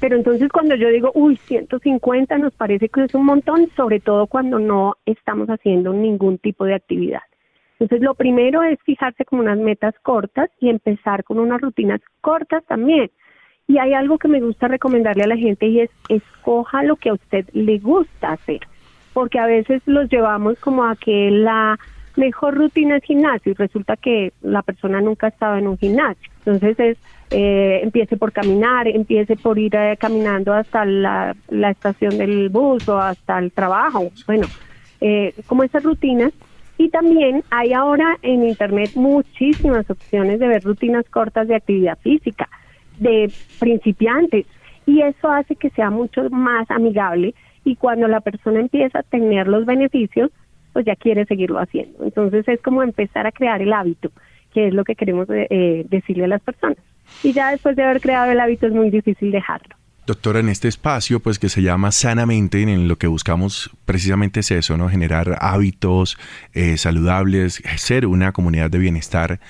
Pero 0.00 0.16
entonces 0.16 0.48
cuando 0.50 0.74
yo 0.74 0.88
digo, 0.88 1.10
uy, 1.14 1.36
150 1.36 2.38
nos 2.38 2.54
parece 2.54 2.88
que 2.88 3.04
es 3.04 3.14
un 3.14 3.26
montón, 3.26 3.68
sobre 3.76 4.00
todo 4.00 4.26
cuando 4.26 4.58
no 4.58 4.96
estamos 5.04 5.48
haciendo 5.48 5.92
ningún 5.92 6.38
tipo 6.38 6.64
de 6.64 6.74
actividad. 6.74 7.20
Entonces 7.78 8.04
lo 8.04 8.14
primero 8.14 8.62
es 8.62 8.78
fijarse 8.84 9.24
con 9.24 9.40
unas 9.40 9.58
metas 9.58 9.94
cortas 10.02 10.50
y 10.60 10.68
empezar 10.68 11.24
con 11.24 11.38
unas 11.38 11.60
rutinas 11.60 12.00
cortas 12.20 12.64
también. 12.66 13.10
Y 13.66 13.78
hay 13.78 13.94
algo 13.94 14.18
que 14.18 14.28
me 14.28 14.40
gusta 14.40 14.68
recomendarle 14.68 15.24
a 15.24 15.28
la 15.28 15.36
gente 15.36 15.66
y 15.66 15.80
es 15.80 15.90
escoja 16.08 16.82
lo 16.82 16.96
que 16.96 17.10
a 17.10 17.14
usted 17.14 17.48
le 17.52 17.78
gusta 17.78 18.32
hacer, 18.32 18.60
porque 19.14 19.38
a 19.38 19.46
veces 19.46 19.80
los 19.86 20.10
llevamos 20.10 20.58
como 20.58 20.84
a 20.84 20.96
que 20.96 21.30
la 21.30 21.78
mejor 22.16 22.56
rutina 22.56 22.96
es 22.96 23.04
gimnasio 23.04 23.52
y 23.52 23.54
resulta 23.54 23.96
que 23.96 24.32
la 24.42 24.62
persona 24.62 25.00
nunca 25.00 25.28
estaba 25.28 25.58
en 25.58 25.68
un 25.68 25.78
gimnasio. 25.78 26.30
Entonces 26.44 26.78
es 26.78 26.98
eh, 27.32 27.80
empiece 27.84 28.16
por 28.16 28.32
caminar, 28.32 28.88
empiece 28.88 29.36
por 29.36 29.56
ir 29.56 29.76
eh, 29.76 29.96
caminando 29.96 30.52
hasta 30.52 30.84
la, 30.84 31.36
estación 31.48 32.18
del 32.18 32.48
bus 32.48 32.88
o 32.88 32.98
hasta 32.98 33.38
el 33.38 33.52
trabajo, 33.52 34.10
bueno, 34.26 34.48
eh, 35.00 35.32
como 35.46 35.62
esas 35.62 35.84
rutinas. 35.84 36.32
Y 36.76 36.88
también 36.88 37.44
hay 37.50 37.72
ahora 37.72 38.16
en 38.22 38.48
Internet 38.48 38.92
muchísimas 38.94 39.88
opciones 39.88 40.40
de 40.40 40.48
ver 40.48 40.64
rutinas 40.64 41.08
cortas 41.08 41.46
de 41.46 41.54
actividad 41.54 41.98
física, 41.98 42.48
de 42.98 43.30
principiantes, 43.60 44.46
y 44.86 45.02
eso 45.02 45.30
hace 45.30 45.54
que 45.54 45.70
sea 45.70 45.90
mucho 45.90 46.28
más 46.30 46.68
amigable 46.70 47.34
y 47.64 47.76
cuando 47.76 48.08
la 48.08 48.20
persona 48.20 48.60
empieza 48.60 49.00
a 49.00 49.02
tener 49.04 49.46
los 49.46 49.66
beneficios, 49.66 50.30
pues 50.72 50.86
ya 50.86 50.96
quiere 50.96 51.24
seguirlo 51.26 51.58
haciendo. 51.58 52.04
Entonces 52.04 52.46
es 52.48 52.60
como 52.62 52.82
empezar 52.82 53.26
a 53.26 53.32
crear 53.32 53.60
el 53.62 53.72
hábito, 53.72 54.10
que 54.52 54.68
es 54.68 54.74
lo 54.74 54.84
que 54.84 54.94
queremos 54.94 55.28
decirle 55.28 56.24
a 56.24 56.28
las 56.28 56.42
personas 56.42 56.78
y 57.22 57.32
ya 57.32 57.50
después 57.50 57.76
de 57.76 57.82
haber 57.82 58.00
creado 58.00 58.30
el 58.30 58.40
hábito 58.40 58.66
es 58.66 58.72
muy 58.72 58.90
difícil 58.90 59.30
dejarlo. 59.30 59.76
Doctora, 60.06 60.40
en 60.40 60.48
este 60.48 60.66
espacio, 60.66 61.20
pues 61.20 61.38
que 61.38 61.48
se 61.48 61.62
llama 61.62 61.92
Sanamente, 61.92 62.62
en 62.62 62.88
lo 62.88 62.96
que 62.96 63.06
buscamos 63.06 63.70
precisamente 63.84 64.40
es 64.40 64.50
eso, 64.50 64.76
¿no? 64.76 64.88
Generar 64.88 65.36
hábitos 65.40 66.18
eh, 66.52 66.76
saludables, 66.78 67.62
ser 67.76 68.06
una 68.06 68.32
comunidad 68.32 68.70
de 68.70 68.78
bienestar. 68.78 69.40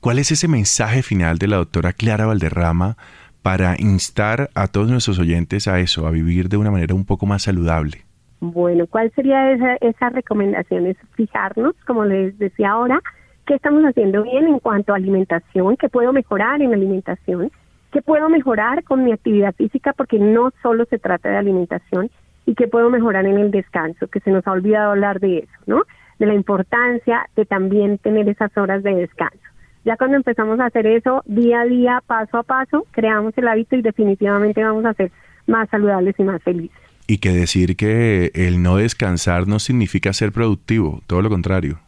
¿Cuál 0.00 0.18
es 0.18 0.32
ese 0.32 0.48
mensaje 0.48 1.02
final 1.02 1.38
de 1.38 1.46
la 1.46 1.56
doctora 1.56 1.92
Clara 1.92 2.26
Valderrama 2.26 2.96
para 3.42 3.76
instar 3.78 4.50
a 4.54 4.66
todos 4.66 4.90
nuestros 4.90 5.18
oyentes 5.18 5.68
a 5.68 5.78
eso, 5.78 6.06
a 6.06 6.10
vivir 6.10 6.48
de 6.48 6.56
una 6.56 6.70
manera 6.70 6.94
un 6.94 7.04
poco 7.04 7.26
más 7.26 7.42
saludable? 7.42 8.04
Bueno, 8.44 8.88
¿cuál 8.88 9.12
sería 9.12 9.52
esa, 9.52 10.10
recomendación? 10.10 10.86
Es 10.86 10.96
fijarnos, 11.12 11.76
como 11.86 12.04
les 12.04 12.36
decía 12.40 12.72
ahora, 12.72 13.00
qué 13.46 13.54
estamos 13.54 13.84
haciendo 13.84 14.24
bien 14.24 14.48
en 14.48 14.58
cuanto 14.58 14.92
a 14.92 14.96
alimentación, 14.96 15.76
qué 15.76 15.88
puedo 15.88 16.12
mejorar 16.12 16.60
en 16.60 16.74
alimentación, 16.74 17.52
qué 17.92 18.02
puedo 18.02 18.28
mejorar 18.28 18.82
con 18.82 19.04
mi 19.04 19.12
actividad 19.12 19.54
física, 19.54 19.92
porque 19.92 20.18
no 20.18 20.50
solo 20.60 20.86
se 20.86 20.98
trata 20.98 21.28
de 21.28 21.36
alimentación, 21.36 22.10
y 22.44 22.56
qué 22.56 22.66
puedo 22.66 22.90
mejorar 22.90 23.26
en 23.26 23.38
el 23.38 23.52
descanso, 23.52 24.08
que 24.08 24.18
se 24.18 24.32
nos 24.32 24.44
ha 24.48 24.50
olvidado 24.50 24.90
hablar 24.90 25.20
de 25.20 25.38
eso, 25.38 25.58
¿no? 25.66 25.84
De 26.18 26.26
la 26.26 26.34
importancia 26.34 27.28
de 27.36 27.44
también 27.44 27.98
tener 27.98 28.28
esas 28.28 28.50
horas 28.58 28.82
de 28.82 28.92
descanso. 28.92 29.38
Ya 29.84 29.96
cuando 29.96 30.16
empezamos 30.16 30.58
a 30.58 30.66
hacer 30.66 30.88
eso 30.88 31.22
día 31.26 31.60
a 31.60 31.64
día, 31.64 32.02
paso 32.04 32.38
a 32.38 32.42
paso, 32.42 32.86
creamos 32.90 33.38
el 33.38 33.46
hábito 33.46 33.76
y 33.76 33.82
definitivamente 33.82 34.64
vamos 34.64 34.84
a 34.84 34.94
ser 34.94 35.12
más 35.46 35.68
saludables 35.68 36.16
y 36.18 36.24
más 36.24 36.42
felices. 36.42 36.81
Y 37.06 37.18
que 37.18 37.30
decir 37.30 37.76
que 37.76 38.30
el 38.34 38.62
no 38.62 38.76
descansar 38.76 39.48
no 39.48 39.58
significa 39.58 40.12
ser 40.12 40.32
productivo, 40.32 41.02
todo 41.06 41.22
lo 41.22 41.28
contrario. 41.28 41.80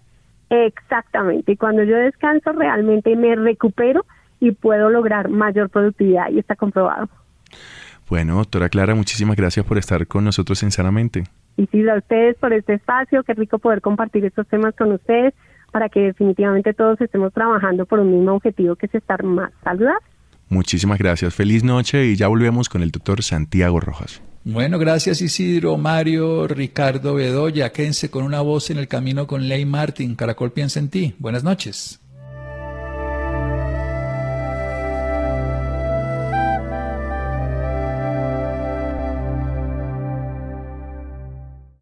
Exactamente, 0.50 1.52
y 1.52 1.56
cuando 1.56 1.82
yo 1.84 1.96
descanso 1.96 2.52
realmente 2.52 3.16
me 3.16 3.34
recupero 3.34 4.04
y 4.40 4.52
puedo 4.52 4.90
lograr 4.90 5.28
mayor 5.28 5.70
productividad 5.70 6.30
y 6.30 6.38
está 6.38 6.54
comprobado. 6.56 7.08
Bueno, 8.08 8.36
doctora 8.36 8.68
Clara, 8.68 8.94
muchísimas 8.94 9.36
gracias 9.36 9.64
por 9.64 9.78
estar 9.78 10.06
con 10.06 10.24
nosotros 10.24 10.62
en 10.62 10.70
Sanamente. 10.70 11.24
Y 11.56 11.66
sí, 11.66 11.88
a 11.88 11.96
ustedes 11.96 12.36
por 12.36 12.52
este 12.52 12.74
espacio, 12.74 13.22
qué 13.22 13.34
rico 13.34 13.58
poder 13.58 13.80
compartir 13.80 14.24
estos 14.24 14.46
temas 14.48 14.74
con 14.76 14.92
ustedes, 14.92 15.32
para 15.72 15.88
que 15.88 16.00
definitivamente 16.00 16.74
todos 16.74 17.00
estemos 17.00 17.32
trabajando 17.32 17.86
por 17.86 17.98
un 18.00 18.10
mismo 18.10 18.34
objetivo 18.34 18.76
que 18.76 18.86
es 18.86 18.94
estar 18.94 19.24
más 19.24 19.50
saludables. 19.64 20.02
Muchísimas 20.48 20.98
gracias. 20.98 21.34
Feliz 21.34 21.64
noche 21.64 22.06
y 22.06 22.16
ya 22.16 22.28
volvemos 22.28 22.68
con 22.68 22.82
el 22.82 22.90
doctor 22.90 23.22
Santiago 23.22 23.80
Rojas. 23.80 24.22
Bueno, 24.46 24.78
gracias 24.78 25.22
Isidro, 25.22 25.78
Mario, 25.78 26.46
Ricardo 26.46 27.14
Bedoya. 27.14 27.72
Quédense 27.72 28.10
con 28.10 28.24
una 28.24 28.42
voz 28.42 28.68
en 28.68 28.76
el 28.76 28.88
camino 28.88 29.26
con 29.26 29.48
Ley 29.48 29.64
Martin. 29.64 30.14
Caracol 30.16 30.52
piensa 30.52 30.78
en 30.80 30.90
ti. 30.90 31.14
Buenas 31.18 31.44
noches. 31.44 32.03